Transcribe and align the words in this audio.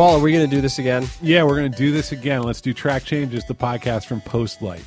Paul, 0.00 0.16
are 0.16 0.20
we 0.20 0.32
going 0.32 0.48
to 0.48 0.56
do 0.56 0.62
this 0.62 0.78
again? 0.78 1.06
Yeah, 1.20 1.42
we're 1.42 1.56
going 1.56 1.70
to 1.70 1.76
do 1.76 1.92
this 1.92 2.10
again. 2.10 2.42
Let's 2.42 2.62
do 2.62 2.72
Track 2.72 3.04
Changes, 3.04 3.44
the 3.44 3.54
podcast 3.54 4.06
from 4.06 4.22
Postlight. 4.22 4.82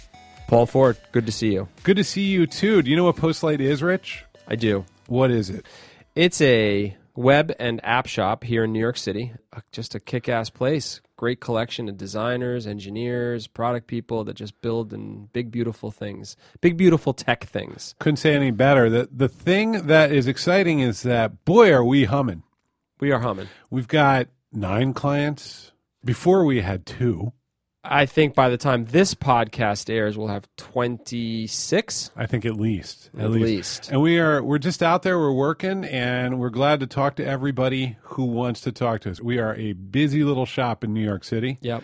Paul 0.48 0.66
Ford, 0.66 0.98
good 1.12 1.28
to 1.28 1.32
see 1.32 1.54
you. 1.54 1.68
Good 1.84 1.98
to 1.98 2.04
see 2.04 2.24
you 2.24 2.48
too. 2.48 2.82
Do 2.82 2.90
you 2.90 2.98
know 2.98 3.04
what 3.04 3.18
Postlight 3.18 3.60
is, 3.60 3.84
Rich? 3.84 4.26
I 4.48 4.56
do. 4.56 4.86
What 5.06 5.30
is 5.30 5.52
it? 5.52 5.68
It's 6.16 6.42
a 6.42 6.98
web 7.16 7.54
and 7.60 7.80
app 7.84 8.08
shop 8.08 8.44
here 8.44 8.64
in 8.64 8.74
New 8.74 8.80
York 8.80 8.98
City. 8.98 9.34
Just 9.72 9.94
a 9.94 10.00
kick 10.00 10.28
ass 10.28 10.50
place. 10.50 11.00
Great 11.16 11.40
collection 11.40 11.90
of 11.90 11.96
designers, 11.96 12.66
engineers, 12.66 13.46
product 13.46 13.86
people 13.86 14.24
that 14.24 14.34
just 14.34 14.60
build 14.62 14.94
and 14.94 15.32
big, 15.32 15.52
beautiful 15.52 15.92
things. 15.92 16.36
Big, 16.60 16.76
beautiful 16.76 17.14
tech 17.14 17.44
things. 17.44 17.94
Couldn't 18.00 18.18
say 18.18 18.34
any 18.34 18.50
better. 18.50 18.90
The 18.90 19.10
the 19.12 19.30
thing 19.30 19.86
that 19.86 20.12
is 20.12 20.26
exciting 20.26 20.80
is 20.80 21.04
that 21.04 21.46
boy 21.46 21.72
are 21.72 21.86
we 21.86 22.06
humming. 22.06 22.42
We 23.00 23.12
are 23.12 23.20
humming. 23.20 23.50
We've 23.70 23.88
got 23.88 24.30
nine 24.54 24.94
clients. 24.94 25.72
Before 26.06 26.44
we 26.46 26.62
had 26.62 26.86
two. 26.86 27.34
I 27.86 28.06
think 28.06 28.34
by 28.34 28.48
the 28.48 28.58
time 28.58 28.86
this 28.86 29.14
podcast 29.14 29.90
airs, 29.90 30.18
we'll 30.18 30.30
have 30.30 30.48
26. 30.58 32.12
I 32.16 32.26
think 32.26 32.46
at 32.46 32.56
least. 32.56 33.10
At 33.18 33.32
least. 33.32 33.92
And 33.92 34.02
we 34.02 34.20
are 34.20 34.42
we're 34.42 34.58
just 34.58 34.82
out 34.82 35.04
there, 35.04 35.20
we're 35.20 35.34
working, 35.34 35.84
and 35.84 36.40
we're 36.40 36.50
glad 36.50 36.80
to 36.80 36.88
talk 36.88 37.18
to 37.18 37.26
everybody 37.26 37.98
who 38.02 38.24
wants 38.24 38.62
to 38.62 38.72
talk 38.72 39.02
to 39.02 39.12
us. 39.12 39.20
We 39.20 39.38
are 39.38 39.54
a 39.56 39.74
busy 39.74 40.24
little 40.24 40.46
shop 40.46 40.84
in 40.84 40.94
New 40.94 41.04
York 41.04 41.26
City. 41.26 41.58
Yep. 41.62 41.84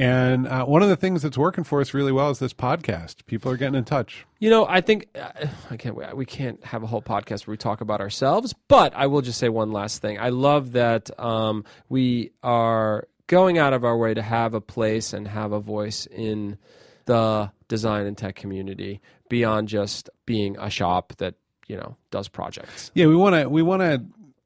And 0.00 0.48
uh, 0.48 0.64
one 0.64 0.82
of 0.82 0.88
the 0.88 0.96
things 0.96 1.20
that's 1.20 1.36
working 1.36 1.62
for 1.62 1.82
us 1.82 1.92
really 1.92 2.10
well 2.10 2.30
is 2.30 2.38
this 2.38 2.54
podcast. 2.54 3.26
People 3.26 3.52
are 3.52 3.58
getting 3.58 3.74
in 3.74 3.84
touch. 3.84 4.24
You 4.38 4.48
know, 4.48 4.66
I 4.66 4.80
think 4.80 5.08
uh, 5.14 5.46
I 5.70 5.76
can't. 5.76 6.16
We 6.16 6.24
can't 6.24 6.64
have 6.64 6.82
a 6.82 6.86
whole 6.86 7.02
podcast 7.02 7.46
where 7.46 7.52
we 7.52 7.58
talk 7.58 7.82
about 7.82 8.00
ourselves. 8.00 8.54
But 8.66 8.94
I 8.96 9.08
will 9.08 9.20
just 9.20 9.38
say 9.38 9.50
one 9.50 9.72
last 9.72 10.00
thing. 10.00 10.18
I 10.18 10.30
love 10.30 10.72
that 10.72 11.10
um, 11.20 11.66
we 11.90 12.30
are 12.42 13.08
going 13.26 13.58
out 13.58 13.74
of 13.74 13.84
our 13.84 13.94
way 13.94 14.14
to 14.14 14.22
have 14.22 14.54
a 14.54 14.60
place 14.62 15.12
and 15.12 15.28
have 15.28 15.52
a 15.52 15.60
voice 15.60 16.06
in 16.06 16.56
the 17.04 17.52
design 17.68 18.06
and 18.06 18.16
tech 18.16 18.36
community 18.36 19.02
beyond 19.28 19.68
just 19.68 20.08
being 20.24 20.56
a 20.58 20.70
shop 20.70 21.12
that 21.18 21.34
you 21.66 21.76
know 21.76 21.98
does 22.10 22.26
projects. 22.26 22.90
Yeah, 22.94 23.06
we 23.06 23.16
want 23.16 23.34
to 23.36 23.50
we 23.50 23.60
want 23.60 23.82
to 23.82 24.02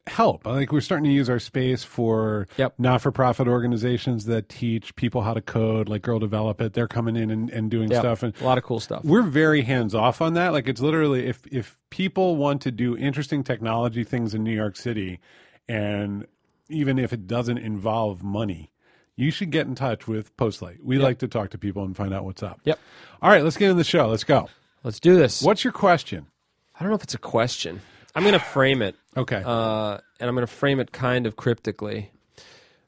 help. 0.06 0.46
Like 0.46 0.70
we're 0.72 0.80
starting 0.80 1.04
to 1.04 1.10
use 1.12 1.30
our 1.30 1.38
space 1.38 1.82
for 1.84 2.46
Yep. 2.58 2.74
not-for-profit 2.78 3.48
organizations 3.48 4.26
that 4.26 4.48
teach 4.48 4.94
people 4.96 5.22
how 5.22 5.32
to 5.34 5.40
code, 5.40 5.88
like 5.88 6.02
Girl 6.02 6.18
Develop 6.18 6.60
It. 6.60 6.74
They're 6.74 6.86
coming 6.88 7.16
in 7.16 7.30
and, 7.30 7.48
and 7.50 7.70
doing 7.70 7.90
Yep. 7.90 8.00
stuff, 8.00 8.22
and 8.22 8.34
a 8.40 8.44
lot 8.44 8.58
of 8.58 8.64
cool 8.64 8.80
stuff. 8.80 9.04
we're 9.04 9.22
very 9.22 9.62
hands 9.62 9.94
off 9.94 10.20
on 10.20 10.34
that. 10.34 10.52
Like 10.52 10.68
it's 10.68 10.80
literally 10.80 11.26
if 11.26 11.46
if 11.50 11.78
people 11.90 12.36
want 12.36 12.60
to 12.62 12.70
do 12.70 12.96
interesting 12.96 13.42
technology 13.42 14.04
things 14.04 14.34
in 14.34 14.44
New 14.44 14.54
York 14.54 14.76
City, 14.76 15.20
and 15.68 16.26
even 16.68 16.98
if 16.98 17.12
it 17.12 17.26
doesn't 17.26 17.58
involve 17.58 18.22
money, 18.22 18.70
you 19.16 19.30
should 19.30 19.50
get 19.50 19.66
in 19.66 19.74
touch 19.74 20.06
with 20.08 20.36
Postlight. 20.36 20.78
We 20.82 20.98
like 20.98 21.18
to 21.18 21.28
talk 21.28 21.50
to 21.50 21.58
people 21.58 21.84
and 21.84 21.96
find 21.96 22.12
out 22.12 22.24
what's 22.24 22.42
up. 22.42 22.60
Yep. 22.64 22.78
All 23.22 23.30
right, 23.30 23.42
let's 23.44 23.56
get 23.56 23.70
in 23.70 23.76
the 23.76 23.84
show. 23.84 24.08
Let's 24.08 24.24
go. 24.24 24.48
Let's 24.82 25.00
do 25.00 25.16
this. 25.16 25.40
What's 25.40 25.64
your 25.64 25.72
question? 25.72 26.26
I 26.74 26.80
don't 26.80 26.88
know 26.90 26.96
if 26.96 27.04
it's 27.04 27.14
a 27.14 27.18
question. 27.18 27.80
I'm 28.14 28.22
going 28.22 28.34
to 28.34 28.38
frame 28.38 28.82
it. 28.82 28.96
Okay. 29.16 29.42
uh, 29.44 29.98
and 30.20 30.28
I'm 30.28 30.34
going 30.34 30.46
to 30.46 30.52
frame 30.52 30.80
it 30.80 30.92
kind 30.92 31.26
of 31.26 31.36
cryptically. 31.36 32.10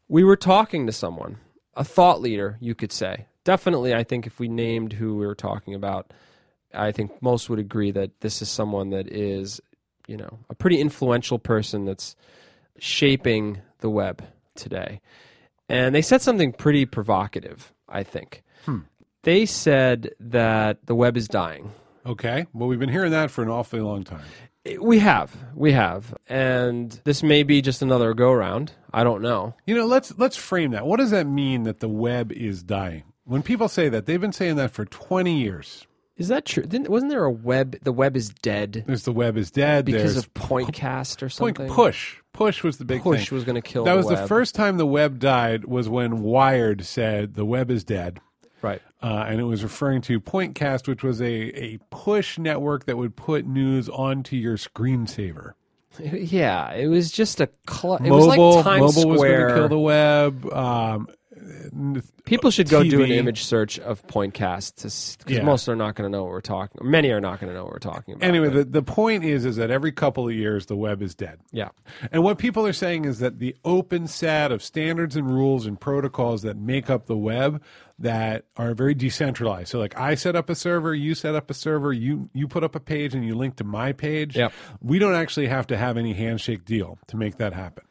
We 0.09 0.23
were 0.25 0.37
talking 0.37 0.87
to 0.87 0.93
someone, 0.93 1.39
a 1.75 1.85
thought 1.85 2.21
leader, 2.21 2.57
you 2.61 2.75
could 2.75 2.93
say. 2.93 3.27
Definitely, 3.45 3.95
I 3.95 4.03
think 4.05 4.27
if 4.27 4.39
we 4.41 4.49
named 4.49 4.93
who 4.95 5.17
we 5.17 5.27
were 5.27 5.35
talking 5.35 5.75
about, 5.75 6.13
I 6.75 6.93
think 6.93 7.21
most 7.23 7.49
would 7.49 7.59
agree 7.59 7.91
that 7.93 8.21
this 8.21 8.43
is 8.43 8.49
someone 8.49 8.91
that 8.91 9.09
is, 9.09 9.61
you 10.06 10.17
know, 10.17 10.39
a 10.50 10.55
pretty 10.55 10.81
influential 10.81 11.39
person 11.39 11.84
that's 11.84 12.17
shaping 12.79 13.61
the 13.81 13.91
web 13.91 14.23
today. 14.55 15.00
And 15.69 15.95
they 15.95 16.03
said 16.03 16.23
something 16.23 16.53
pretty 16.53 16.87
provocative, 16.87 17.73
I 17.89 18.03
think. 18.03 18.43
They 19.23 19.45
said 19.47 20.11
that 20.21 20.87
the 20.87 20.95
web 20.95 21.17
is 21.17 21.27
dying. 21.27 21.73
okay. 22.05 22.47
Well, 22.53 22.69
we've 22.69 22.79
been 22.79 22.89
hearing 22.89 23.11
that 23.11 23.31
for 23.33 23.43
an 23.43 23.49
awfully 23.49 23.83
long 23.83 24.05
time. 24.05 24.23
We 24.81 24.99
have, 25.00 25.34
we 25.54 25.72
have, 25.72 26.15
and 26.28 26.99
this 27.04 27.22
may 27.22 27.43
be 27.43 27.62
just 27.62 27.82
another 27.82 28.15
go 28.15 28.32
round. 28.32 28.72
I 28.93 29.04
don't 29.04 29.22
know. 29.22 29.54
You 29.66 29.77
know, 29.77 29.87
let's 29.87 30.16
let's 30.19 30.37
frame 30.37 30.72
that. 30.72 30.87
What 30.87 30.99
does 30.99 31.10
that 31.10 31.27
mean 31.27 31.65
that 31.65 31.81
the 31.81 31.88
web 31.88 32.32
is 32.32 32.62
dying? 32.62 33.05
When 33.25 33.43
people 33.43 33.69
say 33.69 33.88
that, 33.88 34.06
they've 34.06 34.21
been 34.21 34.32
saying 34.32 34.56
that 34.56 34.71
for 34.71 34.84
20 34.84 35.37
years. 35.41 35.87
Is 36.16 36.28
that 36.28 36.47
true? 36.47 36.62
Didn't, 36.62 36.88
wasn't 36.88 37.10
there 37.10 37.25
a 37.25 37.31
web? 37.31 37.76
The 37.82 37.93
web 37.93 38.16
is 38.16 38.31
dead 38.31 38.84
There's 38.87 39.03
the 39.03 39.12
web 39.12 39.37
is 39.37 39.50
dead. 39.50 39.84
because 39.84 40.15
There's 40.15 40.25
of 40.25 40.32
Pointcast 40.32 41.22
or 41.22 41.28
something. 41.28 41.55
point 41.55 41.72
push. 41.72 42.16
Push 42.32 42.62
was 42.62 42.78
the 42.78 42.84
big 42.87 43.03
Push 43.03 43.28
thing. 43.28 43.37
was 43.37 43.44
going 43.44 43.56
to 43.56 43.60
kill. 43.60 43.84
that 43.84 43.91
the 43.93 43.97
was 43.99 44.09
the 44.09 44.26
first 44.26 44.55
time 44.55 44.78
the 44.78 44.87
web 44.87 45.19
died 45.19 45.66
was 45.66 45.88
when 45.91 46.22
Wired 46.22 46.87
said 46.87 47.34
the 47.34 47.44
web 47.44 47.71
is 47.71 47.84
dead. 47.84 48.21
Uh, 49.06 49.25
and 49.28 49.41
it 49.41 49.44
was 49.44 49.62
referring 49.62 50.00
to 50.03 50.19
Pointcast, 50.21 50.89
which 50.89 51.03
was 51.05 51.21
a, 51.21 51.27
a 51.65 51.78
push 51.91 52.39
network 52.39 52.87
that 52.87 52.97
would 52.97 53.15
put 53.15 53.47
news 53.47 53.89
onto 53.89 54.34
your 54.34 54.56
screensaver. 54.56 55.53
Yeah, 56.00 56.72
it 56.72 56.89
was 56.89 57.12
just 57.12 57.41
a. 57.41 57.49
Cl- 57.71 57.97
it 57.97 58.03
mobile, 58.03 58.17
was 58.17 58.27
like 58.27 58.65
Times 58.65 58.97
mobile 58.97 59.11
was 59.11 59.22
going 59.22 59.49
to 59.49 59.55
kill 59.55 59.69
the 59.69 59.78
web. 59.78 60.53
Um, 60.53 61.09
People 62.25 62.50
should 62.50 62.69
go 62.69 62.83
do 62.83 63.03
an 63.03 63.11
image 63.11 63.44
search 63.44 63.78
of 63.78 64.05
Pointcast 64.06 64.77
because 65.19 65.37
Yeah. 65.37 65.43
most 65.44 65.69
are 65.69 65.77
not 65.77 65.94
going 65.94 66.11
to 66.11 66.17
know 66.17 66.25
what 66.25 66.33
we're 66.33 66.41
talking. 66.41 66.81
Many 66.83 67.11
are 67.11 67.21
not 67.21 67.38
going 67.41 67.50
to 67.53 67.55
know 67.56 67.65
what 67.65 67.73
we're 67.73 67.78
talking 67.78 68.15
about. 68.15 68.27
anyway, 68.27 68.49
but- 68.49 68.55
the, 68.73 68.81
the 68.81 68.83
point 68.83 69.23
is 69.25 69.44
is 69.44 69.56
that 69.56 69.71
every 69.71 69.93
couple 69.93 70.27
of 70.27 70.34
years 70.34 70.67
the 70.67 70.77
web 70.77 71.03
is 71.03 71.15
dead. 71.15 71.38
yeah, 71.53 71.69
And 72.11 72.23
what 72.25 72.38
people 72.38 72.67
are 72.67 72.73
saying 72.73 73.05
is 73.05 73.19
that 73.21 73.38
the 73.38 73.55
open 73.65 74.06
set 74.09 74.50
of 74.50 74.62
standards 74.62 75.15
and 75.15 75.28
rules 75.33 75.67
and 75.67 75.78
protocols 75.81 76.43
that 76.43 76.56
make 76.56 76.91
up 76.91 77.06
the 77.06 77.17
web 77.17 77.62
that 77.99 78.45
are 78.57 78.75
very 78.75 78.95
decentralized. 78.95 79.69
So 79.69 79.79
like 79.79 79.99
I 79.99 80.15
set 80.15 80.37
up 80.37 80.51
a 80.51 80.55
server, 80.55 80.95
you 80.95 81.15
set 81.15 81.34
up 81.34 81.51
a 81.51 81.55
server, 81.55 81.93
you 81.93 82.29
you 82.34 82.47
put 82.47 82.62
up 82.62 82.75
a 82.75 82.81
page 82.81 83.15
and 83.15 83.25
you 83.25 83.34
link 83.34 83.57
to 83.57 83.65
my 83.65 83.93
page. 83.93 84.37
Yep. 84.37 84.53
We 84.81 84.99
don't 84.99 85.15
actually 85.15 85.47
have 85.47 85.67
to 85.69 85.77
have 85.77 85.97
any 85.97 86.12
handshake 86.12 86.65
deal 86.65 86.99
to 87.09 87.17
make 87.17 87.39
that 87.39 87.55
happen. 87.55 87.85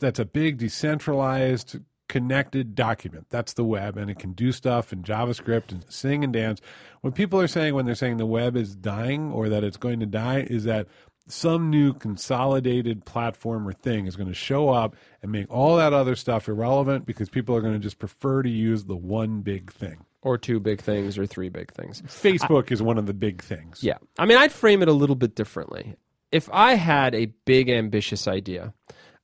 That's 0.00 0.18
a 0.18 0.24
big 0.24 0.58
decentralized 0.58 1.78
connected 2.08 2.74
document. 2.74 3.26
That's 3.30 3.54
the 3.54 3.64
web 3.64 3.96
and 3.96 4.10
it 4.10 4.18
can 4.18 4.32
do 4.32 4.52
stuff 4.52 4.92
in 4.92 5.02
JavaScript 5.02 5.70
and 5.70 5.84
sing 5.88 6.24
and 6.24 6.32
dance. 6.32 6.60
What 7.00 7.14
people 7.14 7.40
are 7.40 7.48
saying 7.48 7.74
when 7.74 7.86
they're 7.86 7.94
saying 7.94 8.16
the 8.16 8.26
web 8.26 8.56
is 8.56 8.74
dying 8.74 9.32
or 9.32 9.48
that 9.48 9.64
it's 9.64 9.76
going 9.76 10.00
to 10.00 10.06
die 10.06 10.40
is 10.40 10.64
that 10.64 10.88
some 11.26 11.70
new 11.70 11.92
consolidated 11.94 13.04
platform 13.04 13.66
or 13.66 13.72
thing 13.72 14.06
is 14.06 14.16
going 14.16 14.28
to 14.28 14.34
show 14.34 14.68
up 14.68 14.94
and 15.22 15.32
make 15.32 15.50
all 15.50 15.76
that 15.76 15.92
other 15.92 16.14
stuff 16.16 16.48
irrelevant 16.48 17.06
because 17.06 17.28
people 17.28 17.56
are 17.56 17.60
going 17.60 17.72
to 17.72 17.78
just 17.78 17.98
prefer 17.98 18.42
to 18.42 18.50
use 18.50 18.84
the 18.84 18.96
one 18.96 19.40
big 19.40 19.72
thing. 19.72 20.04
or 20.22 20.38
two 20.38 20.58
big 20.60 20.80
things 20.80 21.18
or 21.18 21.26
three 21.26 21.48
big 21.50 21.72
things. 21.72 22.02
Facebook 22.02 22.70
is 22.72 22.82
one 22.82 22.96
of 22.98 23.06
the 23.06 23.12
big 23.14 23.42
things. 23.42 23.82
Yeah. 23.82 23.98
I 24.18 24.24
mean, 24.26 24.38
I'd 24.38 24.52
frame 24.52 24.82
it 24.82 24.88
a 24.88 24.92
little 24.92 25.16
bit 25.16 25.34
differently. 25.34 25.96
If 26.32 26.48
I 26.52 26.74
had 26.74 27.14
a 27.14 27.26
big, 27.44 27.68
ambitious 27.68 28.26
idea, 28.26 28.72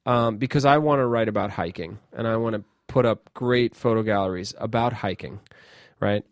um, 0.06 0.36
because 0.38 0.64
I 0.64 0.78
want 0.78 1.00
to 1.00 1.06
write 1.06 1.28
about 1.28 1.50
hiking 1.50 1.98
and 2.12 2.26
I 2.26 2.36
want 2.36 2.54
to 2.56 2.64
put 2.86 3.06
up 3.06 3.30
great 3.34 3.74
photo 3.74 4.02
galleries 4.02 4.54
about 4.58 4.92
hiking, 4.92 5.40
right? 6.00 6.24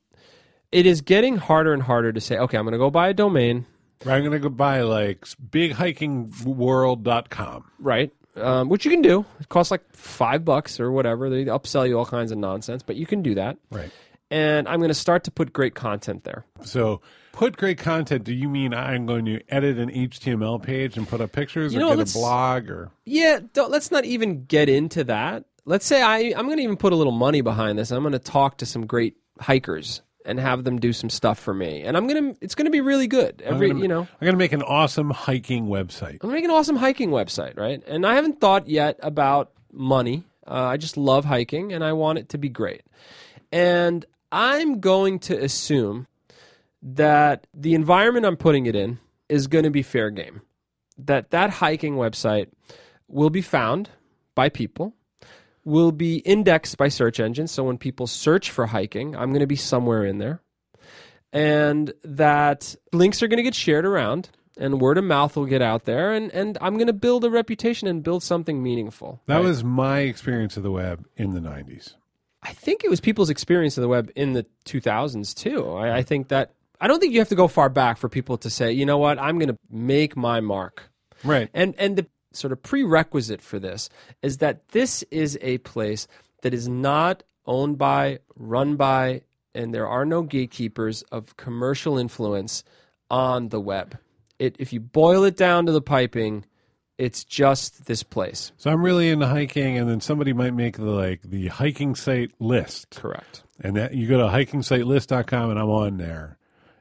It 0.70 0.84
is 0.86 1.00
getting 1.00 1.36
harder 1.36 1.72
and 1.72 1.82
harder 1.82 2.12
to 2.12 2.20
say, 2.20 2.36
okay, 2.36 2.58
I'm 2.58 2.64
going 2.64 2.72
to 2.72 2.78
go 2.78 2.90
buy 2.90 3.08
a 3.08 3.14
domain, 3.14 3.64
I'm 4.06 4.20
going 4.22 4.32
to 4.32 4.38
go 4.38 4.48
buy 4.48 4.82
like 4.82 5.26
bighikingworld.com. 5.50 7.64
right? 7.78 8.12
Um, 8.36 8.69
which 8.69 8.84
you 8.84 8.91
can 8.92 9.03
do. 9.03 9.25
It 9.41 9.48
costs 9.48 9.72
like 9.72 9.82
five 9.92 10.44
bucks 10.44 10.78
or 10.78 10.92
whatever. 10.92 11.28
They 11.28 11.46
upsell 11.46 11.88
you 11.88 11.99
all 11.99 12.06
kinds 12.06 12.31
of 12.31 12.38
nonsense, 12.38 12.84
but 12.84 12.94
you 12.94 13.06
can 13.06 13.22
do 13.22 13.34
that. 13.34 13.56
Right. 13.70 13.90
And 14.31 14.69
I'm 14.69 14.78
going 14.78 14.90
to 14.90 14.94
start 14.94 15.25
to 15.25 15.31
put 15.32 15.52
great 15.52 15.75
content 15.75 16.22
there. 16.25 16.44
So, 16.62 17.00
put 17.32 17.56
great 17.56 17.78
content. 17.78 18.22
Do 18.25 18.34
you 18.34 18.49
mean 18.49 18.75
I'm 18.75 19.06
going 19.06 19.25
to 19.25 19.40
edit 19.49 19.78
an 19.78 19.90
HTML 19.90 20.62
page 20.62 20.96
and 20.96 21.08
put 21.08 21.20
up 21.20 21.32
pictures, 21.32 21.72
You 21.72 21.81
or 21.81 21.82
know, 21.82 21.96
get 21.96 22.11
a 22.11 22.12
blog, 22.12 22.70
or 22.70 22.90
Yeah, 23.06 23.40
don't, 23.55 23.70
let's 23.72 23.90
not 23.90 24.05
even 24.05 24.44
get 24.44 24.69
into 24.69 25.02
that. 25.05 25.44
Let's 25.64 25.87
say 25.87 26.02
I, 26.02 26.34
I'm 26.37 26.44
going 26.46 26.58
to 26.58 26.62
even 26.62 26.76
put 26.76 26.93
a 26.93 26.96
little 26.96 27.12
money 27.12 27.40
behind 27.40 27.78
this. 27.78 27.90
I'm 27.90 28.02
going 28.02 28.12
to 28.12 28.19
talk 28.19 28.58
to 28.58 28.67
some 28.67 28.87
great 28.87 29.17
hikers 29.40 30.02
and 30.28 30.38
have 30.38 30.62
them 30.62 30.78
do 30.78 30.92
some 30.92 31.08
stuff 31.10 31.38
for 31.38 31.54
me. 31.54 31.82
And 31.82 31.96
I'm 31.96 32.06
to, 32.32 32.38
it's 32.42 32.54
to 32.66 32.70
be 32.70 32.82
really 32.82 33.06
good. 33.06 33.42
Every, 33.44 33.69
gonna, 33.69 33.80
you 33.80 33.88
know, 33.88 34.02
I'm 34.02 34.26
to 34.34 34.36
make 34.36 34.52
an 34.52 34.62
awesome 34.62 35.10
hiking 35.10 35.66
website. 35.66 36.19
I'm 36.22 36.28
to 36.28 36.36
make 36.36 36.44
an 36.44 36.50
awesome 36.50 36.76
hiking 36.76 37.10
website, 37.10 37.56
right? 37.56 37.82
And 37.86 38.06
I 38.06 38.14
haven't 38.14 38.40
thought 38.40 38.69
yet 38.69 39.00
about 39.02 39.52
money. 39.72 40.25
Uh, 40.46 40.64
I 40.64 40.76
just 40.76 40.96
love 40.96 41.25
hiking 41.25 41.72
and 41.72 41.82
I 41.82 41.94
want 41.94 42.19
it 42.19 42.28
to 42.30 42.38
be 42.38 42.50
great. 42.50 42.82
And 43.50 44.04
I'm 44.30 44.80
going 44.80 45.19
to 45.20 45.42
assume 45.42 46.06
that 46.82 47.46
the 47.54 47.74
environment 47.74 48.26
I'm 48.26 48.36
putting 48.36 48.66
it 48.66 48.76
in 48.76 48.98
is 49.28 49.46
going 49.46 49.64
to 49.64 49.70
be 49.70 49.82
fair 49.82 50.10
game. 50.10 50.42
That 50.98 51.31
that 51.31 51.50
hiking 51.50 51.94
website 51.94 52.48
will 53.08 53.31
be 53.31 53.42
found 53.42 53.88
by 54.34 54.50
people, 54.50 54.94
will 55.64 55.93
be 55.93 56.19
indexed 56.19 56.76
by 56.78 56.88
search 56.88 57.20
engines. 57.20 57.50
So 57.50 57.64
when 57.64 57.78
people 57.78 58.06
search 58.06 58.50
for 58.50 58.66
hiking, 58.66 59.14
I'm 59.16 59.31
going 59.31 59.40
to 59.40 59.46
be 59.46 59.56
somewhere 59.56 60.05
in 60.05 60.19
there. 60.19 60.43
And 61.32 61.93
that 62.05 62.75
links 62.93 63.22
are 63.22 63.28
going 63.28 63.38
to 63.38 63.43
get 63.43 63.55
shared 63.55 63.84
around 63.84 64.31
and 64.58 64.81
word 64.81 64.99
of 64.99 65.05
mouth 65.05 65.37
will 65.37 65.46
get 65.46 65.62
out 65.62 65.84
there, 65.84 66.12
and, 66.12 66.32
and 66.32 66.58
I'm 66.60 66.75
going 66.75 66.88
to 66.88 66.93
build 66.93 67.25
a 67.25 67.31
reputation 67.31 67.88
and 67.88 68.02
build 68.02 68.22
something 68.22 68.62
meaningful. 68.62 69.22
That 69.26 69.37
right? 69.37 69.44
was 69.44 69.64
my 69.64 70.00
experience 70.00 70.56
of 70.56 70.62
the 70.62 70.70
web 70.70 71.06
in 71.16 71.32
the 71.32 71.40
90s. 71.40 71.94
I 72.43 72.52
think 72.52 72.84
it 72.84 72.90
was 72.90 73.00
people's 73.00 73.31
experience 73.31 73.78
of 73.78 73.82
the 73.82 73.88
web 73.88 74.10
in 74.14 74.32
the 74.32 74.46
2000s 74.64 75.34
too. 75.34 75.70
I, 75.72 75.99
I 75.99 76.02
think 76.02 76.28
that 76.28 76.52
I 76.81 76.87
don't 76.87 77.00
think 77.00 77.12
you 77.12 77.19
have 77.19 77.28
to 77.31 77.34
go 77.34 77.49
far 77.49 77.69
back 77.69 77.99
for 77.99 78.08
people 78.08 78.38
to 78.38 78.50
say, 78.50 78.72
you 78.72 78.87
know 78.87 78.99
what, 78.99 79.19
I'm 79.19 79.38
going 79.38 79.49
to 79.49 79.58
make 79.70 80.16
my 80.16 80.40
mark. 80.40 80.90
Right. 81.25 81.49
And 81.52 81.75
and 81.78 81.96
the 81.96 82.06
sort 82.32 82.52
of 82.52 82.62
prerequisite 82.62 83.40
for 83.40 83.58
this 83.58 83.88
is 84.22 84.38
that 84.38 84.69
this 84.70 85.02
is 85.10 85.38
a 85.40 85.58
place 85.58 86.06
that 86.42 86.54
is 86.54 86.69
not 86.69 87.22
owned 87.46 87.78
by, 87.78 88.19
run 88.36 88.76
by, 88.76 89.22
and 89.54 89.75
there 89.75 89.88
are 89.88 90.04
no 90.04 90.22
gatekeepers 90.22 91.02
of 91.10 91.36
commercial 91.36 91.98
influence 91.98 92.62
on 93.10 93.48
the 93.48 93.60
web. 93.60 93.98
It, 94.38 94.56
if 94.58 94.72
you 94.72 94.80
boil 94.80 95.25
it 95.25 95.36
down 95.36 95.66
to 95.66 95.72
the 95.72 95.80
piping, 95.80 96.44
it's 96.98 97.25
just 97.25 97.86
this 97.86 98.02
place. 98.02 98.52
So 98.56 98.70
I'm 98.70 98.84
really 98.84 99.08
into 99.08 99.26
hiking, 99.26 99.78
and 99.78 99.88
then 99.88 100.00
somebody 100.00 100.32
might 100.32 100.54
make 100.54 100.76
the 100.76 100.84
like 100.84 101.22
the 101.22 101.48
hiking 101.48 101.94
site 101.94 102.32
list, 102.38 102.90
Correct. 102.90 103.42
and 103.60 103.76
that 103.76 103.94
you 103.94 104.06
go 104.06 104.19
to 104.19 104.24
hikingsitelist.com, 104.24 105.50
and 105.50 105.58
I'm 105.58 105.70
on 105.70 105.96
there, 105.96 106.38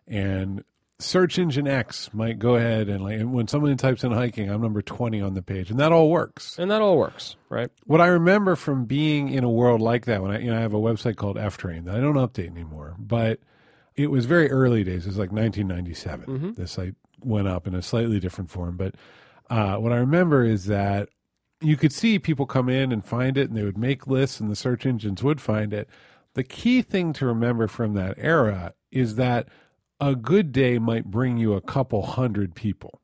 and 0.08 0.64
search 1.00 1.38
engine 1.38 1.68
X 1.68 2.12
might 2.14 2.40
go 2.40 2.56
ahead 2.56 2.90
and 2.90 3.04
like 3.04 3.22
when 3.22 3.48
someone 3.48 3.76
types 3.78 4.04
in 4.04 4.12
hiking, 4.12 4.50
I'm 4.50 4.62
number 4.62 4.82
20 4.82 5.22
on 5.22 5.36
the 5.36 5.42
page, 5.42 5.70
and 5.70 5.80
that 5.80 5.92
all 5.92 6.10
works. 6.10 6.58
And 6.58 6.72
that 6.72 6.82
all 6.82 6.98
works, 6.98 7.36
right? 7.50 7.70
What 7.86 8.02
I 8.02 8.08
remember 8.08 8.56
from 8.56 8.86
being 8.86 9.30
in 9.30 9.44
a 9.44 9.50
world 9.50 9.82
like 9.82 10.06
that, 10.06 10.22
when 10.22 10.32
I 10.32 10.40
you 10.40 10.50
know 10.50 10.58
I 10.58 10.62
have 10.62 10.74
a 10.74 10.80
website 10.80 11.16
called 11.16 11.38
F 11.38 11.58
Train 11.58 11.86
that 11.86 11.96
I 11.96 12.00
don't 12.00 12.16
update 12.16 12.50
anymore, 12.50 12.96
but 12.98 13.40
it 13.96 14.10
was 14.12 14.26
very 14.26 14.50
early 14.50 14.84
days. 14.84 15.06
It 15.06 15.10
was 15.10 15.18
like 15.18 15.32
1997. 15.32 16.54
The 16.56 16.68
site 16.68 16.96
went 17.22 17.48
up 17.48 17.68
in 17.68 17.76
a 17.76 17.82
slightly 17.82 18.20
different 18.20 18.50
form, 18.50 18.78
but 18.78 18.96
uh, 19.50 19.76
what 19.78 19.92
I 19.92 19.98
remember 19.98 20.44
is 20.44 20.66
that 20.66 21.10
you 21.62 21.78
could 21.78 21.92
see 21.92 22.20
people 22.20 22.46
come 22.46 22.70
in 22.70 22.92
and 22.92 23.04
find 23.04 23.38
it, 23.38 23.50
and 23.50 23.58
they 23.58 23.64
would 23.64 23.78
make 23.78 24.08
lists, 24.08 24.40
and 24.40 24.52
the 24.52 24.56
search 24.56 24.86
engines 24.86 25.24
would 25.24 25.42
find 25.42 25.74
it. 25.74 25.90
The 26.34 26.44
key 26.44 26.82
thing 26.84 27.14
to 27.14 27.26
remember 27.26 27.68
from 27.68 27.94
that 27.94 28.16
era 28.18 28.74
is 28.92 29.16
that 29.16 29.48
a 30.00 30.16
good 30.16 30.52
day 30.52 30.78
might 30.80 31.06
bring 31.06 31.38
you 31.38 31.54
a 31.54 31.62
couple 31.62 32.04
hundred 32.06 32.54
people 32.56 33.02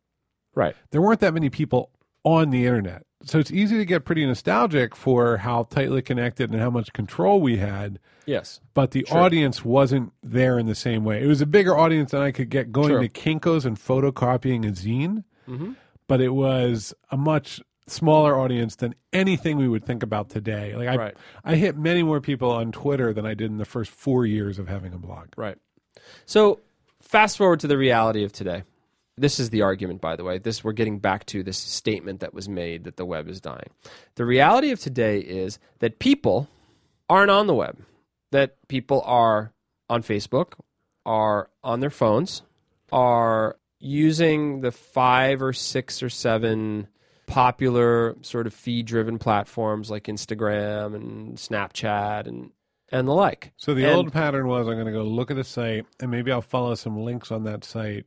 Right. 0.55 0.75
there 0.91 1.01
weren't 1.01 1.19
that 1.21 1.33
many 1.33 1.49
people 1.49 1.89
on 2.23 2.51
the 2.51 2.65
internet. 2.65 3.03
So 3.25 3.39
it's 3.39 3.51
easy 3.51 3.77
to 3.77 3.85
get 3.85 4.03
pretty 4.05 4.25
nostalgic 4.25 4.95
for 4.95 5.37
how 5.37 5.63
tightly 5.63 6.01
connected 6.01 6.51
and 6.51 6.59
how 6.59 6.69
much 6.69 6.91
control 6.93 7.41
we 7.41 7.57
had, 7.57 7.99
Yes. 8.25 8.59
but 8.73 8.91
the 8.91 9.05
audience 9.07 9.63
wasn't 9.65 10.11
there 10.21 10.59
in 10.59 10.65
the 10.65 10.75
same 10.75 11.03
way. 11.05 11.23
It 11.23 11.27
was 11.27 11.41
a 11.41 11.45
bigger 11.45 11.75
audience 11.77 12.11
than 12.11 12.21
I 12.21 12.31
could 12.31 12.49
get 12.49 12.71
going 12.71 12.89
to 13.01 13.09
Kinkos 13.09 13.65
and 13.65 13.77
photocopying 13.77 14.67
a 14.67 14.71
zine, 14.71 15.23
Mm-hmm. 15.47 15.71
but 16.07 16.21
it 16.21 16.29
was 16.29 16.93
a 17.11 17.17
much 17.17 17.61
smaller 17.87 18.37
audience 18.39 18.75
than 18.77 18.95
anything 19.11 19.57
we 19.57 19.67
would 19.67 19.83
think 19.85 20.03
about 20.03 20.29
today. 20.29 20.75
Like 20.75 20.87
I, 20.89 20.95
Right. 20.95 21.17
I 21.43 21.55
hit 21.55 21.77
many 21.77 22.03
more 22.03 22.21
people 22.21 22.51
on 22.51 22.71
Twitter 22.71 23.11
than 23.13 23.25
I 23.25 23.33
did 23.33 23.51
in 23.51 23.57
the 23.57 23.65
first 23.65 23.91
four 23.91 24.25
years 24.25 24.59
of 24.59 24.67
having 24.69 24.93
a 24.93 24.97
blog. 24.97 25.27
Right. 25.35 25.57
So 26.25 26.59
fast 27.13 27.37
forward 27.37 27.59
to 27.59 27.67
the 27.67 27.77
reality 27.77 28.23
of 28.23 28.33
today. 28.33 28.63
This 29.17 29.39
is 29.39 29.51
the 29.51 29.61
argument, 29.61 30.01
by 30.01 30.15
the 30.15 30.23
way. 30.23 30.39
This 30.39 30.63
we're 30.63 30.71
getting 30.71 30.97
back 30.97 31.27
to 31.27 31.43
this 31.43 31.59
statement 31.59 32.21
that 32.21 32.33
was 32.33 32.49
made 32.49 32.85
that 32.85 32.97
the 32.97 33.05
web 33.05 33.29
is 33.29 33.39
dying. 33.39 33.69
The 34.15 34.25
reality 34.25 34.71
of 34.71 34.79
today 34.79 35.19
is 35.19 35.59
that 35.77 35.99
people 35.99 36.49
aren't 37.07 37.29
on 37.29 37.45
the 37.45 37.53
web. 37.53 37.77
That 38.31 38.55
people 38.67 39.03
are 39.05 39.53
on 39.91 40.01
Facebook, 40.01 40.53
are 41.05 41.51
on 41.63 41.81
their 41.81 41.91
phones, 41.91 42.41
are 42.91 43.57
using 43.79 44.61
the 44.61 44.71
five 44.71 45.43
or 45.43 45.53
six 45.53 46.01
or 46.01 46.09
seven 46.09 46.87
popular 47.27 48.15
sort 48.21 48.47
of 48.47 48.55
feed 48.55 48.87
driven 48.87 49.19
platforms 49.19 49.91
like 49.91 50.05
Instagram 50.05 50.95
and 50.95 51.37
Snapchat 51.37 52.25
and 52.25 52.49
and 52.93 53.07
the 53.07 53.13
like. 53.13 53.51
So 53.57 53.73
the 53.73 53.83
And- 53.85 53.95
old 53.95 54.13
pattern 54.13 54.47
was 54.47 54.67
I'm 54.67 54.75
going 54.75 54.85
to 54.85 54.91
go 54.93 55.03
look 55.03 55.29
at 55.31 55.37
a 55.37 55.43
site 55.43 55.85
and 55.99 56.09
maybe 56.11 56.31
I'll 56.31 56.41
follow 56.41 56.75
some 56.75 56.97
links 56.97 57.31
on 57.31 57.43
that 57.43 57.63
site 57.65 58.05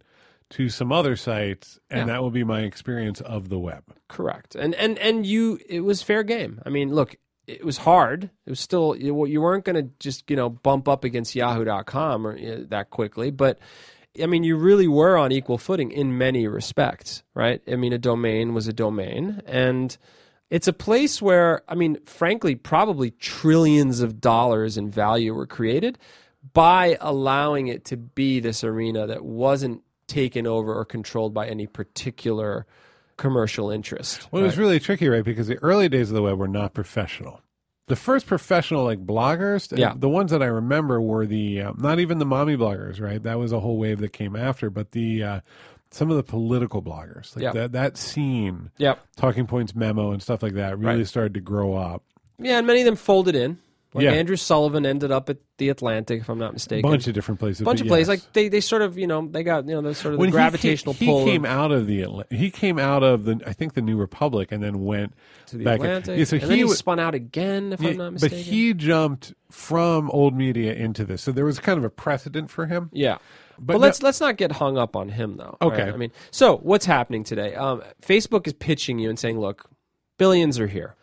to 0.51 0.69
some 0.69 0.93
other 0.93 1.17
sites 1.17 1.79
and 1.91 2.07
Yeah. 2.09 2.15
that 2.15 2.23
will 2.23 2.31
be 2.31 2.45
my 2.45 2.61
experience 2.61 3.21
of 3.21 3.49
the 3.49 3.59
web. 3.59 3.83
Correct. 4.09 4.55
And 4.55 4.75
and 4.77 4.99
and 5.01 5.27
you 5.27 5.59
it 5.69 5.81
was 5.81 6.03
fair 6.03 6.23
game. 6.23 6.61
I 6.65 6.71
mean, 6.71 6.95
look, 6.95 7.17
it 7.49 7.65
was 7.65 7.79
hard. 7.79 8.31
It 8.47 8.51
was 8.51 8.61
still 8.61 8.97
you, 8.97 9.27
you 9.27 9.41
weren't 9.41 9.65
going 9.65 9.77
to 9.77 9.91
just, 10.01 10.31
you 10.31 10.37
know, 10.37 10.49
bump 10.49 10.89
up 10.89 11.05
against 11.05 11.35
yahoo.com 11.35 12.27
or 12.27 12.37
uh, 12.39 12.59
that 12.69 12.91
quickly, 12.91 13.31
but 13.31 13.59
I 14.23 14.27
mean, 14.27 14.45
you 14.45 14.57
really 14.57 14.89
were 14.89 15.17
on 15.19 15.31
equal 15.31 15.59
footing 15.59 15.91
in 15.91 16.17
many 16.17 16.49
respects, 16.49 17.23
right? 17.35 17.61
I 17.71 17.77
mean, 17.77 17.93
a 17.93 17.99
domain 17.99 18.55
was 18.55 18.67
a 18.67 18.73
domain 18.73 19.43
and 19.47 19.97
it's 20.51 20.69
a 20.69 20.73
place 20.73 21.21
where, 21.21 21.63
I 21.69 21.75
mean, 21.75 21.99
frankly, 22.07 22.55
probably 22.55 23.11
trillions 23.13 24.01
of 24.01 24.21
dollars 24.21 24.77
in 24.77 24.89
value 24.91 25.35
were 25.35 25.47
created 25.47 25.99
by 26.53 26.97
allowing 27.01 27.67
it 27.67 27.85
to 27.87 27.97
be 27.97 28.39
this 28.41 28.63
arena 28.63 29.07
that 29.09 29.25
wasn't 29.25 29.83
taken 30.07 30.47
over 30.47 30.73
or 30.73 30.85
controlled 30.85 31.35
by 31.35 31.49
any 31.49 31.67
particular 31.67 32.65
commercial 33.17 33.71
interest. 33.71 34.29
Well, 34.31 34.43
it 34.43 34.47
was 34.47 34.59
really 34.59 34.79
tricky, 34.79 35.09
right? 35.09 35.25
Because 35.25 35.49
the 35.49 35.57
early 35.57 35.89
days 35.89 36.11
of 36.11 36.15
the 36.15 36.23
web 36.23 36.39
were 36.39 36.47
not 36.47 36.75
professional. 36.75 37.41
The 37.89 37.97
first 37.97 38.27
professional 38.27 38.85
like 38.85 39.05
bloggers, 39.07 39.77
Yeah. 39.77 39.95
the 39.97 40.09
ones 40.09 40.31
that 40.33 40.43
I 40.43 40.47
remember 40.47 41.01
were 41.01 41.25
the 41.27 41.63
uh, 41.63 41.73
not 41.77 41.99
even 42.01 42.19
the 42.19 42.27
mommy 42.27 42.57
bloggers, 42.57 43.01
right? 43.01 43.23
That 43.23 43.39
was 43.39 43.53
a 43.53 43.61
whole 43.61 43.79
wave 43.79 44.01
that 44.01 44.13
came 44.13 44.37
after, 44.37 44.71
but 44.71 44.91
the 44.93 45.23
uh, 45.23 45.41
some 45.91 46.11
of 46.11 46.17
the 46.17 46.23
political 46.23 46.83
bloggers, 46.83 47.35
like 47.37 47.43
Yeah. 47.45 47.53
that 47.53 47.73
that 47.73 47.97
scene, 47.97 48.71
Yep. 48.79 48.99
Talking 49.17 49.47
Points 49.47 49.75
memo 49.75 50.11
and 50.13 50.23
stuff 50.23 50.43
like 50.43 50.55
that, 50.55 50.79
really 50.79 50.99
Right. 50.99 51.07
started 51.07 51.35
to 51.35 51.41
grow 51.41 51.75
up. 51.75 52.03
Yeah, 52.39 52.59
and 52.59 52.67
many 52.67 52.81
of 52.81 52.87
them 52.87 52.97
folded 52.97 53.35
in. 53.35 53.59
Like 53.95 54.05
Yeah. 54.05 54.13
Andrew 54.13 54.37
Sullivan 54.37 54.85
ended 54.85 55.11
up 55.11 55.31
at 55.31 55.39
the 55.57 55.71
Atlantic, 55.71 56.21
if 56.21 56.29
I'm 56.29 56.39
not 56.39 56.53
mistaken. 56.53 56.85
A 56.87 56.93
bunch 56.93 57.07
of 57.07 57.15
different 57.15 57.41
places, 57.41 57.63
A 57.63 57.65
bunch 57.65 57.81
of 57.81 57.87
places. 57.87 58.09
yes. 58.09 58.25
Like 58.25 58.33
they, 58.35 58.49
they 58.49 58.61
sort 58.61 58.83
of, 58.83 58.99
you 58.99 59.07
know, 59.07 59.27
they 59.27 59.43
got, 59.43 59.67
you 59.67 59.75
know, 59.75 59.81
the 59.81 59.95
sort 59.95 60.13
of 60.13 60.21
the 60.21 60.27
gravitational 60.31 60.93
he, 60.93 61.07
pull 61.07 61.25
He 61.25 61.31
came 61.33 61.47
of- 61.47 61.51
out 61.51 61.73
of 61.73 61.87
the 61.87 62.03
Atla- 62.03 62.27
he 62.31 62.51
came 62.51 62.79
out 62.79 63.03
of 63.03 63.25
the 63.25 63.41
I 63.47 63.55
think 63.55 63.73
the 63.73 63.81
New 63.81 63.97
Republic 63.97 64.53
and 64.53 64.63
then 64.63 64.85
went 64.85 65.15
to 65.47 65.57
the 65.57 65.65
back 65.65 65.77
Atlantic. 65.81 66.19
Yeah, 66.19 66.25
so 66.25 66.35
and 66.37 66.43
he 66.43 66.49
then 66.49 66.59
he 66.59 66.69
spun 66.75 66.99
out 67.01 67.15
again, 67.15 67.73
if 67.73 67.81
Yeah, 67.81 67.91
I'm 67.91 67.97
not 67.97 68.13
mistaken. 68.15 68.37
but 68.37 68.45
he 68.45 68.75
jumped 68.75 69.33
from 69.51 70.11
old 70.11 70.37
media 70.37 70.75
into 70.75 71.05
this, 71.07 71.23
so 71.23 71.33
there 71.33 71.47
was 71.47 71.59
kind 71.59 71.79
of 71.79 71.85
a 71.85 71.89
precedent 71.91 72.51
for 72.51 72.67
him. 72.67 72.91
Yeah. 72.93 73.17
But 73.59 73.75
But, 73.75 73.81
let's 73.81 74.03
let's 74.03 74.21
not 74.21 74.37
get 74.37 74.53
hung 74.53 74.77
up 74.79 74.97
on 74.97 75.09
him 75.09 75.37
though. 75.37 75.57
Okay. 75.63 75.85
right? 75.85 75.95
I 75.95 75.97
mean, 75.97 76.13
so 76.31 76.57
what's 76.59 76.87
happening 76.87 77.25
today? 77.25 77.55
Um, 77.55 77.83
Facebook 78.03 78.47
is 78.47 78.53
pitching 78.53 78.99
you 78.99 79.09
and 79.09 79.19
saying, 79.19 79.39
"Look, 79.41 79.69
billions 80.19 80.59
are 80.59 80.67
here. 80.69 80.95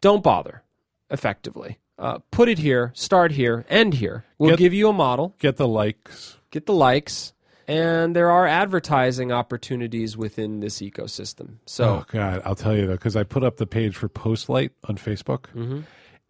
Don't 0.00 0.22
bother." 0.22 0.62
Effectively, 1.10 1.78
uh, 1.98 2.18
put 2.30 2.48
it 2.48 2.58
here, 2.58 2.90
start 2.94 3.32
here, 3.32 3.66
end 3.68 3.94
here. 3.94 4.24
We'll 4.38 4.50
Get- 4.50 4.58
give 4.60 4.72
you 4.74 4.88
a 4.88 4.92
model, 4.94 5.34
Get 5.38 5.56
the 5.58 5.68
likes. 5.68 6.38
get 6.50 6.64
the 6.64 6.72
likes, 6.72 7.34
and 7.68 8.16
there 8.16 8.30
are 8.30 8.46
advertising 8.46 9.30
opportunities 9.30 10.16
within 10.16 10.60
this 10.60 10.78
ecosystem. 10.80 11.56
So 11.66 11.84
Oh 11.84 12.04
God, 12.10 12.40
I'll 12.46 12.54
tell 12.54 12.74
you 12.74 12.86
though, 12.86 12.94
because 12.94 13.14
I 13.14 13.24
put 13.24 13.44
up 13.44 13.58
the 13.58 13.66
page 13.66 13.94
for 13.94 14.08
Postlight 14.08 14.70
on 14.88 14.96
Facebook, 14.96 15.48
Mm-hmm. 15.54 15.80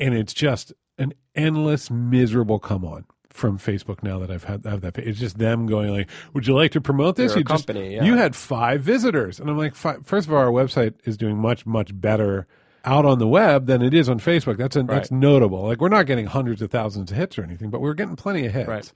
and 0.01 0.15
it's 0.15 0.35
just 0.35 0.73
an 0.99 1.15
endless, 1.37 1.91
miserable 1.93 2.59
come 2.59 2.85
on 2.85 3.05
from 3.33 3.59
Facebook. 3.59 4.03
Now 4.03 4.19
that 4.19 4.31
I've 4.31 4.45
had 4.45 4.65
have 4.65 4.81
that 4.83 4.95
page, 4.95 5.07
it's 5.09 5.19
just 5.21 5.39
them 5.39 5.67
going 5.67 5.91
like, 5.91 6.09
"Would 6.35 6.47
you 6.47 6.55
like 6.55 6.73
to 6.73 6.81
promote 6.81 7.17
this?" 7.17 7.35
You 7.35 7.43
just- 7.45 7.67
company, 7.67 7.95
yeah. 7.97 8.05
you 8.05 8.17
had 8.17 8.37
five 8.37 8.83
visitors, 8.83 9.41
and 9.41 9.49
I'm 9.51 9.59
like, 9.59 9.75
fi- 9.75 9.99
first 10.05 10.27
of 10.29 10.33
all, 10.35 10.39
our 10.41 10.51
website 10.51 10.95
is 11.05 11.17
doing 11.17 11.37
much, 11.39 11.65
much 11.67 11.99
better 11.99 12.47
out 12.85 13.05
on 13.05 13.19
the 13.21 13.29
web 13.29 13.67
than 13.67 13.81
it 13.81 13.95
is 13.95 14.09
on 14.09 14.19
Facebook. 14.19 14.57
That's 14.57 14.75
a, 14.77 14.83
that's 14.83 15.11
notable. 15.11 15.63
Like 15.67 15.81
we're 15.81 15.89
not 15.89 16.07
getting 16.07 16.27
hundreds 16.27 16.61
of 16.63 16.71
thousands 16.71 17.11
of 17.13 17.17
hits 17.17 17.39
or 17.39 17.43
anything, 17.45 17.71
but 17.71 17.81
we're 17.81 17.95
getting 17.95 18.17
plenty 18.17 18.45
of 18.47 18.53
hits. 18.53 18.69
Right. 18.69 18.93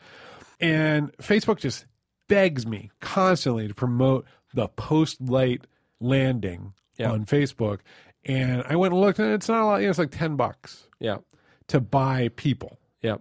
And 0.60 1.12
Facebook 1.18 1.58
just 1.58 1.86
begs 2.28 2.66
me 2.66 2.90
constantly 3.00 3.68
to 3.68 3.74
promote 3.74 4.26
the 4.54 4.68
Postlight 4.68 5.62
landing 6.00 6.72
Yeah. 6.98 7.12
on 7.12 7.26
Facebook. 7.26 7.78
And 8.24 8.64
I 8.68 8.74
went 8.74 8.92
and 8.92 9.00
looked, 9.00 9.18
and 9.20 9.32
it's 9.32 9.48
not 9.48 9.62
a 9.62 9.64
lot. 9.66 9.76
You 9.76 9.84
know, 9.86 9.90
it's 9.90 9.98
like 10.00 10.10
ten 10.10 10.34
bucks 10.34 10.88
yeah, 10.98 11.18
to 11.68 11.80
buy 11.80 12.28
people. 12.34 12.78
yeah. 13.02 13.16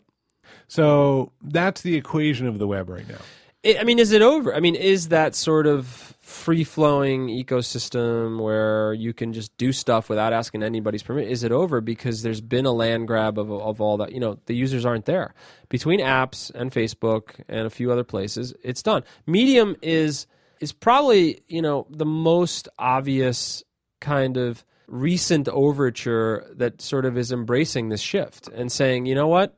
So 0.68 1.32
that's 1.42 1.82
the 1.82 1.96
equation 1.96 2.48
of 2.48 2.60
the 2.60 2.68
web 2.68 2.90
right 2.90 3.08
now. 3.08 3.20
I 3.66 3.78
I 3.80 3.84
mean, 3.84 4.00
is 4.00 4.12
it 4.12 4.22
over? 4.22 4.54
I 4.54 4.60
mean, 4.60 4.76
is 4.76 5.10
that 5.10 5.36
sort 5.36 5.68
of 5.68 6.16
free 6.22 6.64
flowing 6.64 7.28
ecosystem 7.28 8.42
where 8.42 8.94
you 8.94 9.14
can 9.14 9.34
just 9.34 9.56
do 9.58 9.72
stuff 9.72 10.10
without 10.10 10.34
asking 10.34 10.64
anybody's 10.64 11.04
permission? 11.04 11.32
Is 11.32 11.44
it 11.44 11.52
over 11.52 11.82
because 11.82 12.22
there's 12.24 12.42
been 12.42 12.66
a 12.66 12.72
land 12.72 13.08
grab 13.08 13.38
of, 13.38 13.52
of 13.52 13.82
all 13.82 13.98
that? 13.98 14.12
You 14.12 14.20
know, 14.20 14.40
the 14.46 14.56
users 14.56 14.86
aren't 14.86 15.06
there. 15.06 15.34
Between 15.70 16.00
apps 16.00 16.52
and 16.54 16.72
Facebook 16.72 17.42
and 17.48 17.66
a 17.66 17.70
few 17.70 17.92
other 17.92 18.04
places, 18.04 18.54
it's 18.64 18.84
done. 18.84 19.04
Medium 19.26 19.76
is 19.82 20.28
is 20.62 20.72
probably 20.72 21.42
you 21.48 21.62
know 21.62 21.88
the 21.90 22.06
most 22.06 22.70
obvious 22.80 23.64
kind 24.00 24.38
of 24.38 24.64
recent 24.88 25.48
overture 25.50 26.46
that 26.56 26.82
sort 26.82 27.06
of 27.06 27.18
is 27.18 27.32
embracing 27.32 27.90
this 27.90 28.02
shift 28.02 28.48
and 28.50 28.72
saying, 28.72 29.06
you 29.06 29.16
know 29.16 29.28
what, 29.28 29.58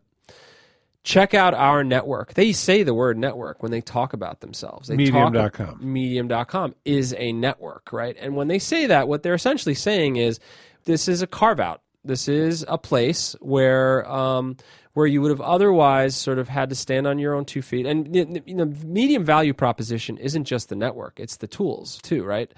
check 1.07 1.33
out 1.33 1.53
our 1.53 1.85
network. 1.85 2.33
They 2.33 2.51
say 2.51 2.83
the 2.83 2.93
word 2.93 3.17
network 3.17 3.63
when 3.63 3.71
they 3.71 3.79
talk 3.79 4.11
about 4.11 4.41
themselves. 4.41 4.89
They 4.89 4.97
Medium.com. 4.97 5.79
Medium.com 5.81 6.75
is 6.83 7.15
a 7.17 7.31
network, 7.31 7.93
right? 7.93 8.17
And 8.19 8.35
when 8.35 8.49
they 8.49 8.59
say 8.59 8.87
that, 8.87 9.07
what 9.07 9.23
they're 9.23 9.33
essentially 9.33 9.73
saying 9.73 10.17
is 10.17 10.41
this 10.83 11.07
is 11.07 11.21
a 11.21 11.27
carve 11.27 11.61
out. 11.61 11.81
This 12.03 12.27
is 12.27 12.65
a 12.67 12.77
place 12.77 13.37
where 13.39 14.09
um, 14.09 14.57
where 14.93 15.07
you 15.07 15.21
would 15.21 15.31
have 15.31 15.41
otherwise 15.41 16.13
sort 16.13 16.39
of 16.39 16.49
had 16.49 16.69
to 16.69 16.75
stand 16.75 17.07
on 17.07 17.19
your 17.19 17.35
own 17.35 17.45
two 17.45 17.61
feet. 17.61 17.85
And 17.85 18.13
the 18.13 18.43
you 18.45 18.55
know, 18.55 18.65
medium 18.65 19.23
value 19.23 19.53
proposition 19.53 20.17
isn't 20.17 20.43
just 20.43 20.67
the 20.67 20.75
network; 20.75 21.19
it's 21.21 21.37
the 21.37 21.47
tools 21.47 21.99
too, 22.01 22.23
right? 22.25 22.53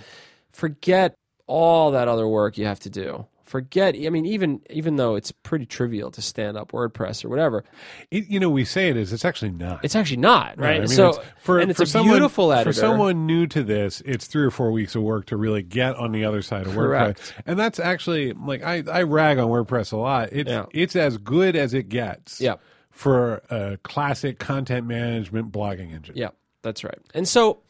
Forget 0.52 1.16
all 1.46 1.92
that 1.92 2.08
other 2.08 2.28
work 2.28 2.58
you 2.58 2.66
have 2.66 2.80
to 2.82 2.90
do. 2.90 3.26
Forget. 3.50 3.96
I 3.96 4.10
mean, 4.12 4.28
even 4.28 4.62
even 4.70 4.96
though 4.98 5.16
it's 5.16 5.32
pretty 5.32 5.66
trivial 5.66 6.12
to 6.12 6.22
stand 6.22 6.56
up 6.56 6.72
WordPress 6.72 7.26
or 7.26 7.30
whatever, 7.30 7.64
It, 8.12 8.28
you 8.30 8.40
know, 8.40 8.50
we 8.50 8.64
say 8.64 8.90
it 8.90 8.96
is. 8.96 9.12
It's 9.12 9.26
actually 9.26 9.50
not. 9.52 9.84
it's 9.84 9.96
actually 9.96 10.18
not 10.18 10.60
right. 10.60 10.76
I 10.76 10.80
mean, 10.82 10.88
so 10.88 11.10
it's- 11.10 11.26
for, 11.42 11.58
and 11.60 11.72
it's 11.72 11.78
for 11.78 11.84
a 11.84 11.88
someone, 11.88 12.16
beautiful 12.18 12.54
editor. 12.54 12.70
For 12.72 12.80
someone 12.80 13.26
new 13.26 13.48
to 13.48 13.64
this, 13.64 14.04
it's 14.06 14.28
three 14.28 14.44
or 14.44 14.52
four 14.52 14.72
weeks 14.72 14.94
of 14.94 15.02
work 15.02 15.26
to 15.26 15.36
really 15.38 15.64
get 15.64 15.96
on 15.96 16.12
the 16.12 16.26
other 16.26 16.44
side 16.44 16.68
of 16.68 16.74
Correct. 16.76 17.20
WordPress. 17.20 17.34
And 17.48 17.58
that's 17.60 17.80
actually 17.80 18.34
like 18.34 18.62
I, 18.64 18.84
I 18.92 19.02
rag 19.02 19.40
on 19.40 19.48
WordPress 19.48 19.92
a 19.94 19.98
lot. 19.98 20.30
It's 20.32 20.48
Yeah. 20.48 20.66
it's 20.72 20.96
as 20.96 21.18
good 21.18 21.56
as 21.56 21.74
it 21.74 21.90
gets. 21.90 22.40
Yeah. 22.40 22.56
For 22.92 23.42
a 23.50 23.78
classic 23.82 24.38
content 24.40 24.86
management 24.86 25.52
blogging 25.52 25.92
engine. 25.94 26.16
Yeah, 26.18 26.30
that's 26.62 26.84
right. 26.84 27.00
And 27.14 27.28
so, 27.28 27.62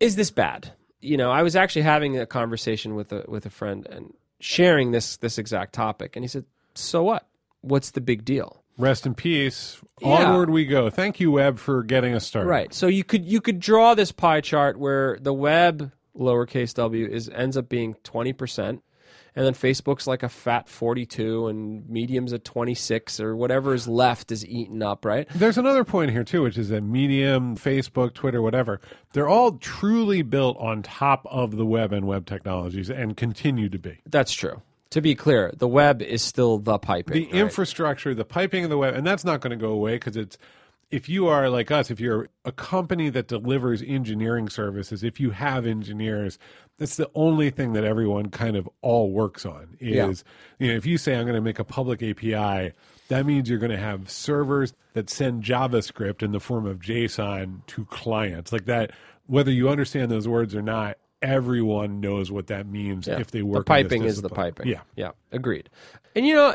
is 0.00 0.16
this 0.16 0.30
bad? 0.30 0.72
You 1.00 1.16
know, 1.16 1.30
I 1.30 1.42
was 1.44 1.54
actually 1.54 1.82
having 1.82 2.18
a 2.18 2.26
conversation 2.26 2.94
with 2.94 3.12
a 3.12 3.24
with 3.28 3.46
a 3.46 3.50
friend 3.50 3.86
and 3.88 4.12
sharing 4.44 4.90
this 4.90 5.16
this 5.16 5.38
exact 5.38 5.72
topic, 5.72 6.16
and 6.16 6.22
he 6.22 6.28
said, 6.28 6.44
"So 6.74 7.02
what? 7.02 7.26
What's 7.62 7.92
the 7.92 8.02
big 8.02 8.24
deal?" 8.24 8.62
Rest 8.76 9.06
in 9.06 9.14
peace. 9.14 9.80
Yeah. 10.00 10.26
Onward 10.26 10.50
we 10.50 10.66
go. 10.66 10.90
Thank 10.90 11.18
you, 11.18 11.30
Web, 11.30 11.58
for 11.58 11.82
getting 11.82 12.14
us 12.14 12.26
started. 12.26 12.48
Right. 12.48 12.74
So 12.74 12.86
you 12.86 13.04
could 13.04 13.24
you 13.24 13.40
could 13.40 13.58
draw 13.58 13.94
this 13.94 14.12
pie 14.12 14.42
chart 14.42 14.78
where 14.78 15.18
the 15.20 15.32
web 15.32 15.92
lowercase 16.16 16.74
w 16.74 17.06
is 17.06 17.28
ends 17.30 17.56
up 17.56 17.68
being 17.68 17.94
twenty 18.04 18.32
percent, 18.32 18.82
and 19.36 19.44
then 19.44 19.54
Facebook's 19.54 20.06
like 20.06 20.22
a 20.22 20.28
fat 20.28 20.68
forty 20.68 21.06
two, 21.06 21.48
and 21.48 21.88
Medium's 21.88 22.32
a 22.32 22.38
twenty 22.38 22.74
six, 22.74 23.20
or 23.20 23.36
whatever 23.36 23.74
is 23.74 23.88
left 23.88 24.32
is 24.32 24.46
eaten 24.46 24.82
up. 24.82 25.04
Right. 25.04 25.28
There's 25.34 25.58
another 25.58 25.84
point 25.84 26.10
here 26.10 26.24
too, 26.24 26.42
which 26.42 26.58
is 26.58 26.68
that 26.68 26.82
Medium, 26.82 27.56
Facebook, 27.56 28.14
Twitter, 28.14 28.42
whatever, 28.42 28.80
they're 29.12 29.28
all 29.28 29.52
truly 29.52 30.22
built 30.22 30.56
on 30.58 30.82
top 30.82 31.26
of 31.30 31.56
the 31.56 31.66
web 31.66 31.92
and 31.92 32.06
web 32.06 32.26
technologies 32.26 32.90
and 32.90 33.16
continue 33.16 33.68
to 33.68 33.78
be. 33.78 33.98
That's 34.06 34.32
true. 34.32 34.62
To 34.90 35.00
be 35.00 35.16
clear, 35.16 35.52
the 35.56 35.66
web 35.66 36.02
is 36.02 36.22
still 36.22 36.58
the 36.58 36.78
piping. 36.78 37.14
the 37.14 37.24
right? 37.26 37.34
infrastructure, 37.34 38.14
the 38.14 38.24
piping 38.24 38.62
of 38.62 38.70
the 38.70 38.78
web, 38.78 38.94
and 38.94 39.04
that's 39.04 39.24
not 39.24 39.40
going 39.40 39.50
to 39.50 39.56
go 39.56 39.72
away 39.72 39.94
because 39.94 40.16
it's 40.16 40.38
if 40.90 41.08
you 41.08 41.26
are 41.26 41.48
like 41.48 41.70
us, 41.70 41.90
if 41.90 42.00
you're 42.00 42.28
a 42.44 42.52
company 42.52 43.10
that 43.10 43.28
delivers 43.28 43.82
engineering 43.82 44.48
services, 44.48 45.02
if 45.02 45.18
you 45.20 45.30
have 45.30 45.66
engineers, 45.66 46.38
that's 46.78 46.96
the 46.96 47.10
only 47.14 47.50
thing 47.50 47.72
that 47.74 47.84
everyone 47.84 48.30
kind 48.30 48.56
of 48.56 48.68
all 48.82 49.10
works 49.10 49.46
on 49.46 49.76
is 49.80 50.24
Yeah. 50.58 50.66
you 50.66 50.72
know 50.72 50.76
if 50.76 50.86
you 50.86 50.98
say 50.98 51.14
I'm 51.16 51.24
going 51.24 51.34
to 51.34 51.40
make 51.40 51.58
a 51.58 51.64
public 51.64 52.02
API, 52.02 52.72
that 53.08 53.26
means 53.26 53.48
you're 53.48 53.58
going 53.58 53.70
to 53.70 53.78
have 53.78 54.10
servers 54.10 54.72
that 54.94 55.10
send 55.10 55.42
JavaScript 55.42 56.22
in 56.22 56.32
the 56.32 56.40
form 56.40 56.66
of 56.66 56.80
JSON 56.80 57.66
to 57.66 57.84
clients 57.86 58.52
like 58.52 58.64
that. 58.66 58.92
Whether 59.26 59.50
you 59.50 59.68
understand 59.68 60.10
those 60.10 60.28
words 60.28 60.54
or 60.54 60.62
not, 60.62 60.98
everyone 61.24 62.00
knows 62.00 62.30
what 62.30 62.46
that 62.48 62.66
means 62.66 63.06
Yeah. 63.06 63.18
if 63.20 63.30
they 63.30 63.38
the 63.40 63.46
work. 63.46 63.56
in 63.68 63.74
this 63.74 63.82
piping 63.82 64.04
is 64.04 64.22
the 64.22 64.28
piping. 64.28 64.66
Yeah. 64.68 64.80
yeah, 64.96 65.10
agreed. 65.32 65.70
And 66.14 66.26
you 66.26 66.34
know, 66.34 66.54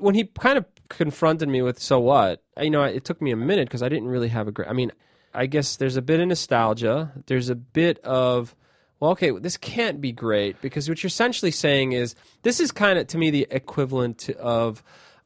when 0.00 0.14
he 0.14 0.24
kind 0.24 0.58
of 0.58 0.64
confronted 0.88 1.48
me 1.48 1.62
with 1.62 1.78
"so 1.78 2.00
what," 2.00 2.42
you 2.60 2.70
know, 2.70 2.82
it 2.82 3.04
took 3.04 3.20
me 3.22 3.30
a 3.30 3.36
minute 3.36 3.68
because 3.68 3.82
I 3.82 3.88
didn't 3.88 4.08
really 4.08 4.28
have 4.28 4.48
a 4.48 4.52
great. 4.52 4.68
I 4.68 4.72
mean, 4.72 4.90
I 5.32 5.46
guess 5.46 5.76
there's 5.76 5.96
a 5.96 6.02
bit 6.02 6.18
of 6.20 6.26
nostalgia. 6.28 7.12
There's 7.26 7.50
a 7.50 7.54
bit 7.54 7.98
of 8.00 8.56
well, 8.98 9.12
okay, 9.12 9.30
this 9.30 9.56
can't 9.56 10.00
be 10.00 10.12
great 10.12 10.60
because 10.60 10.88
what 10.88 11.02
you're 11.02 11.08
essentially 11.08 11.50
saying 11.52 11.92
is 11.92 12.14
this 12.42 12.58
is 12.60 12.70
kind 12.72 12.98
of 12.98 13.06
to 13.08 13.18
me 13.18 13.30
the 13.30 13.46
equivalent 13.50 14.28
of 14.30 14.82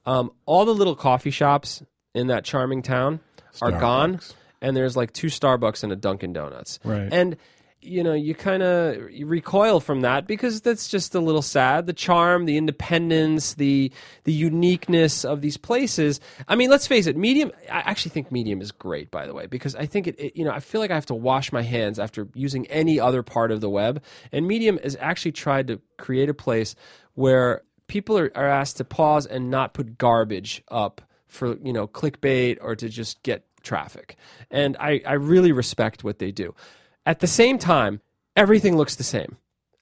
um, 0.07 0.31
all 0.47 0.65
the 0.65 0.75
little 0.75 0.95
coffee 0.95 1.31
shops 1.31 1.83
in 2.15 2.27
that 2.29 2.45
charming 2.45 2.83
town 2.83 3.19
are 3.63 3.73
gone, 3.73 4.21
and 4.61 4.77
there's 4.77 4.97
like 4.97 5.13
two 5.13 5.29
Starbucks 5.29 5.83
and 5.83 5.93
a 5.93 5.97
Dunkin' 5.97 6.33
Donuts, 6.35 6.79
Right. 6.85 7.09
and 7.11 7.37
you 7.85 8.03
know 8.03 8.13
you 8.13 8.35
kind 8.35 8.63
of 8.63 8.97
recoil 9.23 9.81
from 9.81 10.01
that 10.01 10.27
because 10.27 10.61
that's 10.61 10.89
just 10.89 11.15
a 11.15 11.21
little 11.21 11.43
sad. 11.43 11.87
The 11.87 11.93
charm 11.93 12.47
the 12.47 12.57
independence 12.57 13.55
the 13.55 13.93
the 14.25 14.33
uniqueness 14.33 15.25
of 15.25 15.41
these 15.41 15.57
places. 15.57 16.21
I 16.49 16.57
mean 16.57 16.71
let's 16.71 16.87
face 16.87 17.07
it 17.07 17.17
medium 17.17 17.53
i 17.71 17.81
actually 17.81 18.11
think 18.11 18.33
medium 18.33 18.61
is 18.61 18.73
great 18.73 19.11
by 19.11 19.27
the 19.27 19.35
way 19.35 19.47
because 19.47 19.75
i 19.77 19.87
think 19.87 20.07
it, 20.07 20.19
it 20.19 20.37
you 20.37 20.45
know 20.45 20.51
i 20.51 20.61
feel 20.61 20.81
like 20.81 20.91
i 20.91 20.95
have 20.95 21.07
to 21.07 21.15
wash 21.15 21.53
my 21.53 21.63
hands 21.63 21.99
after 21.99 22.29
using 22.35 22.67
any 22.69 22.99
other 22.99 23.23
part 23.23 23.51
of 23.51 23.61
the 23.61 23.71
web. 23.71 24.03
And 24.33 24.47
medium 24.47 24.79
has 24.83 24.97
actually 25.01 25.33
tried 25.33 25.67
to 25.69 25.81
create 25.99 26.29
a 26.29 26.35
place 26.35 26.75
where 27.15 27.63
people 27.87 28.19
are, 28.19 28.31
are 28.35 28.49
asked 28.49 28.79
to 28.79 28.85
pause 28.85 29.27
and 29.27 29.51
not 29.51 29.75
put 29.75 29.99
garbage 29.99 30.63
up 30.69 31.03
for 31.27 31.57
you 31.63 31.73
know 31.73 31.87
clickbait 31.87 32.59
or 32.61 32.77
to 32.77 32.89
just 32.89 33.23
get 33.23 33.45
traffic. 33.63 34.17
And 34.51 34.77
i 34.79 35.01
i 35.07 35.15
really 35.15 35.53
respect 35.53 36.05
what 36.05 36.19
they 36.19 36.33
do 36.33 36.55
at 37.07 37.21
the 37.21 37.27
same 37.27 37.59
time, 37.59 38.01
everything 38.37 38.77
looks 38.77 38.95
the 38.97 39.05
same. 39.05 39.37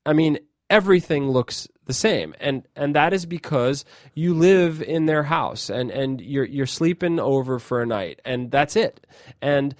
I 0.04 0.12
mean, 0.12 0.38
everything 0.70 1.28
looks 1.30 1.68
the 1.86 1.92
same, 1.92 2.34
and 2.40 2.66
and 2.76 2.94
that 2.94 3.12
is 3.12 3.26
because 3.26 3.84
you 4.14 4.34
live 4.34 4.82
in 4.82 5.06
their 5.06 5.24
house 5.24 5.68
and 5.70 5.90
and 5.90 6.20
you're 6.20 6.44
you're 6.44 6.66
sleeping 6.66 7.18
over 7.20 7.58
for 7.58 7.82
a 7.82 7.86
night, 7.86 8.20
and 8.24 8.50
that's 8.50 8.76
it. 8.76 9.04
And 9.40 9.74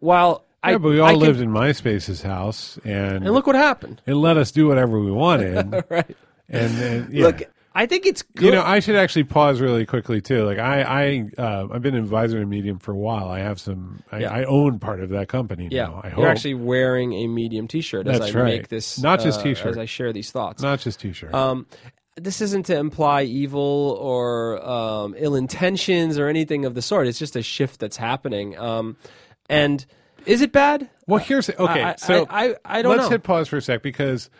while 0.00 0.44
I, 0.62 0.72
Yeah, 0.72 0.78
but 0.78 0.88
we 0.90 1.00
all 1.00 1.06
I 1.08 1.12
can- 1.12 1.20
lived 1.20 1.40
in 1.40 1.50
MySpace's 1.50 2.22
house, 2.22 2.78
and, 2.84 3.24
and 3.24 3.30
look 3.32 3.46
what 3.46 3.56
happened, 3.56 4.02
it 4.06 4.14
let 4.14 4.36
us 4.36 4.50
do 4.50 4.66
whatever 4.68 5.00
we 5.00 5.10
wanted. 5.12 5.84
right? 5.88 6.16
and, 6.48 6.78
and 6.82 7.12
yeah. 7.12 7.26
Look, 7.26 7.42
I 7.80 7.86
think 7.86 8.06
it's 8.06 8.22
good. 8.22 8.46
you 8.46 8.50
know, 8.50 8.62
I 8.62 8.80
should 8.80 8.96
actually 8.96 9.22
pause 9.24 9.60
really 9.60 9.86
quickly 9.86 10.20
too. 10.20 10.44
Like 10.44 10.58
I, 10.58 10.82
I, 10.82 11.30
uh, 11.40 11.68
I've 11.72 11.80
been 11.80 11.94
an 11.94 12.02
advisor 12.02 12.40
in 12.42 12.48
Medium 12.48 12.78
for 12.80 12.90
a 12.92 12.96
while. 12.96 13.28
I 13.28 13.38
have 13.38 13.60
some. 13.60 14.02
I, 14.10 14.18
Yeah. 14.20 14.32
I 14.32 14.44
own 14.44 14.80
part 14.80 15.00
of 15.00 15.10
that 15.10 15.28
company 15.28 15.68
yeah, 15.70 15.84
now. 15.84 16.00
I 16.02 16.08
hope 16.08 16.18
you're 16.22 16.28
actually 16.28 16.54
wearing 16.54 17.12
a 17.12 17.28
medium 17.28 17.68
T-shirt 17.68 18.08
as 18.08 18.20
I 18.20 18.30
right. 18.32 18.44
make 18.56 18.68
this, 18.68 18.98
Not 18.98 19.20
just 19.20 19.40
uh, 19.40 19.44
t-shirt. 19.44 19.66
as 19.68 19.78
I 19.78 19.84
share 19.84 20.12
these 20.12 20.32
thoughts. 20.32 20.60
not 20.60 20.80
just 20.80 20.98
t-shirt. 21.00 21.32
Um, 21.32 21.66
this 22.16 22.40
isn't 22.40 22.66
to 22.66 22.76
imply 22.76 23.22
evil 23.22 23.96
or 24.00 24.60
um, 24.68 25.14
ill 25.16 25.36
intentions 25.36 26.18
or 26.18 26.26
anything 26.26 26.64
of 26.64 26.74
the 26.74 26.82
sort. 26.82 27.06
It's 27.06 27.18
just 27.20 27.36
a 27.36 27.42
shift 27.42 27.78
that's 27.78 27.96
happening. 27.96 28.58
Um, 28.58 28.96
and 29.48 29.86
is 30.26 30.42
it 30.42 30.50
bad? 30.50 30.90
well, 31.06 31.20
here's 31.20 31.48
okay. 31.48 31.82
I- 31.84 31.92
I- 31.92 31.94
so 31.94 32.26
I- 32.28 32.56
I 32.64 32.82
don't 32.82 32.90
let's 32.96 33.04
know. 33.04 33.10
hit 33.10 33.22
pause 33.22 33.46
for 33.46 33.56
a 33.56 33.62
sec 33.62 33.82
because 33.82 34.30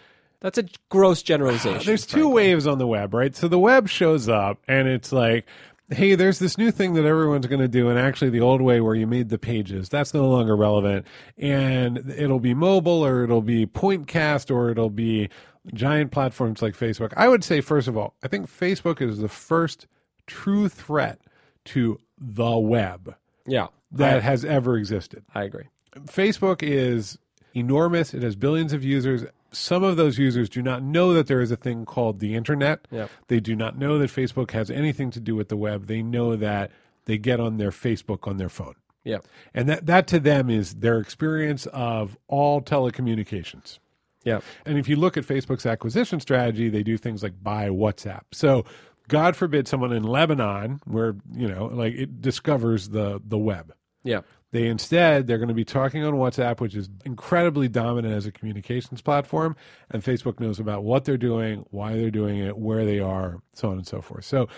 That's 0.40 0.58
a 0.58 0.64
gross 0.88 1.22
generalization. 1.32 1.84
there's 1.86 2.06
two 2.06 2.20
frankly. 2.20 2.32
waves 2.34 2.66
on 2.66 2.78
the 2.78 2.86
web, 2.86 3.14
right? 3.14 3.34
So 3.34 3.48
the 3.48 3.58
web 3.58 3.88
shows 3.88 4.28
up 4.28 4.58
and 4.68 4.86
it's 4.88 5.12
like, 5.12 5.46
hey, 5.90 6.14
there's 6.14 6.38
this 6.38 6.58
new 6.58 6.70
thing 6.70 6.94
that 6.94 7.04
everyone's 7.04 7.46
going 7.46 7.60
to 7.60 7.68
do. 7.68 7.88
And 7.88 7.98
actually, 7.98 8.30
the 8.30 8.40
old 8.40 8.60
way 8.60 8.80
where 8.80 8.94
you 8.94 9.06
made 9.06 9.30
the 9.30 9.38
pages, 9.38 9.88
that's 9.88 10.12
no 10.12 10.28
longer 10.28 10.54
relevant. 10.54 11.06
And 11.38 12.10
it'll 12.16 12.40
be 12.40 12.52
mobile 12.54 13.04
or 13.04 13.24
it'll 13.24 13.40
be 13.42 13.66
Pointcast 13.66 14.54
or 14.54 14.70
it'll 14.70 14.90
be 14.90 15.30
giant 15.74 16.10
platforms 16.12 16.60
like 16.62 16.74
Facebook. 16.76 17.12
I 17.16 17.28
would 17.28 17.42
say, 17.42 17.60
first 17.60 17.88
of 17.88 17.96
all, 17.96 18.14
I 18.22 18.28
think 18.28 18.48
Facebook 18.50 19.00
is 19.00 19.18
the 19.18 19.28
first 19.28 19.86
true 20.26 20.68
threat 20.68 21.20
to 21.66 21.98
the 22.20 22.58
web 22.58 23.14
Yeah, 23.46 23.68
that 23.92 24.22
has 24.22 24.44
ever 24.44 24.76
existed. 24.76 25.24
I 25.34 25.44
agree. 25.44 25.64
Facebook 26.04 26.62
is 26.62 27.18
enormous. 27.54 28.12
It 28.14 28.22
has 28.22 28.36
billions 28.36 28.72
of 28.72 28.84
users. 28.84 29.24
Some 29.50 29.82
of 29.82 29.96
those 29.96 30.18
users 30.18 30.48
do 30.48 30.62
not 30.62 30.82
know 30.82 31.12
that 31.14 31.26
there 31.26 31.40
is 31.40 31.50
a 31.50 31.56
thing 31.56 31.84
called 31.86 32.20
the 32.20 32.34
internet. 32.34 32.86
Yep. 32.90 33.10
They 33.28 33.40
do 33.40 33.56
not 33.56 33.78
know 33.78 33.98
that 33.98 34.10
Facebook 34.10 34.50
has 34.50 34.70
anything 34.70 35.10
to 35.12 35.20
do 35.20 35.34
with 35.34 35.48
the 35.48 35.56
web. 35.56 35.86
They 35.86 36.02
know 36.02 36.36
that 36.36 36.70
they 37.06 37.16
get 37.18 37.40
on 37.40 37.56
their 37.56 37.70
Facebook 37.70 38.28
on 38.28 38.36
their 38.36 38.50
phone. 38.50 38.74
Yeah, 39.04 39.18
And 39.54 39.68
that, 39.70 39.86
that 39.86 40.06
to 40.08 40.20
them 40.20 40.50
is 40.50 40.74
their 40.74 40.98
experience 40.98 41.64
of 41.66 42.18
all 42.26 42.60
telecommunications. 42.60 43.78
yeah, 44.24 44.40
And 44.66 44.76
if 44.76 44.86
you 44.88 44.96
look 44.96 45.16
at 45.16 45.24
Facebook's 45.24 45.64
acquisition 45.64 46.20
strategy, 46.20 46.68
they 46.68 46.82
do 46.82 46.98
things 46.98 47.22
like 47.22 47.42
buy 47.42 47.68
WhatsApp. 47.68 48.22
So 48.32 48.66
God 49.06 49.34
forbid 49.34 49.66
someone 49.66 49.92
in 49.92 50.02
Lebanon 50.02 50.80
where, 50.84 51.16
you 51.32 51.48
know, 51.48 51.66
like 51.66 51.94
it 51.94 52.20
discovers 52.20 52.90
the 52.90 53.22
the 53.26 53.38
web. 53.38 53.72
yeah, 54.04 54.20
They 54.50 54.66
instead 54.66 55.26
they're 55.26 55.38
going 55.38 55.48
to 55.48 55.54
be 55.54 55.64
talking 55.64 56.04
on 56.04 56.14
WhatsApp, 56.14 56.60
which 56.60 56.74
is 56.74 56.88
incredibly 57.04 57.68
dominant 57.68 58.14
as 58.14 58.26
a 58.26 58.32
communications 58.32 59.02
platform, 59.02 59.56
and 59.90 60.02
Facebook 60.02 60.40
knows 60.40 60.58
about 60.58 60.84
what 60.84 61.04
they're 61.04 61.16
doing, 61.18 61.66
why 61.70 61.94
they're 61.94 62.10
doing 62.10 62.38
it, 62.38 62.56
where 62.56 62.84
they 62.84 62.98
are, 62.98 63.42
so 63.52 63.70
on 63.70 63.76
and 63.76 63.86
so 63.86 64.00
forth. 64.00 64.24
So 64.24 64.48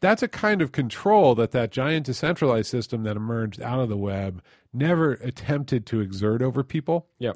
that's 0.00 0.22
a 0.22 0.28
kind 0.28 0.62
of 0.62 0.72
control 0.72 1.34
that 1.34 1.50
that 1.50 1.72
giant 1.72 2.06
decentralized 2.06 2.68
system 2.68 3.02
that 3.02 3.16
emerged 3.16 3.60
out 3.60 3.80
of 3.80 3.88
the 3.88 3.96
web 3.96 4.42
never 4.72 5.12
attempted 5.14 5.84
to 5.86 6.00
exert 6.00 6.42
over 6.42 6.62
people. 6.62 7.06
yeah. 7.18 7.32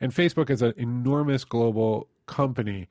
And 0.00 0.12
Facebook 0.12 0.50
is 0.50 0.60
an 0.60 0.74
enormous 0.76 1.44
global 1.44 2.08
company 2.26 2.88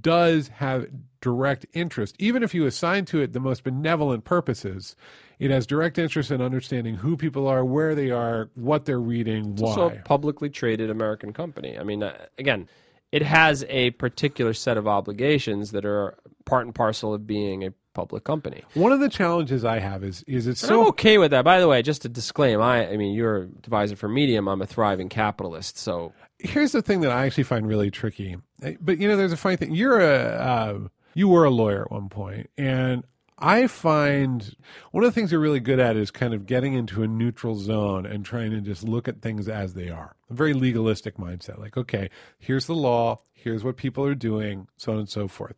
does 0.00 0.48
have 0.48 0.86
direct 1.20 1.66
interest. 1.72 2.16
Even 2.18 2.42
if 2.42 2.54
you 2.54 2.66
assign 2.66 3.04
to 3.06 3.20
it 3.20 3.32
the 3.32 3.40
most 3.40 3.64
benevolent 3.64 4.24
purposes, 4.24 4.96
it 5.38 5.50
has 5.50 5.66
direct 5.66 5.98
interest 5.98 6.30
in 6.30 6.40
understanding 6.42 6.96
who 6.96 7.16
people 7.16 7.46
are, 7.46 7.64
where 7.64 7.94
they 7.94 8.10
are, 8.10 8.50
what 8.54 8.84
they're 8.84 9.00
reading, 9.00 9.52
It's 9.52 9.62
why. 9.62 9.68
also 9.68 9.88
a 9.90 10.00
publicly 10.02 10.50
traded 10.50 10.90
American 10.90 11.32
company. 11.32 11.78
I 11.78 11.84
mean, 11.84 12.02
uh, 12.02 12.26
again, 12.38 12.68
it 13.12 13.22
has 13.22 13.64
a 13.68 13.90
particular 13.92 14.52
set 14.52 14.76
of 14.76 14.86
obligations 14.86 15.70
that 15.72 15.84
are 15.84 16.16
part 16.44 16.66
and 16.66 16.74
parcel 16.74 17.14
of 17.14 17.26
being 17.26 17.64
a 17.64 17.72
public 17.94 18.22
company. 18.22 18.62
One 18.74 18.92
of 18.92 19.00
the 19.00 19.08
challenges 19.08 19.64
I 19.64 19.78
have 19.80 20.04
is 20.04 20.22
is 20.26 20.46
it's 20.46 20.62
And 20.62 20.72
I'm 20.72 20.78
so 20.84 20.88
okay 20.88 21.18
with 21.18 21.30
that. 21.32 21.44
By 21.44 21.58
the 21.58 21.66
way, 21.68 21.82
just 21.82 22.02
to 22.02 22.08
disclaim, 22.08 22.60
I, 22.60 22.88
I 22.90 22.96
mean, 22.96 23.14
you're 23.14 23.38
a 23.38 23.42
advisor 23.42 23.96
for 23.96 24.08
Medium. 24.08 24.46
I'm 24.48 24.62
a 24.62 24.66
thriving 24.66 25.08
capitalist, 25.08 25.78
so 25.78 26.12
here's 26.38 26.72
the 26.72 26.82
thing 26.82 27.00
that 27.00 27.10
I 27.10 27.26
actually 27.26 27.44
find 27.44 27.66
really 27.66 27.90
tricky. 27.90 28.36
But 28.80 28.98
you 28.98 29.08
know, 29.08 29.16
there's 29.16 29.32
a 29.32 29.36
funny 29.36 29.56
thing. 29.56 29.74
You're 29.74 30.00
a 30.00 30.14
uh, 30.14 30.78
you 31.14 31.28
were 31.28 31.44
a 31.44 31.50
lawyer 31.50 31.82
at 31.82 31.90
one 31.90 32.08
point, 32.08 32.50
and 32.56 33.04
I 33.40 33.68
find 33.68 34.56
one 34.90 35.04
of 35.04 35.08
the 35.08 35.12
things 35.18 35.30
you're 35.30 35.40
really 35.40 35.60
good 35.60 35.78
at 35.78 35.96
is 35.96 36.10
kind 36.10 36.34
of 36.34 36.44
getting 36.44 36.74
into 36.74 37.02
a 37.02 37.06
neutral 37.06 37.54
zone 37.54 38.04
and 38.04 38.24
trying 38.24 38.50
to 38.50 38.60
just 38.60 38.82
look 38.82 39.06
at 39.06 39.22
things 39.22 39.48
as 39.48 39.74
they 39.74 39.88
are. 39.88 40.16
A 40.28 40.34
very 40.34 40.54
legalistic 40.54 41.16
mindset. 41.18 41.58
Like, 41.58 41.76
okay, 41.76 42.10
here's 42.38 42.66
the 42.66 42.74
law, 42.74 43.20
here's 43.32 43.62
what 43.62 43.76
people 43.76 44.04
are 44.04 44.16
doing, 44.16 44.66
so 44.76 44.92
on 44.92 44.98
and 44.98 45.08
so 45.08 45.28
forth. 45.28 45.56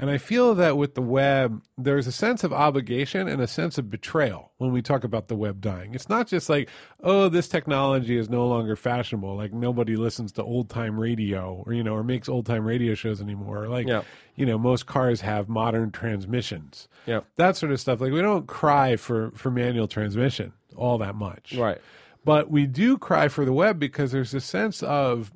And 0.00 0.08
I 0.10 0.16
feel 0.16 0.54
that 0.54 0.78
with 0.78 0.94
the 0.94 1.02
web, 1.02 1.62
there's 1.76 2.06
a 2.06 2.12
sense 2.12 2.42
of 2.42 2.54
obligation 2.54 3.28
and 3.28 3.42
a 3.42 3.46
sense 3.46 3.76
of 3.76 3.90
betrayal 3.90 4.50
when 4.56 4.72
we 4.72 4.80
talk 4.80 5.04
about 5.04 5.28
the 5.28 5.36
web 5.36 5.60
dying. 5.60 5.94
It's 5.94 6.08
not 6.08 6.26
just 6.26 6.48
like, 6.48 6.70
oh, 7.02 7.28
this 7.28 7.48
technology 7.48 8.16
is 8.16 8.30
no 8.30 8.46
longer 8.48 8.76
fashionable. 8.76 9.36
Like 9.36 9.52
nobody 9.52 9.96
listens 9.96 10.32
to 10.32 10.42
old 10.42 10.70
time 10.70 10.98
radio 10.98 11.62
or, 11.66 11.74
you 11.74 11.84
know, 11.84 11.94
or 11.94 12.02
makes 12.02 12.30
old 12.30 12.46
time 12.46 12.64
radio 12.64 12.94
shows 12.94 13.20
anymore. 13.20 13.64
Or 13.64 13.68
like, 13.68 13.86
Yeah. 13.86 14.02
you 14.36 14.46
know, 14.46 14.56
most 14.58 14.86
cars 14.86 15.20
have 15.20 15.50
modern 15.50 15.90
transmissions. 15.90 16.88
yeah, 17.04 17.20
That 17.36 17.56
sort 17.58 17.70
of 17.70 17.78
stuff. 17.78 18.00
Like 18.00 18.12
we 18.12 18.22
don't 18.22 18.46
cry 18.46 18.96
for, 18.96 19.32
for 19.32 19.50
manual 19.50 19.86
transmission 19.86 20.54
all 20.76 20.96
that 20.98 21.14
much. 21.14 21.54
right. 21.58 21.78
But 22.24 22.50
we 22.50 22.66
do 22.66 22.96
cry 22.98 23.28
for 23.28 23.44
the 23.44 23.52
web 23.52 23.78
because 23.78 24.12
there's 24.12 24.34
a 24.34 24.40
sense 24.40 24.82
of 24.82 25.32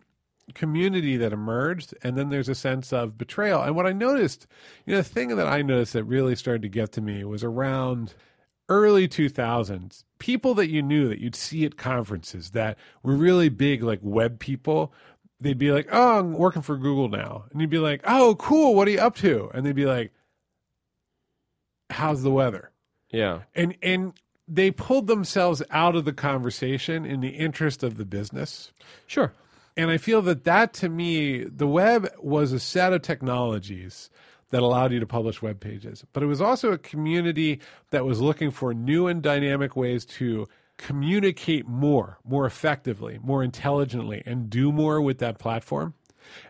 community 0.55 1.17
that 1.17 1.33
emerged 1.33 1.95
and 2.03 2.17
then 2.17 2.29
there's 2.29 2.49
a 2.49 2.55
sense 2.55 2.93
of 2.93 3.17
betrayal. 3.17 3.63
And 3.63 3.75
what 3.75 3.87
I 3.87 3.93
noticed, 3.93 4.47
you 4.85 4.93
know, 4.93 4.99
the 4.99 5.09
thing 5.09 5.35
that 5.37 5.47
I 5.47 5.63
noticed 5.63 5.95
that 5.95 6.05
really 6.05 6.37
started 6.37 6.63
to 6.63 6.69
get 6.69 6.93
to 6.93 7.01
me 7.01 7.25
was 7.25 7.43
around 7.43 8.15
early 8.69 9.09
2000s, 9.09 10.05
people 10.19 10.55
that 10.55 10.69
you 10.71 10.83
knew 10.83 11.09
that 11.09 11.21
you'd 11.21 11.37
see 11.37 11.65
at 11.65 11.77
conferences 11.77 12.51
that 12.51 12.79
were 13.03 13.15
really 13.15 13.49
big 13.49 13.83
like 13.83 14.01
web 14.03 14.39
people, 14.39 14.93
they'd 15.41 15.59
be 15.59 15.73
like, 15.73 15.89
"Oh, 15.93 16.19
I'm 16.19 16.33
working 16.33 16.63
for 16.63 16.77
Google 16.77 17.09
now." 17.09 17.45
And 17.51 17.61
you'd 17.61 17.71
be 17.71 17.79
like, 17.79 18.01
"Oh, 18.05 18.35
cool. 18.37 18.75
What 18.75 18.89
are 18.89 18.93
you 18.93 19.01
up 19.01 19.17
to?" 19.17 19.51
And 19.55 19.65
they'd 19.65 19.75
be 19.75 19.87
like, 19.87 20.13
"How's 21.91 22.23
the 22.23 22.31
weather?" 22.31 22.71
Yeah, 23.11 23.43
and 23.55 23.77
and 23.83 24.15
they 24.49 24.71
pulled 24.71 25.07
themselves 25.07 25.63
out 25.71 25.97
of 25.97 26.05
the 26.05 26.13
conversation 26.13 27.05
in 27.07 27.21
the 27.21 27.31
interest 27.31 27.83
of 27.83 27.97
the 27.97 28.05
business 28.05 28.73
sure. 29.07 29.33
And 29.77 29.91
i 29.91 29.97
feel 29.97 30.23
that 30.23 30.45
that 30.45 30.73
to 30.73 30.89
me 30.89 31.45
the 31.45 31.67
web 31.67 32.09
was 32.19 32.53
a 32.53 32.61
set 32.61 32.93
of 32.93 33.03
technologies 33.03 34.11
that 34.51 34.63
allowed 34.63 34.93
you 34.93 35.01
to 35.01 35.07
publish 35.07 35.43
web 35.43 35.61
pages 35.61 36.05
but 36.13 36.23
it 36.23 36.27
was 36.27 36.41
also 36.41 36.73
a 36.73 36.79
community 36.79 37.61
that 37.91 38.05
was 38.05 38.21
looking 38.21 38.51
for 38.51 38.73
new 38.73 39.07
and 39.07 39.23
dynamic 39.23 39.77
ways 39.77 40.05
to 40.05 40.47
communicate 40.77 41.67
more 41.67 42.19
more 42.25 42.47
effectively 42.47 43.19
more 43.23 43.43
intelligently 43.43 44.23
and 44.27 44.51
do 44.51 44.73
more 44.73 45.01
with 45.01 45.19
that 45.19 45.39
platform 45.39 45.95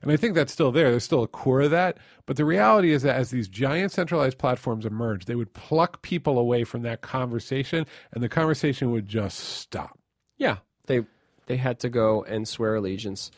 and 0.03 0.11
I 0.11 0.17
think 0.17 0.35
that's 0.35 0.53
still 0.53 0.73
there. 0.73 0.91
There's 0.91 1.05
still 1.05 1.23
a 1.23 1.29
core 1.29 1.63
of 1.63 1.71
that. 1.71 1.99
But 2.27 2.37
the 2.37 2.45
reality 2.45 2.93
is 2.93 3.03
that 3.03 3.17
as 3.17 3.31
these 3.31 3.49
giant 3.49 3.93
centralized 3.93 4.39
platforms 4.39 4.87
emerge, 4.87 5.27
they 5.27 5.35
would 5.35 5.53
pluck 5.55 6.03
people 6.03 6.39
away 6.39 6.65
from 6.65 6.83
that 6.83 7.01
conversation 7.01 7.87
and 8.13 8.23
the 8.23 8.29
conversation 8.29 8.91
would 8.93 9.07
just 9.07 9.39
stop. 9.39 9.99
Yeah, 10.39 10.59
they 10.87 11.05
they 11.47 11.57
had 11.57 11.81
to 11.81 11.89
go 11.89 12.23
and 12.25 12.47
swear 12.47 12.77
allegiance 12.77 13.31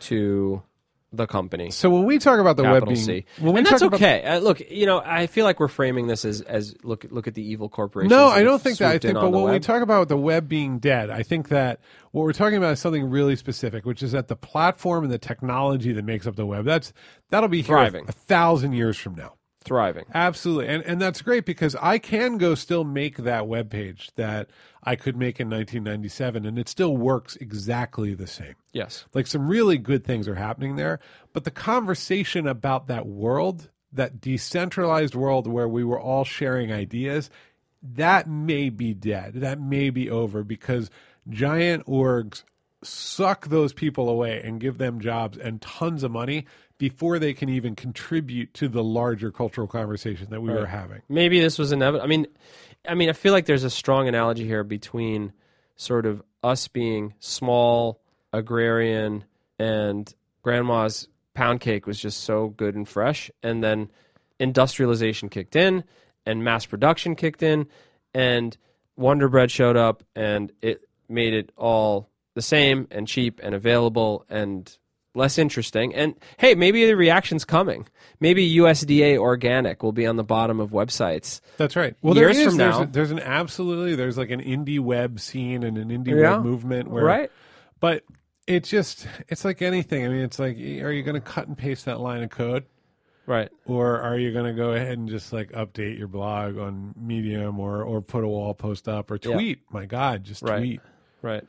to 0.00 0.62
the 1.16 1.26
company. 1.26 1.70
So 1.70 1.90
when 1.90 2.04
we 2.04 2.18
talk 2.18 2.40
about 2.40 2.56
the 2.56 2.64
web 2.64 2.84
being, 2.86 2.96
C, 2.96 3.24
when 3.38 3.58
and 3.58 3.66
that's 3.66 3.82
okay. 3.82 4.22
Uh, 4.24 4.38
look, 4.38 4.60
you 4.70 4.86
know, 4.86 5.00
I 5.04 5.26
feel 5.26 5.44
like 5.44 5.60
we're 5.60 5.68
framing 5.68 6.06
this 6.06 6.24
as 6.24 6.40
as 6.42 6.74
look 6.82 7.06
look 7.10 7.26
at 7.26 7.34
the 7.34 7.42
evil 7.42 7.68
corporation. 7.68 8.10
No, 8.10 8.26
I 8.26 8.42
don't 8.42 8.60
think 8.60 8.78
that. 8.78 8.92
I 8.92 8.98
think, 8.98 9.14
but 9.14 9.30
when 9.30 9.52
we 9.52 9.60
talk 9.60 9.82
about 9.82 10.08
the 10.08 10.16
web 10.16 10.48
being 10.48 10.78
dead, 10.78 11.10
I 11.10 11.22
think 11.22 11.48
that 11.48 11.80
what 12.12 12.22
we're 12.22 12.32
talking 12.32 12.58
about 12.58 12.72
is 12.72 12.80
something 12.80 13.08
really 13.08 13.36
specific, 13.36 13.84
which 13.84 14.02
is 14.02 14.12
that 14.12 14.28
the 14.28 14.36
platform 14.36 15.04
and 15.04 15.12
the 15.12 15.18
technology 15.18 15.92
that 15.92 16.04
makes 16.04 16.26
up 16.26 16.36
the 16.36 16.46
web 16.46 16.64
that's 16.64 16.92
that'll 17.30 17.48
be 17.48 17.58
here 17.58 17.76
Thriving. 17.76 18.06
a 18.08 18.12
thousand 18.12 18.72
years 18.72 18.96
from 18.96 19.14
now. 19.14 19.34
Thriving. 19.64 20.04
Absolutely. 20.14 20.68
And 20.68 20.82
and 20.84 21.00
that's 21.00 21.22
great 21.22 21.44
because 21.44 21.74
I 21.76 21.98
can 21.98 22.38
go 22.38 22.54
still 22.54 22.84
make 22.84 23.18
that 23.18 23.46
web 23.46 23.70
page 23.70 24.10
that 24.16 24.50
I 24.82 24.96
could 24.96 25.16
make 25.16 25.40
in 25.40 25.48
1997 25.48 26.44
and 26.44 26.58
it 26.58 26.68
still 26.68 26.96
works 26.96 27.36
exactly 27.36 28.14
the 28.14 28.26
same. 28.26 28.54
Yes, 28.72 29.06
Like 29.14 29.26
some 29.26 29.48
really 29.48 29.78
good 29.78 30.04
things 30.04 30.28
are 30.28 30.34
happening 30.34 30.76
there, 30.76 31.00
but 31.32 31.44
the 31.44 31.50
conversation 31.50 32.46
about 32.46 32.86
that 32.88 33.06
world, 33.06 33.70
that 33.92 34.20
decentralized 34.20 35.14
world 35.14 35.46
where 35.46 35.68
we 35.68 35.84
were 35.84 36.00
all 36.00 36.24
sharing 36.24 36.72
ideas, 36.72 37.30
that 37.82 38.28
may 38.28 38.68
be 38.68 38.94
dead. 38.94 39.34
That 39.34 39.60
may 39.60 39.90
be 39.90 40.10
over 40.10 40.42
because 40.42 40.90
giant 41.28 41.86
orgs 41.86 42.42
suck 42.82 43.48
those 43.48 43.72
people 43.72 44.08
away 44.08 44.42
and 44.42 44.60
give 44.60 44.78
them 44.78 45.00
jobs 45.00 45.38
and 45.38 45.60
tons 45.60 46.02
of 46.02 46.10
money 46.10 46.46
before 46.78 47.18
they 47.18 47.32
can 47.32 47.48
even 47.48 47.76
contribute 47.76 48.52
to 48.54 48.68
the 48.68 48.82
larger 48.82 49.30
cultural 49.30 49.66
conversation 49.66 50.28
that 50.30 50.40
we 50.40 50.52
were 50.52 50.66
having. 50.66 51.02
maybe 51.08 51.40
this 51.40 51.58
was 51.58 51.72
inevitable. 51.72 52.04
I 52.04 52.08
mean, 52.08 52.26
I 52.86 52.94
mean, 52.94 53.08
I 53.08 53.12
feel 53.12 53.32
like 53.32 53.46
there's 53.46 53.64
a 53.64 53.70
strong 53.70 54.08
analogy 54.08 54.44
here 54.44 54.64
between 54.64 55.32
sort 55.76 56.06
of 56.06 56.22
us 56.42 56.68
being 56.68 57.14
small, 57.20 58.00
agrarian, 58.32 59.24
and 59.58 60.12
grandma's 60.42 61.08
pound 61.32 61.60
cake 61.60 61.86
was 61.86 61.98
just 61.98 62.22
so 62.24 62.48
good 62.48 62.74
and 62.74 62.88
fresh, 62.88 63.30
and 63.42 63.62
then 63.62 63.90
industrialization 64.38 65.28
kicked 65.28 65.56
in, 65.56 65.84
and 66.26 66.44
mass 66.44 66.66
production 66.66 67.14
kicked 67.14 67.42
in, 67.42 67.66
and 68.12 68.56
Wonder 68.96 69.28
Bread 69.28 69.50
showed 69.50 69.76
up, 69.76 70.02
and 70.14 70.52
it 70.60 70.88
made 71.08 71.34
it 71.34 71.50
all 71.56 72.08
the 72.34 72.42
same 72.42 72.86
and 72.90 73.06
cheap 73.06 73.40
and 73.42 73.54
available 73.54 74.24
and 74.28 74.76
less 75.14 75.38
interesting. 75.38 75.94
And 75.94 76.14
hey, 76.38 76.54
maybe 76.54 76.84
the 76.86 76.96
reaction's 76.96 77.44
coming. 77.44 77.86
Maybe 78.20 78.48
USDA 78.56 79.16
organic 79.18 79.82
will 79.82 79.92
be 79.92 80.06
on 80.06 80.16
the 80.16 80.24
bottom 80.24 80.60
of 80.60 80.70
websites. 80.70 81.40
That's 81.56 81.76
right. 81.76 81.94
Well, 82.02 82.16
Years 82.16 82.36
there 82.36 82.46
is, 82.46 82.48
from 82.52 82.56
there's, 82.58 82.74
now- 82.76 82.82
a- 82.82 82.86
there's 82.86 83.10
an 83.10 83.20
absolutely 83.20 83.94
there's 83.96 84.16
like 84.18 84.30
an 84.30 84.40
indie 84.40 84.80
web 84.80 85.20
scene 85.20 85.62
and 85.62 85.78
an 85.78 85.88
indie 85.90 86.20
Yeah. 86.20 86.36
web 86.36 86.42
movement 86.44 86.90
where 86.90 87.04
Right. 87.04 87.30
But 87.80 88.02
it 88.46 88.64
just 88.64 89.06
it's 89.28 89.44
like 89.44 89.62
anything. 89.62 90.04
I 90.04 90.08
mean, 90.08 90.20
it's 90.22 90.38
like 90.38 90.56
are 90.56 90.90
you 90.92 91.02
going 91.02 91.14
to 91.14 91.20
cut 91.20 91.46
and 91.48 91.56
paste 91.56 91.84
that 91.86 92.00
line 92.00 92.22
of 92.22 92.30
code 92.30 92.64
Right. 93.26 93.48
or 93.64 94.00
are 94.00 94.18
you 94.18 94.32
going 94.32 94.44
to 94.44 94.52
go 94.52 94.72
ahead 94.72 94.98
and 94.98 95.08
just 95.08 95.32
like 95.32 95.50
update 95.52 95.98
your 95.98 96.08
blog 96.08 96.58
on 96.58 96.94
Medium 96.96 97.58
or 97.58 97.82
or 97.82 98.02
put 98.02 98.22
a 98.24 98.28
wall 98.28 98.52
post 98.54 98.88
up 98.88 99.10
or 99.10 99.18
Yeah. 99.22 99.32
tweet? 99.34 99.60
My 99.70 99.86
god, 99.86 100.24
just 100.24 100.42
Right. 100.42 100.58
tweet. 100.58 100.80
Right. 101.22 101.44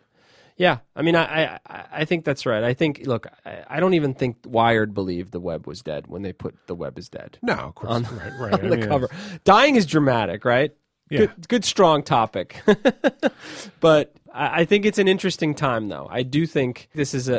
Yeah, 0.57 0.77
I 0.95 1.01
mean, 1.01 1.15
I, 1.17 1.55
I, 1.67 1.85
I 1.91 2.05
think 2.05 2.23
that's 2.23 2.45
right. 2.45 2.63
I 2.63 2.73
think, 2.73 3.01
look, 3.05 3.27
I, 3.45 3.63
I 3.67 3.79
don't 3.81 3.93
even 3.93 4.13
think 4.13 4.37
Wired 4.45 4.93
believed 4.93 5.33
the 5.33 5.39
web 5.41 5.67
was 5.67 5.81
dead 5.81 6.07
when 6.07 6.21
they 6.21 6.31
put 6.31 6.55
the 6.67 6.75
web 6.75 6.97
is 6.97 7.09
dead 7.09 7.37
No, 7.41 7.53
of 7.55 7.75
course. 7.75 8.09
right, 8.09 8.31
right. 8.39 8.53
on 8.53 8.65
I 8.65 8.69
the 8.69 8.77
mean, 8.77 8.87
cover. 8.87 9.09
Dying 9.43 9.75
is 9.75 9.85
dramatic, 9.85 10.45
right? 10.45 10.71
Yeah. 11.09 11.19
Good, 11.19 11.47
good, 11.49 11.65
strong 11.65 12.03
topic. 12.03 12.61
but 13.79 14.15
I, 14.33 14.61
I 14.61 14.65
think 14.65 14.85
it's 14.85 14.97
an 14.97 15.07
interesting 15.07 15.53
time, 15.53 15.89
though. 15.89 16.07
I 16.09 16.23
do 16.23 16.45
think 16.47 16.89
this 16.93 17.13
is 17.13 17.27
a, 17.27 17.35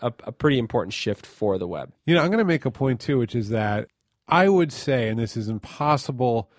a, 0.00 0.06
a, 0.06 0.12
a 0.24 0.32
pretty 0.32 0.58
important 0.58 0.92
shift 0.92 1.26
for 1.26 1.58
the 1.58 1.66
web. 1.66 1.92
You 2.06 2.14
know, 2.14 2.20
I'm 2.20 2.28
going 2.28 2.38
to 2.38 2.44
make 2.44 2.64
a 2.66 2.70
point 2.70 3.00
too, 3.00 3.18
which 3.18 3.34
is 3.34 3.48
that 3.48 3.88
I 4.28 4.48
would 4.48 4.72
say, 4.72 5.08
and 5.08 5.18
this 5.18 5.36
is 5.36 5.48
impossible 5.48 6.50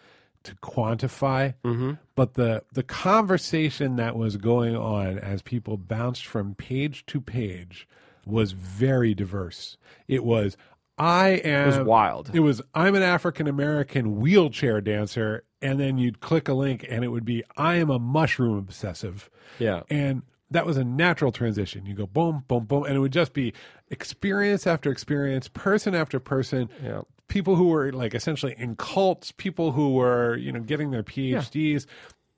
to 0.45 0.55
quantify, 0.55 1.53
mm-hmm. 1.63 1.93
but 2.15 2.35
the 2.35 2.63
the 2.73 2.83
conversation 2.83 3.95
that 3.97 4.15
was 4.15 4.37
going 4.37 4.75
on 4.75 5.19
as 5.19 5.41
people 5.41 5.77
bounced 5.77 6.25
from 6.25 6.55
page 6.55 7.05
to 7.07 7.19
page 7.19 7.87
was 8.25 8.53
very 8.53 9.13
diverse. 9.13 9.77
It 10.07 10.23
was 10.23 10.57
I 10.97 11.29
am 11.29 11.63
It 11.63 11.77
was 11.77 11.87
wild. 11.87 12.31
It 12.33 12.39
was 12.39 12.61
I'm 12.73 12.95
an 12.95 13.03
African 13.03 13.47
American 13.47 14.19
wheelchair 14.19 14.81
dancer, 14.81 15.43
and 15.61 15.79
then 15.79 15.97
you'd 15.97 16.21
click 16.21 16.47
a 16.47 16.53
link, 16.53 16.85
and 16.89 17.03
it 17.03 17.09
would 17.09 17.25
be 17.25 17.43
I 17.57 17.75
am 17.75 17.89
a 17.89 17.99
mushroom 17.99 18.57
obsessive. 18.57 19.29
Yeah. 19.59 19.83
And 19.89 20.23
that 20.51 20.65
was 20.65 20.77
a 20.77 20.83
natural 20.83 21.31
transition. 21.31 21.85
You 21.85 21.95
go 21.95 22.05
boom, 22.05 22.45
boom, 22.47 22.65
boom, 22.65 22.85
and 22.85 22.95
it 22.95 22.99
would 22.99 23.13
just 23.13 23.33
be 23.33 23.53
experience 23.89 24.65
after 24.65 24.91
experience, 24.91 25.47
person 25.47 25.95
after 25.95 26.19
person. 26.19 26.69
Yeah. 26.83 27.01
People 27.27 27.55
who 27.55 27.69
were 27.69 27.91
like 27.91 28.13
essentially 28.13 28.55
in 28.57 28.75
cults, 28.75 29.31
people 29.31 29.71
who 29.71 29.93
were, 29.93 30.35
you 30.37 30.51
know, 30.51 30.59
getting 30.61 30.91
their 30.91 31.03
PhDs, 31.03 31.85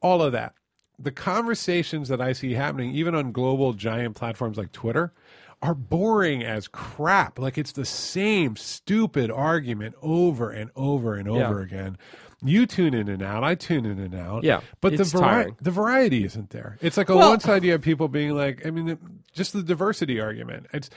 all 0.02 0.22
of 0.22 0.32
that. 0.32 0.54
The 1.00 1.12
conversations 1.12 2.08
that 2.10 2.22
I 2.22 2.34
see 2.34 2.54
happening, 2.54 2.92
even 2.94 3.14
on 3.14 3.32
global 3.32 3.74
giant 3.74 4.16
platforms 4.16 4.58
like 4.58 4.72
Twitter, 4.72 5.14
are 5.62 5.76
boring 5.76 6.44
as 6.44 6.68
crap. 6.68 7.38
Like 7.38 7.58
it's 7.58 7.72
the 7.74 7.86
same 7.86 8.56
stupid 8.56 9.30
argument 9.30 9.96
over 10.02 10.50
and 10.50 10.72
over 10.76 11.16
and 11.16 11.28
over 11.28 11.60
Yeah. 11.60 11.64
again. 11.66 11.98
You 12.44 12.66
tune 12.68 12.94
in 12.94 13.08
and 13.10 13.22
out. 13.24 13.44
I 13.44 13.56
tune 13.56 13.86
in 13.86 13.98
and 14.00 14.14
out. 14.14 14.44
Yeah, 14.44 14.62
but 14.82 14.94
the 14.96 15.02
it's 15.02 15.12
vari- 15.12 15.24
tiring. 15.44 15.56
the 15.62 15.72
variety 15.72 16.24
isn't 16.24 16.52
there. 16.52 16.78
It's 16.82 16.96
like 16.98 17.10
a 17.10 17.16
Well- 17.16 17.32
one 17.32 17.40
side 17.40 17.64
you 17.64 17.72
have 17.72 17.82
people 17.82 18.08
being 18.08 18.36
like, 18.36 18.66
I 18.66 18.70
mean, 18.70 18.98
just 19.34 19.54
the 19.54 19.64
diversity 19.64 20.20
argument. 20.20 20.68
It's 20.74 20.90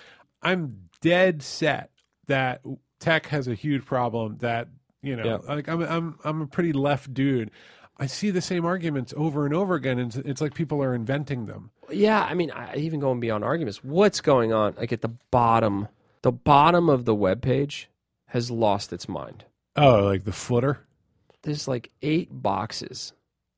I'm 0.43 0.89
dead 1.01 1.43
set 1.43 1.91
that 2.27 2.61
tech 3.01 3.27
has 3.27 3.49
a 3.49 3.55
huge 3.55 3.85
problem. 3.85 4.37
That 4.39 4.69
you 5.03 5.17
know, 5.17 5.25
Yeah. 5.25 5.37
like 5.55 5.69
I'm 5.69 5.83
I'm 5.83 6.19
I'm 6.25 6.41
a 6.43 6.47
pretty 6.47 6.73
left 6.73 7.13
dude. 7.13 7.51
I 7.99 8.07
see 8.07 8.31
the 8.31 8.41
same 8.41 8.65
arguments 8.65 9.13
over 9.17 9.45
and 9.45 9.55
over 9.55 9.75
again, 9.75 9.99
and 9.99 10.17
it's, 10.25 10.41
like 10.41 10.55
people 10.55 10.83
are 10.83 10.95
inventing 10.95 11.45
them. 11.45 11.71
Yeah, 11.91 12.23
I 12.23 12.33
mean, 12.33 12.51
I, 12.51 12.75
even 12.77 12.99
going 12.99 13.21
beyond 13.21 13.45
arguments, 13.45 13.85
what's 13.85 14.23
going 14.23 14.55
on? 14.55 14.75
Like 14.79 14.91
at 14.91 15.03
the 15.03 15.11
bottom, 15.31 15.87
the 16.23 16.33
bottom 16.33 16.89
of 16.89 17.05
the 17.05 17.15
web 17.15 17.43
page 17.43 17.91
has 18.29 18.51
lost 18.51 18.91
its 18.95 19.07
mind. 19.07 19.45
Oh, 19.77 20.05
like 20.05 20.25
the 20.25 20.33
footer. 20.33 20.87
There's 21.43 21.69
like 21.69 21.91
eight 22.01 22.29
boxes 22.31 23.13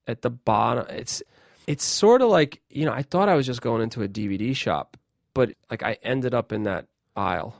at 0.09 0.22
the 0.22 0.31
bottom. 0.31 0.87
It's 0.88 1.22
it's 1.68 1.85
sort 1.85 2.20
of 2.20 2.28
like 2.28 2.61
you 2.68 2.85
know, 2.85 2.92
I 2.92 3.02
thought 3.02 3.28
I 3.28 3.37
was 3.37 3.46
just 3.46 3.62
going 3.62 3.81
into 3.83 4.02
a 4.02 4.09
DVD 4.09 4.57
shop, 4.57 4.96
but 5.35 5.52
like 5.70 5.85
I 5.85 5.98
ended 6.02 6.35
up 6.35 6.50
in 6.52 6.64
that 6.64 6.87
aisle. 7.14 7.55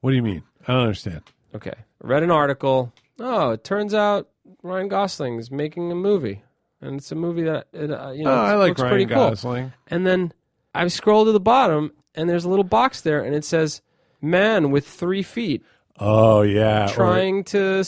What 0.00 0.10
do 0.10 0.16
you 0.16 0.22
mean? 0.24 0.42
I 0.66 0.72
don't 0.72 0.82
understand. 0.82 1.22
Okay, 1.54 1.74
read 2.02 2.22
an 2.22 2.30
article. 2.30 2.92
Oh, 3.18 3.50
it 3.50 3.64
turns 3.64 3.94
out 3.94 4.28
Ryan 4.62 4.88
Gosling 4.88 5.38
is 5.38 5.50
making 5.50 5.90
a 5.90 5.94
movie, 5.94 6.42
and 6.80 6.96
it's 6.96 7.10
a 7.12 7.14
movie 7.14 7.44
that 7.44 7.68
it, 7.72 7.90
uh, 7.90 8.10
you 8.10 8.24
know 8.24 8.30
oh, 8.32 8.34
I 8.34 8.54
like 8.54 8.70
looks 8.70 8.80
Ryan 8.82 8.90
pretty 8.92 9.06
cool. 9.06 9.28
Gosling. 9.30 9.72
And 9.88 10.06
then 10.06 10.32
I 10.74 10.86
scroll 10.88 11.24
to 11.24 11.32
the 11.32 11.40
bottom, 11.40 11.92
and 12.14 12.28
there's 12.28 12.44
a 12.44 12.48
little 12.48 12.64
box 12.64 13.00
there, 13.00 13.22
and 13.22 13.34
it 13.34 13.44
says 13.44 13.80
"man 14.20 14.70
with 14.70 14.86
three 14.86 15.22
feet 15.22 15.62
Oh 15.98 16.42
yeah, 16.42 16.84
Or- 16.84 16.88
trying 16.92 17.44
to, 17.44 17.82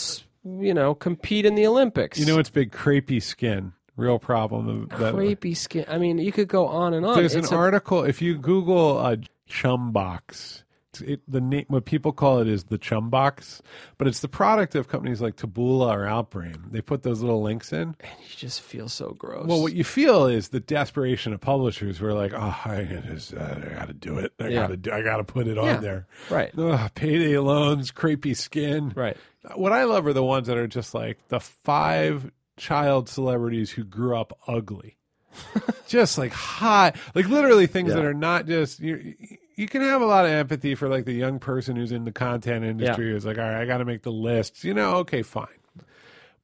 you 0.45 0.73
know, 0.73 0.95
compete 0.95 1.45
in 1.45 1.55
the 1.57 1.67
Olympics." 1.67 2.19
you 2.19 2.25
know, 2.27 2.38
it's 2.38 2.49
big 2.51 2.73
crepey 2.73 3.23
skin. 3.23 3.73
Real 3.97 4.19
problem. 4.21 4.69
of 4.69 4.88
that- 5.01 5.14
crepey 5.14 5.57
skin. 5.57 5.85
I 5.88 5.99
mean, 5.99 6.19
you 6.19 6.31
could 6.33 6.47
go 6.49 6.69
on 6.69 6.95
and 6.95 7.05
on. 7.05 7.17
There's 7.17 7.35
It's 7.35 7.49
an 7.51 7.55
a- 7.55 7.59
article. 7.59 8.05
If 8.05 8.23
you 8.23 8.38
Google 8.38 8.99
a 9.05 9.19
chum 9.47 9.91
box, 9.93 10.62
it's- 11.03 11.15
it, 11.15 11.21
the 11.29 11.41
name 11.41 11.65
what 11.69 11.85
people 11.85 12.13
call 12.13 12.41
it 12.41 12.49
is 12.49 12.65
the 12.65 12.79
chum 12.79 13.11
box, 13.11 13.61
but 13.99 14.07
it's 14.07 14.21
the 14.21 14.29
product 14.29 14.75
of 14.75 14.89
companies 14.89 15.21
like 15.21 15.37
Taboola 15.37 15.93
or 15.95 16.05
Outbrain. 16.07 16.71
They 16.73 16.81
put 16.81 17.03
those 17.03 17.21
little 17.21 17.43
links 17.43 17.73
in. 17.73 17.97
And 18.01 18.13
you 18.21 18.37
just 18.37 18.61
feel 18.61 18.89
so 18.89 19.11
gross. 19.19 19.47
Well, 19.47 19.63
what 19.63 19.73
you 19.73 19.85
feel 19.85 20.27
is 20.27 20.49
the 20.49 20.61
desperation 20.61 21.33
of 21.33 21.41
publishers 21.41 21.99
who 21.99 22.07
are 22.07 22.15
like, 22.15 22.33
"Oh, 22.35 22.57
I 22.65 23.01
just, 23.07 23.35
uh, 23.35 23.57
I 23.65 23.75
got 23.75 23.89
to 23.89 23.95
do 23.95 24.19
it. 24.19 24.33
I 24.41 24.49
Yeah. 24.49 24.61
got 24.63 24.67
to, 24.69 24.77
do, 24.77 24.93
I 24.93 25.03
got 25.03 25.17
to 25.19 25.25
put 25.25 25.47
it 25.47 25.57
Yeah. 25.57 25.77
on 25.77 25.83
there." 25.83 26.07
right, 26.31 26.51
Ugh, 26.59 26.91
payday 26.95 27.39
loans, 27.39 27.91
crepey 27.93 28.37
skin. 28.37 28.93
right. 28.95 29.17
What 29.55 29.73
I 29.73 29.85
love 29.85 30.07
are 30.07 30.13
the 30.13 30.23
ones 30.25 30.47
that 30.49 30.59
are 30.59 30.67
just 30.67 30.95
like 30.95 31.19
the 31.29 31.41
five 31.41 32.31
child 32.57 33.09
celebrities 33.09 33.71
who 33.71 33.85
grew 33.85 34.17
up 34.17 34.37
ugly. 34.47 34.97
just 35.87 36.19
like 36.19 36.33
hot, 36.33 36.97
like 37.15 37.29
literally 37.29 37.67
things 37.67 37.91
Yeah. 37.91 37.97
that 37.97 38.05
are 38.05 38.15
not 38.15 38.47
just 38.47 38.81
you. 38.81 39.15
You 39.59 39.66
can 39.66 39.83
have 39.83 40.01
a 40.01 40.07
lot 40.07 40.25
of 40.25 40.31
empathy 40.31 40.75
for 40.75 40.88
like 40.88 41.05
the 41.05 41.12
young 41.12 41.38
person 41.40 41.77
who's 41.77 41.90
in 41.90 42.05
the 42.05 42.12
content 42.12 42.64
industry 42.64 43.11
who's 43.11 43.27
like, 43.27 43.38
all 43.38 43.44
right, 43.44 43.61
I 43.61 43.66
got 43.66 43.79
to 43.79 43.85
make 43.85 44.03
the 44.03 44.12
lists. 44.12 44.62
You 44.62 44.73
know, 44.73 44.97
okay, 44.99 45.23
fine. 45.23 45.49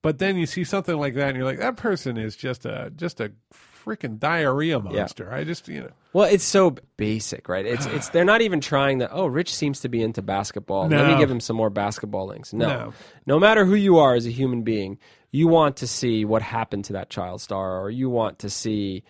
But 0.02 0.18
then 0.18 0.36
you 0.36 0.46
see 0.46 0.64
something 0.64 0.96
like 0.96 1.14
that, 1.14 1.28
and 1.28 1.36
you're 1.36 1.46
like, 1.46 1.60
that 1.60 1.76
person 1.76 2.18
is 2.18 2.36
just 2.36 2.66
a 2.66 2.92
just 2.94 3.20
a 3.20 3.32
freaking 3.84 4.18
diarrhea 4.18 4.80
monster. 4.80 5.32
I 5.32 5.44
just 5.44 5.68
you 5.68 5.82
know. 5.82 5.90
Well, 6.12 6.28
it's 6.30 6.44
so 6.44 6.76
basic, 6.96 7.48
right? 7.48 7.64
It's 7.64 7.86
it's 7.86 8.08
they're 8.10 8.24
not 8.24 8.42
even 8.42 8.60
trying 8.60 8.98
to. 8.98 9.10
Oh, 9.10 9.26
Rich 9.26 9.54
seems 9.54 9.80
to 9.80 9.88
be 9.88 10.02
into 10.02 10.20
basketball. 10.20 10.88
Let 10.88 11.06
me 11.06 11.16
give 11.18 11.30
him 11.30 11.40
some 11.40 11.56
more 11.56 11.70
basketball 11.70 12.26
links. 12.26 12.52
No. 12.52 12.66
No. 12.66 12.92
no, 13.26 13.38
matter 13.38 13.64
who 13.64 13.74
you 13.74 13.98
are 13.98 14.14
as 14.14 14.26
a 14.26 14.30
human 14.30 14.62
being, 14.62 14.98
you 15.30 15.48
want 15.48 15.76
to 15.78 15.86
see 15.86 16.24
what 16.24 16.42
happened 16.42 16.84
to 16.86 16.94
that 16.94 17.10
child 17.10 17.40
star, 17.40 17.80
or 17.80 17.90
you 17.90 18.10
want 18.10 18.40
to 18.40 18.50
see, 18.50 19.04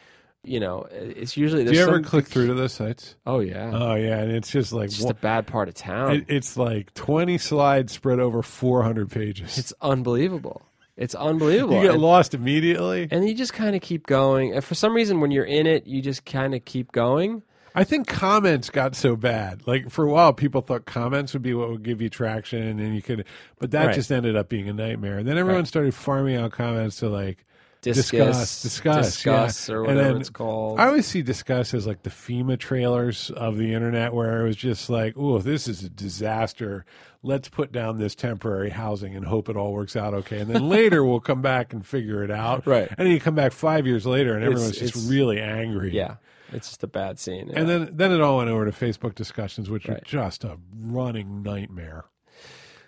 you 0.45 0.61
know, 0.61 0.87
it's 0.91 1.37
usually. 1.37 1.65
Do 1.65 1.73
you 1.73 1.83
ever 1.83 1.95
some- 1.95 2.05
click 2.05 2.27
through 2.27 2.47
to 2.49 2.55
those 2.55 2.73
sites? 2.73 3.17
Oh 3.27 3.41
yeah, 3.41 3.71
Oh 3.73 3.95
yeah, 3.95 4.19
and 4.19 4.31
it's 4.33 4.51
just 4.51 4.73
like 4.73 4.87
it's 4.87 4.97
just 4.99 5.11
a 5.11 5.15
bad 5.15 5.47
part 5.47 5.69
of 5.69 5.75
town. 5.75 6.15
it, 6.17 6.25
it's 6.29 6.57
like 6.57 6.93
twenty 6.95 7.39
slides 7.39 7.93
spread 7.93 8.21
over 8.21 8.43
four 8.43 8.83
hundred 8.83 9.11
pages. 9.11 9.59
it's 9.59 9.73
unbelievable. 9.81 10.63
It's 10.97 11.15
unbelievable. 11.17 11.75
you 11.77 11.83
get 11.83 11.95
And- 11.95 12.03
lost 12.03 12.35
immediately. 12.35 13.09
and 13.11 13.29
you 13.29 13.35
just 13.35 13.53
kind 13.53 13.75
of 13.75 13.83
keep 13.83 14.07
going. 14.07 14.53
And 14.55 14.63
for 14.63 14.75
some 14.77 14.95
reason, 14.95 15.21
when 15.21 15.31
you're 15.33 15.45
in 15.45 15.67
it, 15.67 15.87
you 15.89 16.01
just 16.01 16.25
kind 16.25 16.55
of 16.55 16.65
keep 16.65 16.93
going. 16.93 17.43
I 17.77 17.83
think 17.83 18.07
comments 18.07 18.71
got 18.71 18.95
so 18.95 19.17
bad. 19.17 19.67
Like 19.67 19.91
for 19.91 20.05
a 20.05 20.09
while, 20.09 20.33
people 20.33 20.61
thought 20.61 20.85
comments 20.85 21.33
would 21.33 21.43
be 21.43 21.53
what 21.55 21.69
would 21.71 21.83
give 21.83 22.01
you 22.01 22.09
traction, 22.09 22.79
and 22.79 22.95
you 22.95 23.03
could. 23.03 23.25
But 23.59 23.73
that 23.73 23.87
Right. 23.87 23.95
just 23.97 24.13
ended 24.13 24.37
up 24.37 24.49
being 24.49 24.69
a 24.69 24.73
nightmare. 24.73 25.19
And 25.19 25.27
then 25.27 25.37
everyone 25.37 25.63
Right. 25.63 25.67
started 25.69 25.93
farming 25.95 26.37
out 26.37 26.53
comments 26.53 26.99
to 27.01 27.09
like 27.09 27.45
Disqus, 27.85 28.31
Disqus, 28.31 28.67
Disqus, 28.67 28.99
Disqus, 29.25 29.69
yeah. 29.69 29.75
or 29.75 29.83
whatever 29.83 30.03
then 30.03 30.21
it's 30.21 30.31
called. 30.31 30.81
I 30.81 30.87
always 30.87 31.07
see 31.07 31.23
Disqus 31.23 31.75
as 31.75 31.87
like 31.87 32.03
the 32.03 32.11
FEMA 32.11 32.59
trailers 32.59 33.31
of 33.31 33.57
the 33.57 33.73
internet, 33.75 34.13
where 34.15 34.41
it 34.41 34.47
was 34.47 34.57
just 34.57 34.89
like, 34.91 35.15
"Oh, 35.17 35.39
this 35.39 35.69
is 35.69 35.83
a 35.83 35.89
disaster. 35.89 36.85
Let's 37.23 37.49
put 37.49 37.73
down 37.73 37.99
this 37.99 38.15
temporary 38.15 38.71
housing 38.71 39.15
and 39.17 39.25
hope 39.25 39.49
it 39.49 39.57
all 39.57 39.73
works 39.73 39.97
out 39.97 40.15
okay." 40.15 40.41
And 40.41 40.51
then 40.51 40.69
later 40.69 41.05
we'll 41.05 41.21
come 41.21 41.43
back 41.43 41.73
and 41.73 41.85
figure 41.87 42.23
it 42.23 42.31
out. 42.31 42.67
Right. 42.67 42.89
And 42.89 43.07
then 43.07 43.11
you 43.13 43.21
come 43.21 43.35
back 43.35 43.53
five 43.53 43.87
years 43.87 44.07
later, 44.07 44.35
and 44.35 44.43
It's- 44.45 44.53
everyone's 44.53 44.79
just 44.79 44.97
it's- 44.97 45.07
really 45.11 45.41
angry. 45.41 45.93
yeah, 45.93 46.17
it's 46.53 46.69
just 46.69 46.83
a 46.85 46.87
bad 46.89 47.19
scene. 47.19 47.51
And 47.55 47.69
then 47.69 47.91
then 47.93 48.13
it 48.13 48.21
all 48.21 48.39
went 48.39 48.51
over 48.51 48.65
to 48.65 48.73
Facebook 48.73 49.15
discussions, 49.15 49.71
which 49.71 49.89
are 49.89 50.01
just 50.05 50.45
a 50.45 50.59
running 50.77 51.43
nightmare. 51.43 52.05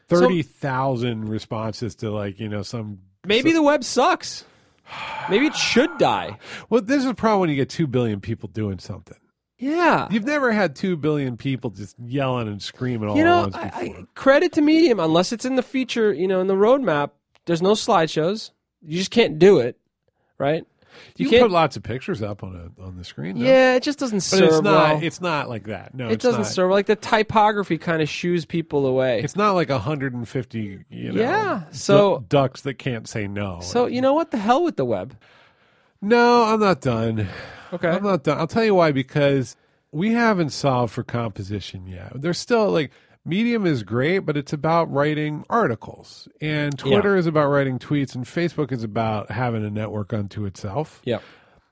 So- 0.08 0.20
Thirty 0.20 0.42
thousand 0.42 1.28
responses 1.28 1.96
to 1.96 2.10
like 2.10 2.38
you 2.38 2.48
know 2.48 2.62
some. 2.62 2.98
maybe 3.26 3.52
the 3.52 3.62
web 3.62 3.82
sucks. 3.82 4.44
Maybe 5.28 5.46
it 5.46 5.56
should 5.56 5.98
die. 5.98 6.38
Well, 6.70 6.82
this 6.82 6.98
is 6.98 7.06
a 7.06 7.14
problem 7.14 7.40
when 7.40 7.50
you 7.50 7.56
get 7.56 7.68
two 7.68 7.86
billion 7.86 8.20
people 8.20 8.48
doing 8.48 8.78
something. 8.78 9.18
Yeah. 9.58 10.08
You've 10.10 10.24
never 10.24 10.52
had 10.52 10.76
two 10.76 10.96
billion 10.96 11.36
people 11.36 11.70
just 11.70 11.96
yelling 11.98 12.48
and 12.48 12.60
screaming 12.60 13.08
all 13.08 13.16
You 13.16 13.22
at 13.22 13.26
know, 13.26 13.40
once 13.42 13.54
I. 13.56 13.60
I, 13.74 14.04
credit 14.14 14.52
to 14.52 14.60
Medium, 14.60 15.00
unless 15.00 15.32
it's 15.32 15.44
in 15.44 15.56
the 15.56 15.62
feature, 15.62 16.12
you 16.12 16.28
know, 16.28 16.40
in 16.40 16.46
the 16.46 16.54
roadmap, 16.54 17.10
there's 17.46 17.62
no 17.62 17.72
slideshows. 17.72 18.50
You 18.82 18.98
just 18.98 19.10
can't 19.10 19.38
do 19.38 19.58
it, 19.58 19.78
right? 20.38 20.64
You 21.16 21.24
You 21.24 21.30
can 21.30 21.40
put 21.42 21.50
lots 21.50 21.76
of 21.76 21.82
pictures 21.82 22.22
up 22.22 22.42
on 22.42 22.54
a 22.78 22.82
on 22.82 22.96
the 22.96 23.04
screen. 23.04 23.38
though. 23.38 23.44
yeah, 23.44 23.74
it 23.74 23.82
just 23.82 23.98
doesn't 23.98 24.18
but 24.18 24.22
serve 24.24 24.42
it's 24.48 24.60
not. 24.62 24.94
well. 24.94 25.02
It's 25.02 25.20
not 25.20 25.48
like 25.48 25.64
that. 25.64 25.94
No, 25.94 26.08
it 26.08 26.20
doesn't 26.20 26.42
not. 26.42 26.50
serve 26.50 26.70
like 26.70 26.86
the 26.86 26.96
typography 26.96 27.78
kind 27.78 28.02
of 28.02 28.08
shoos 28.08 28.44
people 28.44 28.86
away. 28.86 29.20
It's 29.22 29.36
not 29.36 29.52
like 29.52 29.68
150. 29.68 30.84
You 30.90 31.12
know, 31.12 31.20
Yeah, 31.20 31.62
so- 31.70 32.24
ducks 32.28 32.60
that 32.62 32.74
can't 32.74 33.08
say 33.08 33.26
no. 33.26 33.60
so 33.62 33.86
you 33.86 34.00
know 34.00 34.14
what? 34.14 34.30
The 34.30 34.38
hell 34.38 34.62
with 34.64 34.76
the 34.76 34.84
web. 34.84 35.16
no, 36.02 36.44
I'm 36.44 36.60
not 36.60 36.80
done. 36.80 37.28
Okay. 37.72 37.88
I'm 37.88 38.02
not 38.04 38.22
done. 38.22 38.38
I'll 38.38 38.46
tell 38.46 38.64
you 38.64 38.74
why 38.74 38.92
because 38.92 39.56
we 39.90 40.12
haven't 40.12 40.50
solved 40.50 40.92
for 40.92 41.02
composition 41.02 41.86
yet. 41.86 42.12
There's 42.14 42.38
still 42.38 42.70
like 42.70 42.92
Medium 43.26 43.66
is 43.66 43.82
great, 43.82 44.20
but 44.20 44.36
it's 44.36 44.52
about 44.52 44.90
writing 44.90 45.44
articles, 45.50 46.28
and 46.40 46.78
Twitter 46.78 47.16
is 47.16 47.26
about 47.26 47.48
writing 47.48 47.78
tweets, 47.78 48.14
and 48.14 48.24
Facebook 48.24 48.70
is 48.72 48.82
about 48.84 49.30
having 49.30 49.64
a 49.64 49.70
network 49.70 50.12
unto 50.12 50.44
itself. 50.46 51.02
Yeah. 51.04 51.18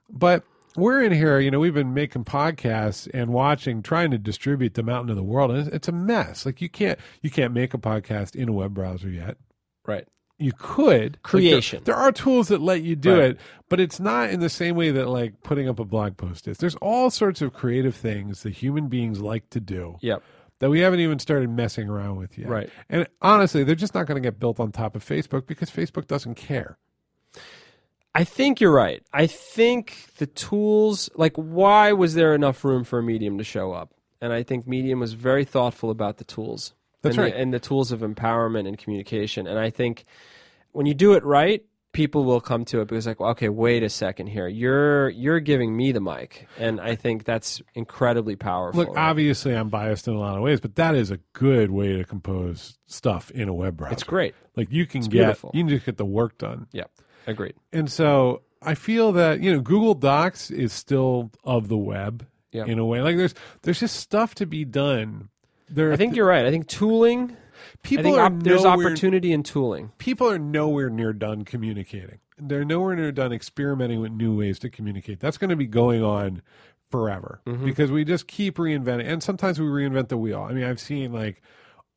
But 0.09 0.43
we're 0.75 1.01
in 1.01 1.13
here, 1.13 1.39
you 1.39 1.49
know, 1.49 1.59
we've 1.59 1.73
been 1.73 1.93
making 1.93 2.25
podcasts 2.25 3.09
and 3.13 3.31
watching, 3.31 3.81
trying 3.81 4.11
to 4.11 4.17
distribute 4.17 4.73
them 4.73 4.89
out 4.89 5.01
into 5.03 5.15
the 5.15 5.23
world, 5.23 5.51
and 5.51 5.67
it's, 5.73 5.87
a 5.87 5.91
mess. 5.93 6.45
Like 6.45 6.61
you 6.61 6.67
can't 6.69 6.99
you 7.21 7.29
can't 7.31 7.53
make 7.53 7.73
a 7.73 7.77
podcast 7.77 8.35
in 8.35 8.49
a 8.49 8.53
web 8.53 8.73
browser 8.73 9.09
yet. 9.09 9.37
Right. 9.87 10.05
You 10.37 10.51
could 10.51 10.85
Like, 10.87 11.11
there- 11.13 11.19
Creation. 11.23 11.83
there, 11.85 11.95
are 11.95 12.11
tools 12.11 12.49
that 12.49 12.59
let 12.59 12.81
you 12.81 12.97
do 12.97 13.13
Right. 13.17 13.29
it, 13.31 13.37
but 13.69 13.79
it's 13.79 14.01
not 14.01 14.31
in 14.31 14.41
the 14.41 14.49
same 14.49 14.75
way 14.75 14.91
that 14.91 15.07
like 15.07 15.41
putting 15.43 15.69
up 15.69 15.79
a 15.79 15.85
blog 15.85 16.17
post 16.17 16.45
is. 16.49 16.57
There's 16.57 16.75
all 16.81 17.09
sorts 17.09 17.41
of 17.41 17.53
creative 17.53 17.95
things 17.95 18.43
that 18.43 18.55
human 18.55 18.89
beings 18.89 19.21
like 19.21 19.49
to 19.51 19.61
do 19.61 19.95
Yep. 20.01 20.21
That 20.59 20.69
we 20.69 20.79
haven't 20.79 20.99
even 20.99 21.19
started 21.19 21.49
messing 21.49 21.89
around 21.89 22.17
with 22.17 22.37
yet. 22.37 22.47
Right. 22.47 22.69
And 22.89 23.07
honestly, 23.21 23.63
they're 23.63 23.75
just 23.75 23.93
not 23.93 24.07
going 24.07 24.21
to 24.21 24.25
get 24.25 24.39
built 24.39 24.59
on 24.59 24.71
top 24.71 24.95
of 24.95 25.03
Facebook 25.05 25.47
because 25.47 25.69
Facebook 25.69 26.07
doesn't 26.07 26.35
care. 26.35 26.77
I 28.13 28.23
think 28.23 28.61
you're 28.61 28.71
right. 28.71 29.03
I 29.11 29.27
think 29.27 30.07
the 30.17 30.27
tools, 30.27 31.09
like, 31.15 31.35
why 31.35 31.91
was 31.91 32.13
there 32.13 32.33
enough 32.33 32.63
room 32.63 32.85
for 32.85 33.01
Medium 33.01 33.37
to 33.37 33.43
show 33.43 33.73
up? 33.73 33.93
And 34.21 34.31
I 34.31 34.43
think 34.43 34.65
Medium 34.65 35.01
was 35.01 35.13
very 35.13 35.43
thoughtful 35.43 35.89
about 35.89 36.17
the 36.17 36.23
tools. 36.23 36.73
That's 37.01 37.17
and 37.17 37.23
right. 37.25 37.33
The, 37.33 37.39
and 37.41 37.53
the 37.53 37.59
tools 37.59 37.91
of 37.91 37.99
empowerment 37.99 38.67
and 38.67 38.77
communication. 38.77 39.47
And 39.47 39.59
I 39.59 39.69
think 39.69 40.05
when 40.71 40.85
you 40.85 40.93
do 40.93 41.13
it 41.13 41.25
right, 41.25 41.63
people 41.95 42.25
will 42.25 42.41
come 42.41 42.65
to 42.65 42.81
it 42.81 42.89
because, 42.89 43.07
like, 43.07 43.21
well, 43.21 43.31
okay, 43.31 43.47
wait 43.47 43.81
a 43.81 43.89
second 43.89 44.27
here. 44.27 44.47
You're 44.47 45.09
you're 45.09 45.39
giving 45.39 45.75
me 45.75 45.93
the 45.93 46.01
mic, 46.01 46.45
and 46.59 46.79
I 46.81 46.95
think 46.95 47.23
that's 47.23 47.61
incredibly 47.73 48.35
powerful. 48.35 48.81
Look, 48.81 48.97
obviously, 48.97 49.55
I'm 49.55 49.69
biased 49.69 50.07
in 50.07 50.13
a 50.13 50.19
lot 50.19 50.35
of 50.35 50.43
ways, 50.43 50.59
but 50.59 50.75
that 50.75 50.93
is 50.93 51.09
a 51.09 51.17
good 51.33 51.71
way 51.71 51.97
to 51.97 52.03
compose 52.03 52.77
stuff 52.85 53.31
in 53.31 53.47
a 53.47 53.53
web 53.53 53.77
browser. 53.77 53.93
it's 53.93 54.03
great. 54.03 54.35
Like 54.57 54.71
you 54.71 54.85
can 54.85 55.01
get, 55.01 55.09
beautiful. 55.11 55.51
you 55.53 55.61
can 55.61 55.69
just 55.69 55.85
get 55.85 55.97
the 55.97 56.05
work 56.05 56.37
done. 56.37 56.67
Yeah, 56.73 56.83
agreed. 57.25 57.55
And 57.71 57.89
so 57.89 58.41
I 58.61 58.75
feel 58.75 59.13
that 59.13 59.39
you 59.39 59.53
know 59.53 59.61
Google 59.61 59.95
Docs 59.95 60.51
is 60.51 60.73
still 60.73 61.31
of 61.43 61.69
the 61.69 61.77
web. 61.77 62.27
Yeah. 62.51 62.65
in 62.65 62.79
a 62.79 62.85
way. 62.85 63.01
Like 63.01 63.17
there's 63.17 63.33
there's 63.63 63.81
just 63.81 63.97
stuff 63.97 64.35
to 64.35 64.45
be 64.45 64.63
done. 64.63 65.27
There, 65.69 65.91
I 65.91 65.97
think 65.97 66.15
you're 66.15 66.27
right. 66.27 66.45
I 66.45 66.51
think 66.51 66.67
tooling. 66.67 67.35
People 67.83 68.15
are 68.15 68.25
op- 68.25 68.43
there's 68.43 68.63
nowhere, 68.63 68.87
opportunity 68.87 69.31
in 69.31 69.43
tooling. 69.43 69.91
people 69.97 70.29
are 70.29 70.39
nowhere 70.39 70.89
near 70.89 71.13
done 71.13 71.43
communicating. 71.45 72.19
They're 72.37 72.65
nowhere 72.65 72.95
near 72.95 73.11
done 73.11 73.31
experimenting 73.31 74.01
with 74.01 74.11
new 74.11 74.37
ways 74.37 74.59
to 74.59 74.69
communicate. 74.69 75.19
That's 75.19 75.37
going 75.37 75.49
to 75.51 75.55
be 75.55 75.67
going 75.67 76.03
on 76.03 76.41
forever 76.91 77.41
Mm-hmm. 77.45 77.65
because 77.65 77.91
we 77.91 78.03
just 78.05 78.27
keep 78.27 78.57
reinventing. 78.57 79.07
And 79.07 79.23
sometimes 79.23 79.59
we 79.59 79.65
reinvent 79.67 80.09
the 80.09 80.17
wheel. 80.17 80.41
I 80.41 80.53
mean, 80.53 80.63
I've 80.65 80.79
seen 80.79 81.13
like 81.13 81.41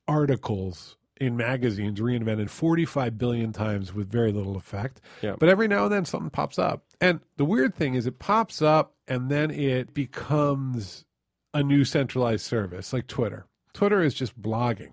articles 0.07 0.96
in 1.20 1.37
magazines 1.37 1.98
reinvented 2.00 2.48
45 2.48 3.18
billion 3.18 3.52
times 3.52 3.92
with 3.92 4.09
very 4.11 4.33
little 4.33 4.57
effect. 4.57 5.00
Yeah. 5.20 5.35
But 5.38 5.48
every 5.48 5.66
now 5.68 5.85
and 5.85 5.92
then 5.92 6.04
something 6.04 6.31
pops 6.31 6.59
up. 6.59 6.85
And 7.00 7.20
the 7.37 7.44
weird 7.44 7.74
thing 7.74 7.94
is 7.94 8.07
it 8.07 8.18
pops 8.20 8.62
up 8.62 8.94
and 9.09 9.28
then 9.31 9.50
it 9.50 9.92
becomes 9.94 11.04
a 11.52 11.62
new 11.62 11.85
centralized 11.85 12.44
service 12.44 12.92
like 12.92 13.07
Twitter. 13.09 13.46
Twitter 13.72 14.02
is 14.02 14.14
just 14.14 14.40
blogging. 14.40 14.92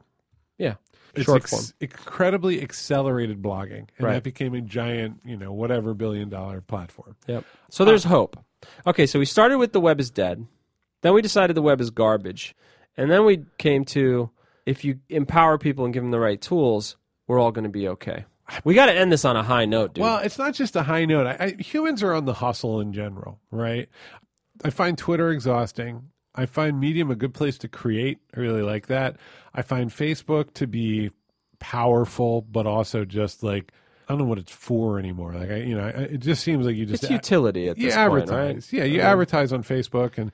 Yeah. 0.58 0.76
It's 1.13 1.26
Short 1.26 1.44
ex- 1.44 1.50
form. 1.52 1.63
incredibly 1.80 2.62
accelerated 2.62 3.41
blogging, 3.41 3.88
and 3.98 4.02
Right. 4.06 4.13
that 4.15 4.24
became 4.24 4.54
a 4.54 4.62
giant, 4.62 5.22
you 5.24 5.38
know, 5.38 5.54
whatever 5.54 5.94
billion 5.94 6.28
dollar 6.30 6.60
platform. 6.62 7.15
Yep. 7.28 7.46
So 7.70 7.86
there's 7.86 8.06
uh, 8.06 8.10
hope. 8.10 8.38
Okay, 8.86 9.06
so 9.06 9.20
we 9.20 9.26
started 9.26 9.58
with 9.58 9.72
the 9.72 9.80
web 9.80 10.00
is 10.00 10.10
dead. 10.10 10.46
Then 11.02 11.13
we 11.13 11.22
decided 11.22 11.56
the 11.56 11.62
web 11.62 11.80
is 11.80 11.89
garbage. 11.89 12.56
And 12.98 13.10
then 13.10 13.26
we 13.26 13.46
came 13.58 13.86
to 13.86 14.30
if 14.65 14.84
you 14.84 15.00
empower 15.10 15.58
people 15.58 15.86
and 15.86 15.94
give 15.94 16.04
them 16.04 16.12
the 16.12 16.20
right 16.20 16.41
tools, 16.41 16.98
we're 17.28 17.39
all 17.39 17.52
going 17.52 17.63
to 17.63 17.70
be 17.70 17.88
okay. 17.88 18.26
We 18.63 18.74
got 18.76 18.88
to 18.88 18.94
end 18.94 19.12
this 19.12 19.26
on 19.26 19.36
a 19.36 19.44
high 19.44 19.65
note, 19.65 19.94
dude. 19.94 20.04
Well, 20.04 20.18
it's 20.20 20.38
not 20.38 20.54
just 20.54 20.76
a 20.76 20.84
high 20.84 21.06
note. 21.06 21.28
I, 21.28 21.46
I, 21.58 21.62
humans 21.62 22.04
are 22.04 22.13
on 22.13 22.26
the 22.26 22.34
hustle 22.34 22.80
in 22.80 22.94
general, 22.94 23.39
right? 23.52 23.88
I 24.63 24.70
find 24.70 24.98
Twitter 24.98 25.30
exhausting. 25.32 26.10
I 26.36 26.45
find 26.45 26.80
Medium 26.80 27.10
a 27.12 27.15
good 27.15 27.34
place 27.34 27.58
to 27.60 27.67
create. 27.67 28.19
I 28.36 28.39
really 28.39 28.62
like 28.62 28.88
that. 28.88 29.17
I 29.54 29.62
find 29.62 29.89
Facebook 29.89 30.54
to 30.56 30.67
be 30.67 31.12
powerful, 31.60 32.41
but 32.41 32.67
also 32.67 33.06
just 33.06 33.41
like 33.43 33.71
I 34.08 34.12
don't 34.13 34.19
know 34.19 34.26
what 34.26 34.38
it's 34.38 34.52
for 34.52 35.00
anymore. 35.00 35.34
Like 35.34 35.50
I, 35.50 35.56
you 35.58 35.76
know, 35.76 35.86
I, 35.86 35.89
it 35.89 36.17
just 36.19 36.43
seems 36.43 36.65
like 36.65 36.76
you 36.76 36.86
just 36.86 37.04
it's 37.04 37.12
utility 37.12 37.69
at 37.69 37.78
you 37.78 37.86
this 37.88 37.95
advertise. 37.95 38.30
point, 38.30 38.39
right? 38.56 38.74
Yeah, 38.74 38.84
you 38.84 38.95
I 38.95 38.98
mean, 38.98 39.06
advertise 39.08 39.54
on 39.54 39.63
Facebook, 39.63 40.17
and 40.17 40.32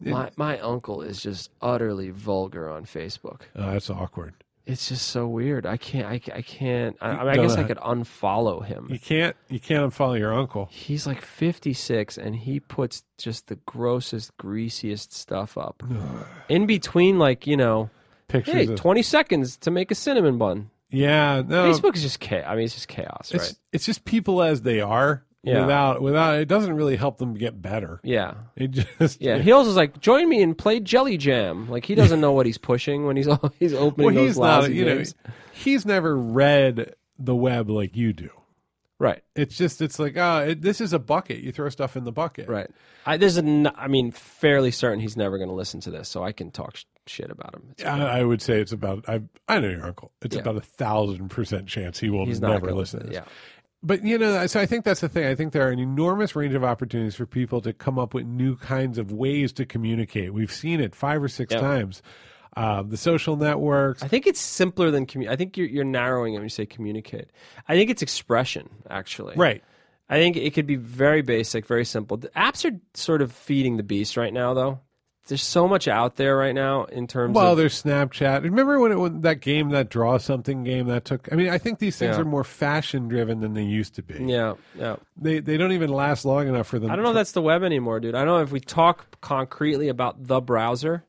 My 0.00 0.30
my 0.36 0.58
uncle 0.58 1.00
is 1.02 1.22
just 1.22 1.50
utterly 1.62 2.10
vulgar 2.10 2.68
on 2.68 2.84
Facebook. 2.84 3.42
uh, 3.56 3.72
that's 3.72 3.88
awkward. 3.90 4.34
It's 4.66 4.88
just 4.88 5.08
so 5.08 5.26
weird. 5.26 5.66
I 5.66 5.76
can't. 5.76 6.06
I, 6.06 6.14
I 6.34 6.40
can't. 6.40 6.96
I, 7.00 7.10
I, 7.10 7.18
mean, 7.18 7.28
I 7.28 7.36
guess 7.36 7.56
I 7.56 7.64
could 7.64 7.76
unfollow 7.78 8.64
him. 8.64 8.88
You 8.90 8.98
can't 8.98 9.36
you 9.48 9.60
can't 9.60 9.92
unfollow 9.92 10.18
your 10.18 10.32
uncle. 10.32 10.68
He's 10.72 11.06
like 11.06 11.20
56 11.20 12.16
and 12.16 12.34
he 12.34 12.60
puts 12.60 13.04
just 13.18 13.48
the 13.48 13.56
grossest, 13.66 14.34
greasiest 14.38 15.12
stuff 15.12 15.58
up. 15.58 15.82
In 16.48 16.66
between, 16.66 17.18
like, 17.18 17.46
you 17.46 17.58
know, 17.58 17.90
Pictures 18.28 18.54
hey, 18.54 18.66
of 18.68 18.76
20 18.76 19.02
seconds 19.02 19.56
to 19.58 19.70
make 19.70 19.90
a 19.90 19.94
cinnamon 19.94 20.38
bun. 20.38 20.70
yeah, 20.90 21.42
no, 21.46 21.70
Facebook 21.70 21.94
is 21.94 22.02
just 22.02 22.20
chaos. 22.20 22.46
I 22.48 22.54
mean, 22.54 22.64
it's 22.64 22.74
just 22.74 22.88
chaos, 22.88 23.30
it's 23.34 23.44
right? 23.44 23.58
it's 23.72 23.84
just 23.84 24.04
people 24.04 24.42
as 24.42 24.62
they 24.62 24.80
are. 24.80 25.24
Yeah. 25.44 25.60
Without 25.60 26.02
without 26.02 26.34
it 26.38 26.48
doesn't 26.48 26.74
really 26.74 26.96
help 26.96 27.18
them 27.18 27.34
get 27.34 27.60
better. 27.60 28.00
Yeah. 28.02 28.34
It 28.56 28.70
just 28.72 29.20
Yeah. 29.20 29.38
He 29.42 29.52
also 29.52 29.70
is 29.70 29.76
like, 29.76 30.00
join 30.00 30.28
me 30.28 30.42
and 30.42 30.56
play 30.56 30.80
Jelly 30.80 31.16
Jam. 31.18 31.68
Like, 31.68 31.84
he 31.84 31.94
doesn't 31.94 32.20
know 32.20 32.32
what 32.32 32.46
he's 32.46 32.58
pushing 32.58 33.06
when 33.06 33.16
he's 33.16 33.28
he's 33.58 33.74
opening 33.74 34.06
well, 34.06 34.14
those 34.14 34.26
he's 34.30 34.38
not. 34.38 34.62
lousy 34.62 34.74
You 34.74 34.84
know, 34.86 35.04
he's 35.52 35.84
never 35.86 36.16
read 36.16 36.94
the 37.18 37.34
web 37.36 37.68
like 37.70 37.94
you 37.96 38.12
do. 38.12 38.30
Right. 38.98 39.22
It's 39.36 39.56
just 39.56 39.82
it's 39.82 39.98
like 39.98 40.16
ah, 40.16 40.40
it, 40.40 40.62
this 40.62 40.80
is 40.80 40.92
a 40.92 40.98
bucket. 40.98 41.40
You 41.40 41.52
throw 41.52 41.68
stuff 41.68 41.96
in 41.96 42.04
the 42.04 42.12
bucket. 42.12 42.48
Right. 42.48 42.70
I, 43.04 43.16
there's 43.18 43.36
a, 43.36 43.42
n- 43.42 43.70
I 43.76 43.86
mean, 43.88 44.12
fairly 44.12 44.70
certain 44.70 45.00
he's 45.00 45.16
never 45.16 45.36
going 45.36 45.50
to 45.50 45.54
listen 45.54 45.80
to 45.80 45.90
this, 45.90 46.08
so 46.08 46.24
I 46.24 46.32
can 46.32 46.50
talk 46.50 46.76
sh- 46.76 46.84
shit 47.06 47.30
about 47.30 47.54
him. 47.54 47.64
It's 47.72 47.84
I, 47.84 48.20
I 48.20 48.22
would 48.22 48.40
say 48.40 48.60
it's 48.60 48.72
about 48.72 49.04
I 49.08 49.20
I 49.48 49.58
know 49.58 49.68
your 49.68 49.84
uncle. 49.84 50.12
It's 50.22 50.36
Yeah. 50.36 50.42
about 50.42 50.56
a 50.56 50.60
thousand 50.62 51.28
percent 51.28 51.66
chance 51.66 51.98
he 51.98 52.08
will 52.08 52.24
he's 52.24 52.40
never 52.40 52.72
listen. 52.72 52.76
listen. 52.76 53.00
to 53.00 53.06
this. 53.08 53.14
Yeah. 53.16 53.24
But 53.86 54.02
you 54.02 54.16
know, 54.16 54.46
so 54.46 54.58
I 54.60 54.66
think 54.66 54.84
that's 54.86 55.00
the 55.02 55.08
thing. 55.10 55.26
I 55.26 55.34
think 55.34 55.52
there 55.52 55.68
are 55.68 55.70
an 55.70 55.78
enormous 55.78 56.34
range 56.34 56.54
of 56.54 56.64
opportunities 56.64 57.14
for 57.14 57.26
people 57.26 57.60
to 57.60 57.72
come 57.74 57.98
up 57.98 58.14
with 58.14 58.24
new 58.24 58.56
kinds 58.56 58.96
of 58.96 59.12
ways 59.12 59.52
to 59.52 59.66
communicate. 59.66 60.32
We've 60.32 60.50
seen 60.50 60.80
it 60.80 60.94
five 60.94 61.22
or 61.22 61.28
six 61.28 61.52
Yeah. 61.52 61.60
times. 61.60 62.02
Um, 62.56 62.88
the 62.88 62.96
social 62.96 63.36
networks. 63.36 64.02
I 64.02 64.08
think 64.08 64.26
it's 64.26 64.40
simpler 64.40 64.90
than 64.90 65.06
commu- 65.06 65.28
I 65.28 65.36
think 65.36 65.56
you're, 65.56 65.66
you're 65.66 65.84
narrowing 65.84 66.34
it 66.34 66.36
when 66.36 66.44
you 66.44 66.48
say 66.50 66.64
communicate. 66.66 67.28
I 67.68 67.74
think 67.74 67.90
it's 67.90 68.00
expression, 68.00 68.70
actually. 68.88 69.34
Right. 69.36 69.62
I 70.08 70.18
think 70.18 70.36
it 70.36 70.54
could 70.54 70.66
be 70.66 70.76
very 70.76 71.20
basic, 71.22 71.66
very 71.66 71.84
simple. 71.84 72.16
The 72.16 72.28
apps 72.28 72.64
are 72.64 72.78
sort 72.94 73.22
of 73.22 73.32
feeding 73.32 73.76
the 73.76 73.82
beast 73.82 74.16
right 74.16 74.32
now, 74.32 74.54
though. 74.54 74.80
There's 75.26 75.42
so 75.42 75.66
much 75.66 75.88
out 75.88 76.16
there 76.16 76.36
right 76.36 76.54
now 76.54 76.84
in 76.84 77.06
terms 77.06 77.34
Well, 77.34 77.52
of. 77.52 77.58
there's 77.58 77.82
Snapchat. 77.82 78.42
Remember 78.42 78.78
when 78.78 78.92
it 78.92 78.98
when 78.98 79.22
that 79.22 79.40
game, 79.40 79.70
that 79.70 79.88
draw 79.88 80.18
something 80.18 80.64
game 80.64 80.86
that 80.88 81.06
took? 81.06 81.32
I 81.32 81.36
mean, 81.36 81.48
I 81.48 81.56
think 81.56 81.78
these 81.78 81.96
things 81.96 82.16
Yeah. 82.16 82.20
are 82.22 82.26
more 82.26 82.44
fashion 82.44 83.08
driven 83.08 83.40
than 83.40 83.54
they 83.54 83.62
used 83.62 83.94
to 83.94 84.02
be. 84.02 84.22
Yeah, 84.24 84.54
yeah. 84.78 84.96
They 85.16 85.40
they 85.40 85.56
don't 85.56 85.72
even 85.72 85.90
last 85.90 86.26
long 86.26 86.46
enough 86.46 86.66
for 86.66 86.78
them. 86.78 86.90
I 86.90 86.96
don't 86.96 87.04
know 87.04 87.10
if 87.10 87.14
that's 87.16 87.32
the 87.32 87.40
web 87.42 87.62
anymore, 87.62 88.00
dude. 88.00 88.14
I 88.14 88.18
don't 88.24 88.36
know 88.36 88.42
if 88.42 88.52
we 88.52 88.60
talk 88.60 89.18
concretely 89.22 89.88
about 89.88 90.26
the 90.26 90.40
browser. 90.42 91.04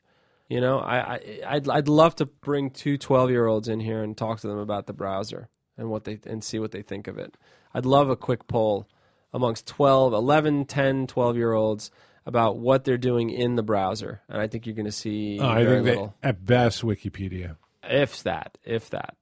You 0.48 0.62
know, 0.62 0.80
I, 0.80 0.98
I 1.16 1.40
I'd 1.48 1.68
I'd 1.70 1.88
love 1.90 2.16
to 2.18 2.26
bring 2.26 2.70
two 2.70 2.98
12 2.98 3.32
year 3.32 3.48
olds 3.48 3.68
in 3.68 3.82
here 3.82 4.02
and 4.02 4.16
talk 4.16 4.40
to 4.42 4.48
them 4.48 4.60
about 4.60 4.86
the 4.88 4.94
browser 4.94 5.50
and 5.78 5.90
what 5.90 6.06
they 6.06 6.20
and 6.26 6.42
see 6.42 6.60
what 6.60 6.72
they 6.72 6.84
think 6.84 7.08
of 7.08 7.18
it. 7.18 7.36
I'd 7.74 7.86
love 7.86 8.10
a 8.10 8.16
quick 8.16 8.48
poll 8.48 8.88
amongst 9.34 9.68
12, 9.68 10.14
11, 10.14 10.64
10, 10.66 11.08
12 11.08 11.36
year 11.36 11.52
olds 11.52 11.92
about 12.26 12.58
what 12.58 12.84
they're 12.84 12.98
doing 12.98 13.30
in 13.30 13.56
the 13.56 13.64
browser, 13.64 14.22
and 14.30 14.42
I 14.42 14.48
think 14.48 14.66
you're 14.66 14.76
going 14.76 14.86
to 14.86 14.92
see 14.92 15.40
Oh, 15.40 15.48
I 15.48 15.66
think 15.66 15.86
little, 15.86 16.14
that 16.22 16.30
at 16.30 16.46
best 16.46 16.82
Wikipedia. 16.82 17.58
if 17.84 18.24
that, 18.24 18.58
if 18.64 18.90
that. 18.92 19.16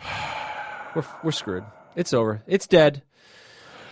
We're 0.94 1.04
we're 1.22 1.32
screwed. 1.32 1.64
It's 1.96 2.14
over. 2.14 2.42
It's 2.46 2.66
dead. 2.66 3.02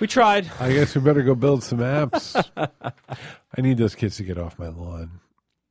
We 0.01 0.07
tried. 0.07 0.51
I 0.59 0.73
guess 0.73 0.95
we 0.95 1.01
better 1.03 1.23
go 1.23 1.35
build 1.35 1.63
some 1.63 1.79
apps. 1.79 2.43
I 2.57 3.61
need 3.61 3.77
those 3.77 3.95
kids 3.95 4.17
to 4.17 4.23
get 4.25 4.39
off 4.39 4.59
my 4.59 4.69
lawn. 4.69 5.21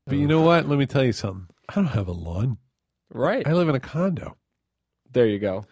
But 0.05 0.17
you 0.17 0.27
know 0.27 0.41
what? 0.41 0.69
Let 0.69 0.77
me 0.77 0.85
tell 0.85 1.03
you 1.03 1.13
something. 1.13 1.47
I 1.67 1.73
don't 1.75 1.87
have 1.87 2.07
a 2.07 2.11
lawn. 2.11 2.57
Right. 3.11 3.45
I 3.47 3.53
live 3.53 3.69
in 3.69 3.75
a 3.75 3.79
condo. 3.79 4.37
There 5.11 5.25
you 5.25 5.39
go. 5.39 5.65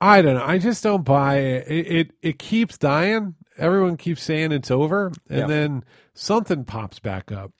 I 0.00 0.20
don't 0.22 0.34
know. 0.34 0.44
I 0.44 0.58
just 0.58 0.82
don't 0.82 1.04
buy 1.04 1.36
it. 1.38 1.66
It 1.68 1.86
it, 1.86 2.10
it 2.22 2.38
keeps 2.38 2.76
dying. 2.76 3.34
Everyone 3.58 3.96
keeps 3.96 4.22
saying 4.22 4.52
it's 4.52 4.70
over, 4.70 5.08
and 5.28 5.38
Yeah. 5.40 5.46
then 5.46 5.84
something 6.14 6.64
pops 6.64 6.98
back 7.00 7.30
up. 7.32 7.52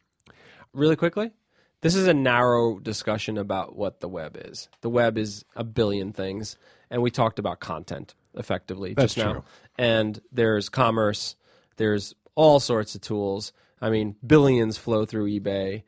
really 0.74 0.96
quickly 0.96 1.32
this 1.80 1.94
is 1.94 2.06
a 2.06 2.12
narrow 2.14 2.78
discussion 2.78 3.38
about 3.38 3.74
what 3.74 4.00
the 4.00 4.08
web 4.08 4.36
is 4.38 4.68
the 4.82 4.90
web 4.90 5.16
is 5.16 5.44
a 5.56 5.64
billion 5.64 6.12
things 6.12 6.56
and 6.90 7.00
we 7.00 7.10
talked 7.10 7.38
about 7.38 7.58
content 7.58 8.14
effectively 8.34 8.92
That's 8.94 9.14
just 9.14 9.26
now 9.26 9.32
true. 9.32 9.44
and 9.78 10.20
there's 10.30 10.68
commerce 10.68 11.36
there's 11.78 12.14
all 12.34 12.60
sorts 12.60 12.94
of 12.94 13.00
tools 13.00 13.52
i 13.80 13.88
mean 13.88 14.16
billions 14.24 14.76
flow 14.76 15.06
through 15.06 15.30
ebay 15.40 15.84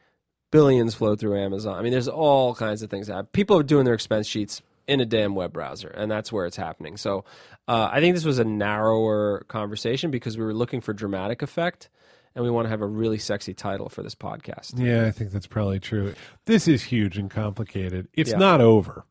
billions 0.51 0.95
flow 0.95 1.15
through 1.15 1.39
amazon 1.39 1.77
i 1.79 1.83
mean 1.83 1.93
there's 1.93 2.09
all 2.09 2.55
kinds 2.55 2.81
of 2.83 2.89
things 2.91 3.07
that 3.09 3.33
people 3.33 3.57
are 3.59 3.63
doing 3.63 3.85
their 3.85 3.95
expense 3.95 4.27
sheets 4.27 4.63
in 4.91 5.01
a 5.01 5.07
damn 5.07 5.35
web 5.35 5.53
browser 5.53 5.89
and 5.89 6.11
that's 6.11 6.33
where 6.33 6.47
it's 6.47 6.57
happening 6.57 6.97
so 6.97 7.25
uh, 7.69 7.89
i 7.93 8.01
think 8.01 8.15
this 8.15 8.25
was 8.25 8.39
a 8.39 8.45
narrower 8.45 9.45
conversation 9.49 10.11
because 10.11 10.37
we 10.37 10.45
were 10.45 10.55
looking 10.55 10.81
for 10.81 10.93
dramatic 10.93 11.43
effect 11.43 11.89
and 12.35 12.45
we 12.45 12.51
want 12.51 12.65
to 12.65 12.69
have 12.71 12.81
a 12.81 12.87
really 12.87 13.19
sexy 13.19 13.53
title 13.55 13.89
for 13.89 14.03
this 14.03 14.15
podcast 14.15 14.73
Yeah, 14.79 15.07
I 15.07 15.11
think 15.11 15.33
that's 15.33 15.49
probably 15.49 15.81
true. 15.81 16.15
This 16.47 16.69
is 16.69 16.85
huge 16.85 17.19
and 17.19 17.29
complicated. 17.29 18.07
It's 18.15 18.31
Yeah. 18.31 18.39
not 18.39 18.61
over. 18.61 19.05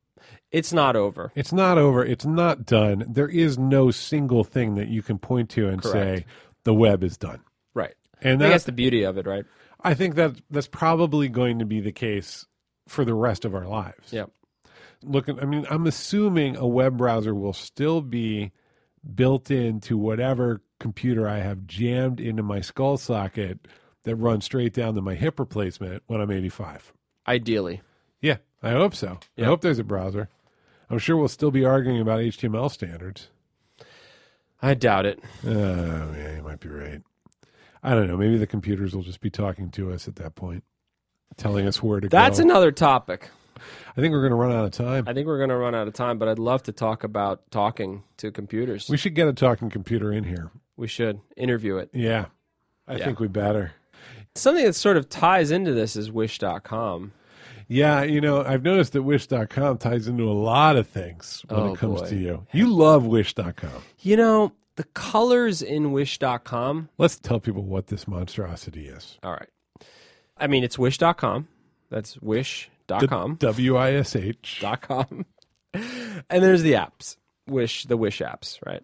It's 0.51 0.71
not 0.71 0.95
over. 0.95 1.31
It's 1.35 1.51
not 1.51 1.77
over. 1.77 2.03
It's 2.05 2.25
not 2.25 2.65
done. 2.65 3.03
There 3.09 3.27
is 3.27 3.57
no 3.59 3.91
single 3.91 4.45
thing 4.45 4.75
that 4.75 4.87
you 4.87 5.01
can 5.01 5.17
point 5.19 5.49
to 5.51 5.67
and 5.67 5.81
Correct. 5.81 6.19
say 6.19 6.25
the 6.63 6.73
web 6.73 7.03
is 7.03 7.17
done. 7.17 7.41
Right. 7.73 7.93
And 8.21 8.39
that, 8.39 8.49
that's 8.49 8.63
the 8.63 8.71
beauty 8.71 9.03
of 9.03 9.17
it, 9.17 9.27
right? 9.27 9.43
I 9.83 9.93
think 9.95 10.15
that 10.15 10.35
that's 10.49 10.67
probably 10.69 11.27
going 11.27 11.59
to 11.59 11.65
be 11.65 11.81
the 11.81 11.91
case 11.91 12.45
for 12.87 13.03
the 13.03 13.13
rest 13.13 13.43
of 13.43 13.53
our 13.53 13.67
lives. 13.67 14.13
Yeah. 14.13 14.25
Looking, 15.03 15.39
I 15.39 15.45
mean, 15.45 15.65
I'm 15.69 15.87
assuming 15.87 16.57
a 16.57 16.67
web 16.67 16.97
browser 16.97 17.33
will 17.33 17.53
still 17.53 18.01
be 18.01 18.51
built 19.15 19.49
into 19.49 19.97
whatever 19.97 20.61
computer 20.79 21.27
I 21.27 21.39
have 21.39 21.67
jammed 21.67 22.19
into 22.19 22.43
my 22.43 22.61
skull 22.61 22.97
socket 22.97 23.67
that 24.03 24.15
runs 24.15 24.45
straight 24.45 24.73
down 24.73 24.95
to 24.95 25.01
my 25.01 25.15
hip 25.15 25.39
replacement 25.39 26.03
when 26.07 26.19
I'm 26.19 26.31
85. 26.31 26.93
Ideally. 27.27 27.81
Yeah, 28.21 28.37
I 28.61 28.71
hope 28.71 28.95
so. 28.95 29.19
Yeah. 29.35 29.45
I 29.45 29.47
hope 29.47 29.61
there's 29.61 29.79
a 29.79 29.83
browser. 29.83 30.29
I'm 30.89 30.99
sure 30.99 31.15
we'll 31.15 31.27
still 31.27 31.51
be 31.51 31.63
arguing 31.63 32.01
about 32.01 32.19
HTML 32.19 32.71
standards. 32.71 33.29
I 34.61 34.73
doubt 34.73 35.05
it. 35.05 35.19
Oh, 35.45 36.13
yeah, 36.17 36.35
you 36.35 36.41
might 36.43 36.59
be 36.59 36.69
right. 36.69 37.01
I 37.81 37.91
don't 37.91 38.07
know. 38.07 38.17
Maybe 38.17 38.37
the 38.37 38.47
computers 38.47 38.93
will 38.93 39.03
just 39.03 39.21
be 39.21 39.29
talking 39.29 39.69
to 39.71 39.93
us 39.93 40.07
at 40.07 40.17
that 40.17 40.35
point, 40.35 40.65
telling 41.37 41.65
us 41.65 41.81
where 41.81 42.01
to 42.01 42.09
That's 42.09 42.11
go. 42.11 42.23
That's 42.23 42.39
another 42.39 42.71
topic. 42.73 43.29
I 43.97 44.01
think 44.01 44.11
we're 44.13 44.21
going 44.21 44.31
to 44.31 44.35
run 44.37 44.51
out 44.51 44.65
of 44.65 44.71
time. 44.71 45.05
I 45.07 45.13
think 45.13 45.27
we're 45.27 45.37
going 45.37 45.49
to 45.49 45.57
run 45.57 45.75
out 45.75 45.87
of 45.87 45.93
time, 45.93 46.17
but 46.17 46.27
I'd 46.27 46.39
love 46.39 46.63
to 46.63 46.71
talk 46.71 47.03
about 47.03 47.49
talking 47.51 48.03
to 48.17 48.31
computers. 48.31 48.89
We 48.89 48.97
should 48.97 49.15
get 49.15 49.27
a 49.27 49.33
talking 49.33 49.69
computer 49.69 50.11
in 50.11 50.23
here. 50.23 50.51
We 50.77 50.87
should 50.87 51.19
interview 51.37 51.77
it. 51.77 51.89
Yeah, 51.93 52.25
I 52.87 52.95
Yeah. 52.97 53.05
think 53.05 53.19
we 53.19 53.27
better. 53.27 53.73
something 54.35 54.63
that 54.63 54.73
sort 54.73 54.95
of 54.95 55.09
ties 55.09 55.51
into 55.51 55.73
this 55.73 55.95
is 55.95 56.11
Wish.com. 56.11 57.11
Yeah, 57.67 58.03
you 58.03 58.21
know, 58.21 58.41
I've 58.43 58.63
noticed 58.63 58.93
that 58.93 59.03
Wish.com 59.03 59.77
ties 59.79 60.07
into 60.07 60.23
a 60.23 60.33
lot 60.33 60.75
of 60.75 60.87
things 60.87 61.43
when 61.49 61.59
Oh, 61.59 61.73
it 61.73 61.77
comes 61.77 62.01
boy. 62.01 62.09
to 62.09 62.15
you. 62.15 62.47
You 62.53 62.73
love 62.73 63.05
Wish.com. 63.05 63.83
You 63.99 64.15
know, 64.17 64.53
the 64.75 64.85
colors 64.85 65.61
in 65.61 65.91
Wish.com. 65.91 66.89
Let's 66.97 67.19
tell 67.19 67.39
people 67.39 67.63
what 67.63 67.87
this 67.87 68.07
monstrosity 68.07 68.87
is. 68.87 69.17
All 69.21 69.33
right. 69.33 69.49
I 70.37 70.47
mean, 70.47 70.63
it's 70.63 70.79
Wish.com. 70.79 71.47
That's 71.89 72.17
Wish.com. 72.89 73.35
W 73.35 73.77
I 73.77 73.93
S 73.93 74.15
H. 74.15 74.59
dot 74.61 74.81
com. 74.81 75.25
and 75.73 76.23
there's 76.29 76.63
the 76.63 76.73
apps, 76.73 77.17
Wish, 77.47 77.85
the 77.85 77.97
Wish 77.97 78.19
apps, 78.19 78.57
right? 78.65 78.83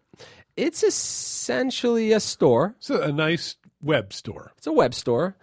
It's 0.56 0.84
essentially 0.84 2.12
a 2.12 2.20
store. 2.20 2.76
It's 2.78 2.90
a, 2.90 3.02
a 3.02 3.12
nice 3.12 3.58
web 3.82 4.14
store. 4.14 4.54
It's 4.58 4.68
a 4.68 4.72
web 4.72 4.94
store, 4.94 5.36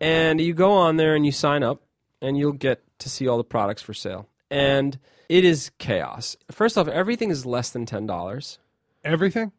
and 0.00 0.40
you 0.40 0.52
go 0.54 0.72
on 0.72 0.96
there 0.96 1.14
and 1.14 1.24
you 1.24 1.32
sign 1.32 1.62
up, 1.62 1.82
and 2.20 2.36
you'll 2.36 2.52
get 2.52 2.82
to 2.98 3.08
see 3.08 3.28
all 3.28 3.38
the 3.38 3.44
products 3.44 3.82
for 3.82 3.94
sale. 3.94 4.28
And 4.50 4.98
it 5.28 5.44
is 5.44 5.70
chaos. 5.78 6.36
First 6.50 6.76
off, 6.76 6.88
everything 6.88 7.30
is 7.30 7.46
less 7.46 7.70
than 7.70 7.86
ten 7.86 8.06
dollars. 8.06 8.58
Everything? 9.04 9.52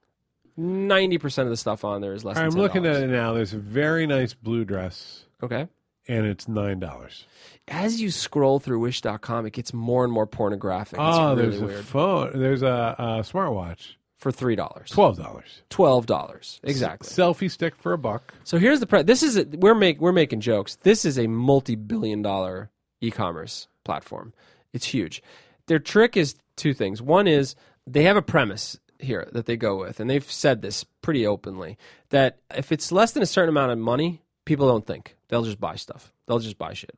Ninety 0.55 1.17
percent 1.17 1.47
of 1.47 1.49
the 1.49 1.57
stuff 1.57 1.83
on 1.83 2.01
there 2.01 2.13
is 2.13 2.23
less. 2.23 2.37
I'm 2.37 2.43
than 2.43 2.51
$10. 2.51 2.53
I'm 2.55 2.61
looking 2.61 2.85
at 2.85 2.97
it 2.97 3.07
now. 3.07 3.33
There's 3.33 3.53
a 3.53 3.57
very 3.57 4.05
nice 4.05 4.33
blue 4.35 4.65
dress, 4.65 5.25
Okay. 5.41 5.67
And 6.07 6.25
it's 6.25 6.45
$9. 6.45 7.23
As 7.67 8.01
you 8.01 8.11
scroll 8.11 8.59
through 8.59 8.79
Wish.com, 8.79 9.45
it 9.45 9.53
gets 9.53 9.73
more 9.73 10.03
and 10.03 10.11
more 10.11 10.27
pornographic. 10.27 10.99
It's 10.99 11.17
Oh, 11.17 11.35
really 11.35 11.57
there's 11.57 11.79
a 11.79 11.83
phone. 11.83 12.31
There's 12.39 12.61
a, 12.61 12.95
a 12.97 13.03
smartwatch. 13.21 13.93
For 14.17 14.31
three 14.31 14.55
dollars, 14.55 14.89
$12. 14.91 15.43
twelve 15.69 16.05
dollars 16.05 16.61
exactly. 16.63 17.09
Selfie 17.09 17.51
stick 17.51 17.75
for 17.75 17.91
a 17.91 17.97
buck. 17.97 18.33
So 18.45 18.57
here's 18.57 18.79
the 18.79 18.87
pre- 18.87 19.03
this 19.03 19.21
is 19.21 19.35
a, 19.35 19.43
we're 19.43 19.75
make 19.75 19.99
we're 19.99 20.13
making 20.13 20.39
jokes. 20.39 20.77
This 20.77 21.03
is 21.03 21.19
a 21.19 21.27
multi-billion 21.27 22.21
dollar 22.21 22.69
e-commerce 23.01 23.67
platform. 23.83 24.31
It's 24.71 24.85
huge. 24.85 25.21
Their 25.67 25.79
trick 25.79 26.15
is 26.15 26.35
two 26.55 26.73
things. 26.73 27.01
One 27.01 27.27
is 27.27 27.55
they 27.85 28.03
have 28.03 28.15
a 28.15 28.21
premise 28.21 28.79
here 28.97 29.27
that 29.33 29.45
they 29.45 29.57
go 29.57 29.75
with 29.77 29.99
and 29.99 30.09
they've 30.09 30.31
said 30.31 30.61
this 30.61 30.85
pretty 31.01 31.27
openly 31.27 31.77
that 32.09 32.37
if 32.55 32.71
it's 32.71 32.93
less 32.93 33.11
than 33.11 33.23
a 33.23 33.25
certain 33.25 33.49
amount 33.49 33.73
of 33.73 33.77
money, 33.77 34.21
people 34.45 34.67
don't 34.67 34.85
think. 34.85 35.15
They'll 35.29 35.43
just 35.43 35.59
buy 35.59 35.75
stuff. 35.75 36.13
They'll 36.27 36.39
just 36.39 36.57
buy 36.57 36.73
shit. 36.73 36.97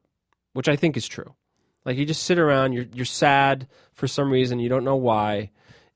Which 0.54 0.68
I 0.70 0.76
think 0.76 0.96
is 0.98 1.08
true. 1.08 1.34
Like 1.86 1.98
you 1.98 2.06
just 2.06 2.24
sit 2.24 2.40
around, 2.40 2.74
you're 2.74 2.86
you're 2.94 3.06
sad 3.06 3.68
for 3.94 4.08
some 4.08 4.32
reason, 4.32 4.60
you 4.60 4.70
don't 4.70 4.84
know 4.84 4.96
why, 4.96 5.52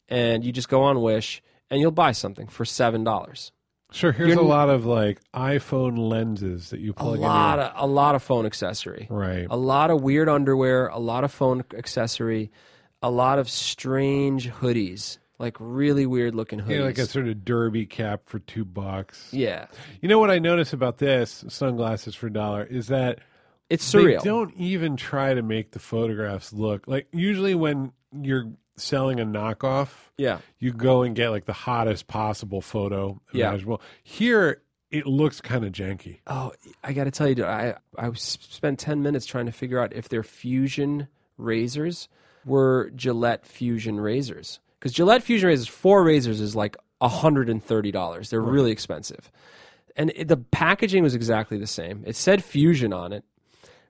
and 0.08 0.44
you 0.44 0.52
just 0.52 0.70
go 0.70 0.84
on 0.84 1.02
Wish 1.02 1.42
and 1.72 1.80
you'll 1.82 1.92
buy 1.92 2.12
something 2.12 2.48
for 2.48 2.66
seven 2.66 3.04
dollars. 3.04 3.52
Sure, 3.92 4.12
here's 4.12 4.30
You're 4.30 4.38
a 4.40 4.44
lot 4.44 4.70
of 4.70 4.86
like 4.86 5.20
iPhone 5.34 5.98
lenses 5.98 6.70
that 6.70 6.80
you 6.80 6.94
plug 6.94 7.18
A 7.18 7.22
lot 7.22 7.58
in. 7.58 7.66
of 7.66 7.72
a 7.76 7.88
lot 7.92 8.14
of 8.14 8.22
phone 8.22 8.46
accessory. 8.46 9.08
right. 9.10 9.48
a 9.50 9.58
lot 9.58 9.90
of 9.90 10.02
weird 10.04 10.30
underwear, 10.30 10.88
a 10.90 11.00
lot 11.00 11.24
of 11.24 11.32
phone 11.32 11.64
accessory, 11.76 12.52
a 13.02 13.10
lot 13.10 13.40
of 13.40 13.50
strange 13.50 14.52
hoodies, 14.52 15.18
like 15.40 15.56
really 15.60 16.06
weird 16.06 16.36
looking 16.36 16.60
hoodies. 16.60 16.78
Yeah, 16.80 16.82
like 16.84 16.98
a 16.98 17.06
sort 17.06 17.28
of 17.28 17.44
derby 17.46 17.86
cap 17.86 18.24
for 18.26 18.40
two 18.40 18.66
bucks. 18.66 19.30
Yeah. 19.32 19.68
You 20.02 20.10
know 20.10 20.20
what 20.20 20.30
I 20.30 20.38
notice 20.40 20.74
about 20.74 20.98
this 20.98 21.44
sunglasses 21.48 22.14
for 22.14 22.28
a 22.28 22.34
dollar 22.34 22.64
is 22.64 22.88
that 22.88 23.20
It's 23.70 23.90
surreal. 23.92 24.20
they 24.22 24.26
don't 24.30 24.54
even 24.58 24.98
try 24.98 25.34
to 25.34 25.42
make 25.42 25.72
the 25.72 25.80
photographs 25.80 26.52
look 26.54 26.88
like. 26.88 27.08
Usually, 27.14 27.56
when 27.56 27.94
you're 28.12 28.52
selling 28.76 29.20
a 29.20 29.26
knockoff, 29.26 29.90
yeah. 30.18 30.40
you 30.60 30.72
go 30.74 31.04
and 31.04 31.16
get 31.16 31.30
like 31.30 31.46
the 31.46 31.54
hottest 31.54 32.08
possible 32.08 32.62
photo 32.62 33.20
Yeah. 33.34 33.50
imaginable. 33.50 33.82
Here, 34.04 34.62
it 34.92 35.06
looks 35.06 35.40
kind 35.42 35.64
of 35.64 35.72
janky. 35.72 36.20
Oh, 36.28 36.52
I 36.84 36.94
got 36.94 37.04
to 37.06 37.12
tell 37.12 37.30
you, 37.30 37.46
I 37.46 37.76
I 37.98 38.12
spent 38.14 38.80
ten 38.80 39.02
minutes 39.04 39.26
trying 39.26 39.46
to 39.46 39.52
figure 39.52 39.80
out 39.80 39.94
if 39.94 40.10
their 40.10 40.24
Fusion 40.24 41.08
razors 41.38 42.10
were 42.46 42.90
Gillette 42.96 43.46
Fusion 43.46 44.00
razors 44.00 44.60
because 44.80 44.94
Gillette 44.94 45.24
Fusion 45.24 45.48
razors, 45.50 45.68
four 45.68 46.04
razors 46.04 46.40
is 46.40 46.56
like 46.56 46.78
hundred 47.02 47.50
and 47.50 47.64
thirty 47.64 47.92
dollars. 47.92 48.30
They're 48.30 48.42
really 48.42 48.72
expensive, 48.72 49.32
and 49.96 50.12
it, 50.16 50.28
the 50.28 50.38
packaging 50.38 51.04
was 51.04 51.16
exactly 51.16 51.58
the 51.58 51.68
same. 51.68 52.04
It 52.06 52.16
said 52.16 52.44
Fusion 52.44 52.94
on 52.94 53.14
it, 53.14 53.24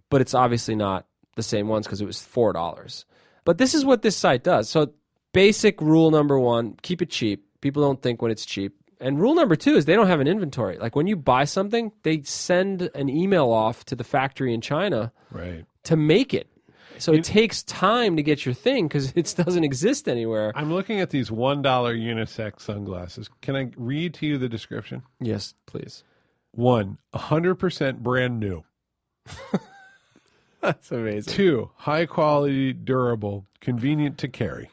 but 0.10 0.22
it's 0.22 0.34
obviously 0.34 0.76
not 0.76 1.06
the 1.36 1.44
same 1.44 1.68
ones 1.68 1.86
because 1.88 2.02
it 2.02 2.06
was 2.06 2.22
four 2.22 2.54
dollars. 2.54 3.06
But 3.46 3.58
this 3.58 3.74
is 3.74 3.84
what 3.86 4.02
this 4.02 4.16
site 4.16 4.44
does. 4.44 4.70
So 4.70 4.94
basic 5.34 5.82
rule 5.82 6.12
number 6.12 6.40
one: 6.40 6.76
keep 6.82 7.02
it 7.02 7.10
cheap. 7.10 7.46
People 7.62 7.84
don't 7.84 8.02
think 8.02 8.22
when 8.22 8.32
it's 8.32 8.46
cheap. 8.46 8.76
And 9.02 9.20
rule 9.20 9.34
number 9.34 9.56
two 9.56 9.76
is 9.76 9.86
they 9.86 9.96
don't 9.96 10.08
have 10.08 10.20
an 10.20 10.28
inventory. 10.28 10.78
Like 10.78 10.94
when 10.96 11.08
you 11.08 11.16
buy 11.16 11.46
something, 11.46 11.94
they 12.04 12.22
send 12.24 12.90
an 12.94 13.08
email 13.10 13.50
off 13.50 13.86
to 13.86 13.96
the 13.96 14.04
factory 14.04 14.54
in 14.54 14.60
China 14.60 15.14
Right. 15.32 15.66
to 15.84 15.96
make 15.96 16.34
it. 16.34 16.48
So 17.00 17.14
it 17.14 17.24
takes 17.24 17.64
time 17.64 18.18
to 18.18 18.24
get 18.24 18.46
your 18.46 18.54
thing 18.54 18.88
because 18.88 19.12
it 19.16 19.34
doesn't 19.38 19.64
exist 19.64 20.08
anywhere. 20.08 20.52
I'm 20.56 20.72
looking 20.72 21.00
at 21.00 21.10
these 21.10 21.30
$1 21.30 21.64
unisex 21.64 22.62
sunglasses. 22.62 23.30
Can 23.42 23.56
I 23.56 23.72
read 23.78 24.14
to 24.16 24.26
you 24.26 24.38
the 24.38 24.50
description? 24.50 25.04
Yes, 25.20 25.54
please. 25.66 26.04
One, 26.52 26.98
100% 27.14 28.00
brand 28.00 28.40
new. 28.40 28.64
That's 30.62 30.92
amazing. 30.92 31.34
Two, 31.34 31.72
high 31.76 32.06
quality, 32.06 32.74
durable, 32.74 33.46
convenient 33.62 34.18
to 34.20 34.28
carry. 34.28 34.70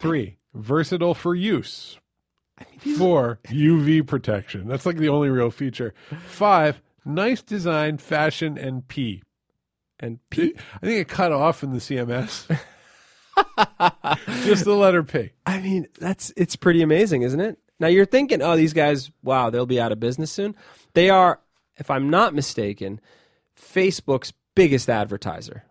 Three, 0.00 0.38
versatile 0.54 1.14
for 1.14 1.34
use. 1.34 1.98
Four, 2.96 3.40
UV 3.46 4.06
protection. 4.06 4.68
That's 4.68 4.86
like 4.86 4.96
the 4.96 5.08
only 5.08 5.28
real 5.28 5.50
feature. 5.50 5.94
Five, 6.26 6.80
nice 7.04 7.42
design, 7.42 7.98
fashion, 7.98 8.56
and 8.58 8.86
P. 8.86 9.22
And 10.00 10.18
P. 10.30 10.54
I 10.76 10.86
think 10.86 11.00
it 11.00 11.08
cut 11.08 11.32
off 11.32 11.62
in 11.62 11.72
the 11.72 11.78
CMS. 11.78 12.46
Just 14.44 14.64
the 14.64 14.74
letter 14.74 15.02
P. 15.02 15.30
I 15.46 15.60
mean, 15.60 15.86
that's 15.98 16.32
it's 16.36 16.56
pretty 16.56 16.82
amazing, 16.82 17.22
isn't 17.22 17.40
it? 17.40 17.58
Now 17.80 17.88
you're 17.88 18.06
thinking, 18.06 18.42
oh, 18.42 18.56
these 18.56 18.72
guys, 18.72 19.10
wow, 19.22 19.50
they'll 19.50 19.66
be 19.66 19.80
out 19.80 19.92
of 19.92 20.00
business 20.00 20.32
soon. 20.32 20.54
They 20.94 21.10
are, 21.10 21.40
if 21.76 21.90
I'm 21.90 22.10
not 22.10 22.34
mistaken, 22.34 23.00
Facebook's 23.56 24.32
biggest 24.54 24.88
advertiser. 24.90 25.64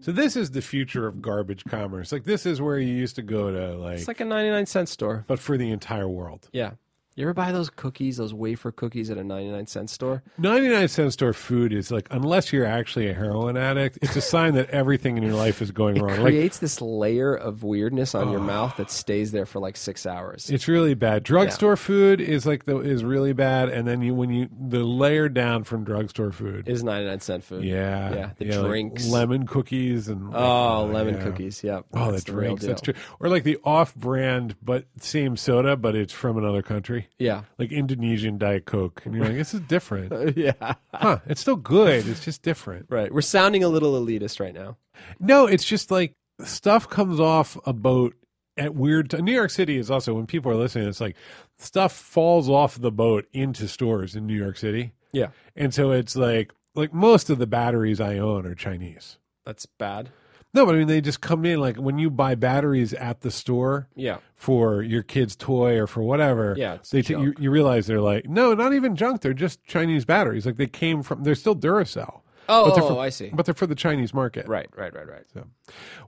So 0.00 0.12
this 0.12 0.34
is 0.34 0.52
the 0.52 0.62
future 0.62 1.06
of 1.06 1.20
garbage 1.20 1.64
commerce. 1.64 2.10
Like 2.10 2.24
this 2.24 2.46
is 2.46 2.60
where 2.60 2.78
you 2.78 2.92
used 2.94 3.16
to 3.16 3.22
go 3.22 3.50
to 3.52 3.76
like, 3.76 3.98
It's 3.98 4.08
like 4.08 4.20
a 4.20 4.24
99 4.24 4.66
cent 4.66 4.88
store. 4.88 5.24
but 5.28 5.38
for 5.38 5.56
the 5.58 5.70
entire 5.70 6.08
world. 6.08 6.48
Yeah. 6.52 6.72
You 7.16 7.24
ever 7.26 7.34
buy 7.34 7.50
those 7.52 7.68
cookies, 7.70 8.16
those 8.18 8.32
wafer 8.32 8.70
cookies 8.70 9.10
at 9.10 9.18
a 9.18 9.24
99 9.24 9.66
cent 9.66 9.90
store? 9.90 10.22
99 10.38 10.88
cent 10.88 11.12
store 11.12 11.32
food 11.32 11.72
is 11.72 11.90
like 11.90 12.06
unless 12.10 12.52
you're 12.52 12.64
actually 12.64 13.08
a 13.08 13.14
heroin 13.14 13.56
addict, 13.56 13.98
it's 14.00 14.14
a 14.16 14.20
sign 14.20 14.54
that 14.54 14.70
everything 14.70 15.16
in 15.18 15.22
your 15.24 15.34
life 15.34 15.60
is 15.60 15.70
going 15.72 16.00
wrong. 16.00 16.18
It 16.18 16.22
Creates 16.22 16.58
this 16.60 16.80
layer 16.80 17.34
of 17.34 17.62
weirdness 17.64 18.14
on 18.14 18.30
your 18.30 18.40
mouth 18.40 18.76
that 18.76 18.90
stays 18.90 19.32
there 19.32 19.44
for 19.44 19.58
like 19.58 19.76
six 19.76 20.06
hours. 20.06 20.48
it's 20.50 20.68
really 20.68 20.94
bad. 20.94 21.24
Drugstore 21.24 21.76
food 21.76 22.20
is 22.20 22.46
like 22.46 22.64
the 22.64 22.78
is 22.78 23.04
really 23.04 23.32
bad 23.32 23.68
and 23.68 23.86
then 23.88 24.00
you 24.02 24.14
when 24.14 24.30
you 24.30 24.48
the 24.68 24.84
layer 24.84 25.28
down 25.28 25.64
from 25.64 25.84
drugstore 25.84 26.30
food. 26.32 26.68
Is 26.68 26.84
99 26.84 27.20
cent 27.20 27.44
food. 27.44 27.64
yeah. 27.64 28.14
Yeah. 28.14 28.30
The 28.38 28.44
like 28.56 28.66
drinks. 28.68 29.06
lemon 29.08 29.46
cookies 29.46 30.08
and 30.08 30.30
Oh, 30.34 30.38
uh, 30.38 30.84
lemon 30.84 31.16
yeah. 31.16 31.22
cookies. 31.24 31.62
Yeah. 31.64 31.80
Oh, 31.92 32.12
that's 32.12 32.24
the 32.24 32.32
drinks. 32.32 32.64
That's 32.64 32.80
true. 32.80 32.94
Or 33.18 33.28
like 33.28 33.42
the 33.44 33.58
off-brand 33.64 34.56
but 34.62 34.84
same 35.00 35.36
soda, 35.36 35.76
but 35.76 35.94
it's 35.96 36.12
from 36.12 36.38
another 36.38 36.62
country, 36.62 36.99
Yeah. 37.18 37.42
like 37.58 37.72
Indonesian 37.72 38.38
Diet 38.38 38.64
Coke, 38.66 39.02
and 39.04 39.14
you're 39.14 39.24
like, 39.26 39.34
this 39.36 39.54
is 39.54 39.60
different, 39.60 40.36
yeah. 40.36 40.74
huh? 40.94 41.18
It's 41.26 41.40
still 41.40 41.56
good. 41.56 42.06
It's 42.06 42.24
just 42.24 42.42
different. 42.42 42.86
Right. 42.88 43.12
We're 43.12 43.20
sounding 43.22 43.62
a 43.64 43.68
little 43.68 43.92
elitist 43.94 44.40
right 44.40 44.54
now. 44.54 44.76
No, 45.18 45.46
it's 45.46 45.64
just 45.64 45.90
like 45.90 46.14
stuff 46.44 46.88
comes 46.88 47.20
off 47.20 47.56
a 47.66 47.72
boat 47.72 48.14
at 48.56 48.74
weird. 48.74 49.10
T- 49.10 49.22
New 49.22 49.32
York 49.32 49.50
City 49.50 49.76
is 49.76 49.90
also 49.90 50.14
when 50.14 50.26
people 50.26 50.50
are 50.52 50.56
listening. 50.56 50.88
It's 50.88 51.00
like 51.00 51.16
stuff 51.58 51.92
falls 51.92 52.48
off 52.48 52.78
the 52.80 52.92
boat 52.92 53.26
into 53.32 53.68
stores 53.68 54.14
in 54.16 54.26
New 54.26 54.36
York 54.36 54.56
City, 54.58 54.92
Yeah. 55.12 55.28
and 55.56 55.72
so 55.74 55.90
it's 55.92 56.16
like 56.16 56.52
like 56.74 56.92
most 56.94 57.30
of 57.30 57.38
the 57.38 57.46
batteries 57.46 58.00
I 58.00 58.18
own 58.18 58.46
are 58.46 58.54
Chinese. 58.54 59.18
That's 59.44 59.66
bad. 59.66 60.10
No, 60.52 60.66
but 60.66 60.74
I 60.74 60.78
mean 60.78 60.88
they 60.88 61.00
just 61.00 61.20
come 61.20 61.44
in 61.44 61.60
like 61.60 61.76
when 61.76 61.98
you 61.98 62.10
buy 62.10 62.34
batteries 62.34 62.92
at 62.94 63.20
the 63.20 63.30
store 63.30 63.88
Yeah. 63.94 64.18
for 64.34 64.82
your 64.82 65.02
kid's 65.02 65.36
toy 65.36 65.78
or 65.78 65.86
for 65.86 66.02
whatever. 66.02 66.54
Yeah, 66.58 66.78
they 66.90 67.02
t- 67.02 67.14
you, 67.14 67.34
you 67.38 67.50
realize 67.50 67.86
they're 67.86 68.00
like 68.00 68.28
no, 68.28 68.54
not 68.54 68.72
even 68.72 68.96
junk. 68.96 69.20
They're 69.20 69.32
just 69.32 69.62
Chinese 69.64 70.04
batteries. 70.04 70.46
Like 70.46 70.56
they 70.56 70.66
came 70.66 71.02
from. 71.02 71.22
They're 71.22 71.34
still 71.36 71.54
Duracell. 71.54 72.22
Oh, 72.52 72.64
But 72.68 72.74
they're 72.74 72.82
oh, 72.84 72.94
for- 72.96 73.00
I 73.00 73.10
see. 73.10 73.30
but 73.32 73.44
they're 73.46 73.54
for 73.54 73.68
the 73.68 73.76
Chinese 73.76 74.12
market. 74.12 74.48
Right, 74.48 74.66
right, 74.76 74.92
right, 74.92 75.06
right. 75.08 75.22
So, 75.32 75.46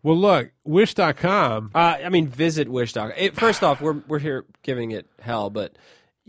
Well, 0.03 0.17
look, 0.17 0.51
Wish.com. 0.65 1.71
Uh, 1.73 1.79
I 2.05 2.09
mean, 2.09 2.27
visit 2.27 2.69
Wish.com. 2.69 3.13
It, 3.17 3.37
first 3.37 3.63
off, 3.63 3.81
we're 3.81 4.03
we're 4.09 4.19
here 4.19 4.45
giving 4.63 4.91
it 4.91 5.07
hell, 5.21 5.51
but 5.51 5.77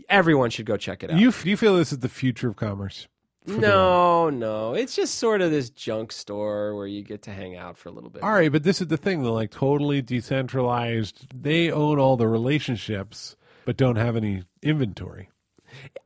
everyone 0.08 0.50
should 0.50 0.66
go 0.66 0.76
check 0.76 1.02
it 1.02 1.10
out. 1.10 1.18
You 1.18 1.32
you 1.42 1.56
feel 1.56 1.76
this 1.76 1.90
is 1.90 1.98
the 1.98 2.08
future 2.08 2.48
of 2.48 2.54
commerce? 2.54 3.08
No, 3.46 4.30
no, 4.30 4.74
it's 4.74 4.96
just 4.96 5.16
sort 5.16 5.40
of 5.40 5.50
this 5.50 5.70
junk 5.70 6.12
store 6.12 6.74
where 6.74 6.86
you 6.86 7.02
get 7.02 7.22
to 7.22 7.30
hang 7.30 7.56
out 7.56 7.76
for 7.76 7.88
a 7.88 7.92
little 7.92 8.10
bit. 8.10 8.22
All 8.22 8.32
right, 8.32 8.50
but 8.50 8.62
this 8.62 8.80
is 8.80 8.88
the 8.88 8.96
thing. 8.96 9.22
They're 9.22 9.32
like 9.32 9.50
totally 9.50 10.02
decentralized. 10.02 11.26
They 11.42 11.70
own 11.70 11.98
all 11.98 12.16
the 12.16 12.28
relationships, 12.28 13.36
but 13.64 13.76
don't 13.76 13.96
have 13.96 14.16
any 14.16 14.44
inventory. 14.62 15.30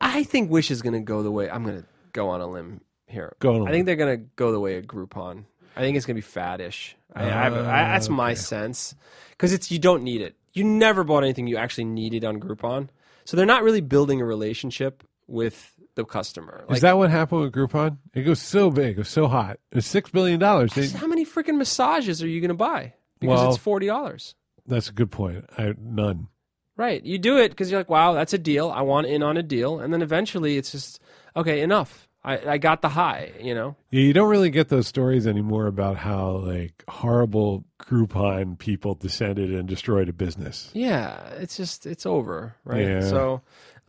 I 0.01 0.25
think 0.25 0.51
Wish 0.51 0.71
is 0.71 0.83
going 0.83 0.95
to 0.95 1.01
go 1.01 1.23
the 1.23 1.31
way 1.31 1.51
I'm 1.51 1.65
going 1.65 1.83
to 1.83 1.87
go 2.13 2.31
on 2.31 2.41
a 2.41 2.47
limb 2.47 2.81
here. 3.09 3.35
Go 3.41 3.55
on 3.55 3.69
I 3.69 3.71
think 3.71 3.87
they're 3.87 3.97
gonna 3.97 4.17
go 4.17 4.53
the 4.53 4.61
way 4.61 4.77
of 4.77 4.87
Groupon. 4.87 5.45
I 5.77 5.81
think 5.81 5.97
it's 5.97 6.07
gonna 6.07 6.17
be 6.17 6.23
faddish. 6.23 6.95
I, 7.15 7.25
I, 7.25 7.47
I, 7.47 7.51
that's 7.51 8.09
oh, 8.09 8.13
my 8.13 8.35
sense 8.35 8.95
because 9.31 9.53
it's 9.53 9.71
you 9.71 9.79
don't 9.79 10.03
need 10.03 10.21
it. 10.21 10.37
You 10.53 10.65
never 10.65 11.05
bought 11.05 11.25
anything 11.25 11.47
you 11.47 11.57
actually 11.57 11.85
needed 11.85 12.25
on 12.25 12.39
Groupon, 12.39 12.89
so 13.25 13.37
they're 13.37 13.47
not 13.47 13.63
really 13.63 13.81
building 13.81 14.21
a 14.21 14.25
relationship 14.25 15.03
with 15.27 15.75
the 15.99 16.05
customer. 16.07 16.65
Is 16.71 16.81
that 16.81 16.97
what 16.97 17.11
happened 17.11 17.43
with 17.43 17.53
Groupon? 17.53 17.99
It 18.15 18.23
goes 18.23 18.41
so 18.41 18.71
big, 18.71 18.93
it 18.93 18.95
goes 18.95 19.09
so 19.09 19.27
hot. 19.27 19.59
It's 19.73 19.87
six 19.87 20.09
billion 20.11 20.39
dollars. 20.41 20.73
how 20.95 21.07
many 21.07 21.27
freaking 21.27 21.59
massages 21.59 22.23
are 22.23 22.29
you 22.29 22.41
gonna 22.41 22.55
buy? 22.55 22.95
Because 23.21 23.41
Well- 23.41 23.49
it's 23.51 23.59
forty 23.59 23.87
dollars. 23.87 24.35
That's 24.67 24.89
a 24.89 24.93
good 24.93 25.11
point. 25.11 25.45
I, 25.57 25.75
none. 25.81 26.29
Right. 26.77 27.03
You 27.03 27.19
do 27.19 27.39
it 27.39 27.49
because 27.49 27.71
you're 27.71 27.81
like, 27.81 27.89
wow, 27.89 28.13
that's 28.13 28.33
a 28.35 28.39
deal. 28.39 28.71
I 28.71 28.83
want 28.83 29.07
in 29.09 29.23
on 29.23 29.37
a 29.37 29.43
deal. 29.43 29.81
And 29.81 29.93
then 29.93 30.01
eventually 30.03 30.57
it's 30.59 30.71
just, 30.71 31.01
okay, 31.35 31.61
enough. 31.63 32.07
I, 32.23 32.53
I 32.53 32.59
got 32.59 32.83
the 32.83 32.91
high, 32.91 33.33
you 33.41 33.55
know? 33.55 33.75
Yeah, 33.91 34.03
you 34.03 34.13
don't 34.13 34.29
really 34.29 34.51
get 34.51 34.69
those 34.69 34.87
stories 34.87 35.27
anymore 35.27 35.67
about 35.67 35.97
how 35.97 36.37
like 36.37 36.85
horrible 36.87 37.65
Groupon 37.83 38.59
people 38.59 38.95
descended 38.95 39.53
and 39.55 39.67
destroyed 39.67 40.09
a 40.09 40.13
business. 40.13 40.71
Yeah, 40.75 41.19
it's 41.39 41.57
just, 41.57 41.87
it's 41.87 42.05
over, 42.07 42.55
right? 42.65 42.83
Yeah. 42.87 43.01
So, 43.09 43.41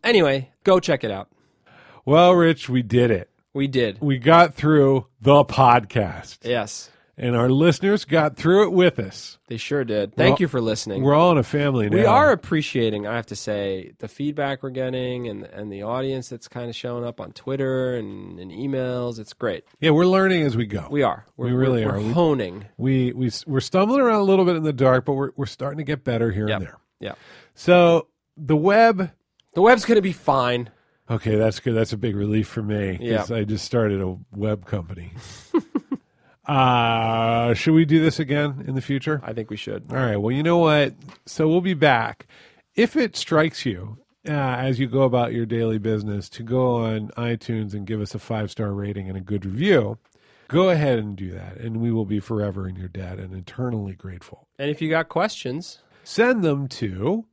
anyway, 0.02 0.50
go 0.64 0.80
check 0.80 1.04
it 1.04 1.10
out. 1.10 1.28
Well, 2.10 2.32
Rich, 2.34 2.68
we 2.68 2.82
did 2.82 3.12
it. 3.12 3.30
We 3.54 3.68
did. 3.68 3.98
We 4.00 4.18
got 4.18 4.54
through 4.54 5.06
the 5.20 5.44
podcast, 5.44 6.38
Yes, 6.42 6.90
and 7.16 7.36
our 7.36 7.48
listeners 7.48 8.04
got 8.04 8.34
through 8.34 8.64
it 8.64 8.72
with 8.72 8.98
us. 8.98 9.38
they 9.46 9.56
sure 9.56 9.84
did. 9.84 10.16
Thank 10.16 10.30
Well, 10.34 10.36
you 10.40 10.48
for 10.48 10.60
listening. 10.60 11.04
We're 11.04 11.14
all 11.14 11.30
in 11.30 11.38
a 11.38 11.44
family 11.44 11.88
now. 11.88 11.96
We 11.96 12.04
are 12.04 12.32
appreciating, 12.32 13.06
I 13.06 13.14
have 13.14 13.26
to 13.26 13.36
say, 13.36 13.92
the 14.00 14.08
feedback 14.08 14.64
we're 14.64 14.70
getting 14.70 15.28
and 15.28 15.44
and 15.44 15.70
the 15.72 15.84
audience 15.84 16.28
that's 16.28 16.48
kind 16.48 16.68
of 16.68 16.74
showing 16.74 17.04
up 17.04 17.20
on 17.20 17.30
Twitter 17.30 17.94
and, 17.94 18.40
and 18.40 18.50
emails. 18.50 19.20
It's 19.20 19.32
great. 19.32 19.62
Yeah, 19.78 19.90
we're 19.90 20.04
learning 20.04 20.42
as 20.42 20.56
we 20.56 20.66
go. 20.66 20.88
We 20.90 21.04
are. 21.04 21.24
We're, 21.36 21.46
We 21.46 21.52
really 21.52 21.84
we're, 21.86 21.92
are. 21.92 21.98
We're 22.00 22.06
We- 22.08 22.12
honing. 22.12 22.64
we 22.76 23.12
we 23.12 23.30
we're 23.46 23.60
stumbling 23.60 24.00
around 24.00 24.18
a 24.18 24.24
little 24.24 24.44
bit 24.44 24.56
in 24.56 24.64
the 24.64 24.72
dark, 24.72 25.04
but 25.04 25.12
we're 25.12 25.30
we're 25.36 25.46
starting 25.46 25.78
to 25.78 25.84
get 25.84 26.02
better 26.02 26.32
here 26.32 26.48
Yep. 26.48 26.56
and 26.58 26.66
there. 26.66 26.78
Yeah. 26.98 27.14
So 27.54 28.08
the 28.36 28.56
web. 28.56 29.12
The 29.54 29.62
web's 29.62 29.84
going 29.84 29.96
to 29.96 30.02
be 30.02 30.12
fine. 30.12 30.70
Okay, 31.10 31.34
that's 31.34 31.58
good. 31.60 31.74
That's 31.74 31.92
a 31.92 31.96
big 31.96 32.14
relief 32.14 32.46
for 32.48 32.62
me 32.62 32.96
because 32.98 33.30
Yeah. 33.30 33.36
I 33.36 33.44
just 33.44 33.64
started 33.64 34.00
a 34.00 34.16
web 34.30 34.64
company. 34.64 35.12
uh, 36.46 37.54
should 37.54 37.74
we 37.74 37.84
do 37.84 38.00
this 38.02 38.18
again 38.18 38.64
in 38.66 38.74
the 38.74 38.80
future? 38.80 39.20
I 39.24 39.32
think 39.32 39.50
we 39.50 39.56
should. 39.56 39.86
All 39.90 39.96
right. 39.96 40.16
Well, 40.16 40.34
you 40.34 40.42
know 40.42 40.58
what? 40.58 40.94
So 41.26 41.48
we'll 41.48 41.60
be 41.60 41.74
back. 41.74 42.26
If 42.76 42.96
it 42.96 43.16
strikes 43.16 43.66
you 43.66 43.98
uh, 44.28 44.30
as 44.32 44.78
you 44.78 44.86
go 44.86 45.02
about 45.02 45.32
your 45.32 45.46
daily 45.46 45.78
business 45.78 46.28
to 46.30 46.42
go 46.42 46.76
on 46.76 47.08
iTunes 47.16 47.74
and 47.74 47.86
give 47.86 48.00
us 48.00 48.14
a 48.14 48.18
five 48.18 48.50
star 48.50 48.72
rating 48.72 49.08
and 49.08 49.16
a 49.16 49.20
good 49.20 49.44
review, 49.44 49.98
go 50.48 50.70
ahead 50.70 50.98
and 50.98 51.16
do 51.16 51.30
that, 51.32 51.56
and 51.56 51.78
we 51.80 51.90
will 51.90 52.04
be 52.04 52.20
forever 52.20 52.68
in 52.68 52.76
your 52.76 52.88
debt 52.88 53.18
and 53.18 53.34
eternally 53.34 53.94
grateful. 53.94 54.46
And 54.58 54.70
if 54.70 54.80
you 54.80 54.88
got 54.90 55.08
questions, 55.08 55.80
Send 56.02 56.42
them 56.42 56.66
to 56.68 57.26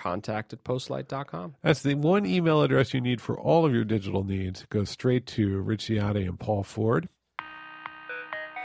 contact 0.00 0.52
at 0.52 0.64
postlight.com. 0.64 1.54
That's 1.62 1.82
the 1.82 1.94
one 1.94 2.24
email 2.24 2.62
address 2.62 2.94
you 2.94 3.00
need 3.00 3.20
for 3.20 3.38
all 3.38 3.66
of 3.66 3.74
your 3.74 3.84
digital 3.84 4.24
needs. 4.24 4.66
Go 4.70 4.84
straight 4.84 5.26
to 5.28 5.60
Rich 5.60 5.90
and 5.90 6.40
Paul 6.40 6.62
Ford. 6.62 7.08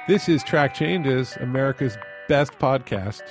This 0.08 0.30
is 0.30 0.44
Track 0.44 0.74
Changes, 0.74 1.36
America's 1.38 1.98
best 2.30 2.54
podcast. 2.54 3.22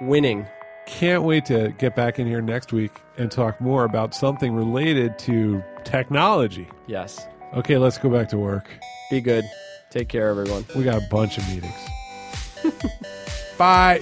Winning. 0.00 0.46
Can't 0.86 1.22
wait 1.24 1.44
to 1.46 1.74
get 1.78 1.94
back 1.94 2.18
in 2.18 2.26
here 2.26 2.40
next 2.40 2.72
week 2.72 2.92
and 3.18 3.30
talk 3.30 3.60
more 3.60 3.84
about 3.84 4.14
something 4.14 4.54
related 4.54 5.18
to 5.20 5.62
technology. 5.84 6.68
Yes. 6.86 7.26
Okay, 7.54 7.78
let's 7.78 7.98
go 7.98 8.08
back 8.08 8.28
to 8.30 8.38
work. 8.38 8.70
Be 9.10 9.20
good. 9.20 9.44
Take 9.90 10.08
care, 10.08 10.28
everyone. 10.28 10.64
We 10.74 10.84
got 10.84 11.02
a 11.02 11.06
bunch 11.10 11.36
of 11.36 11.48
meetings. 11.48 11.74
Bye. 13.58 14.00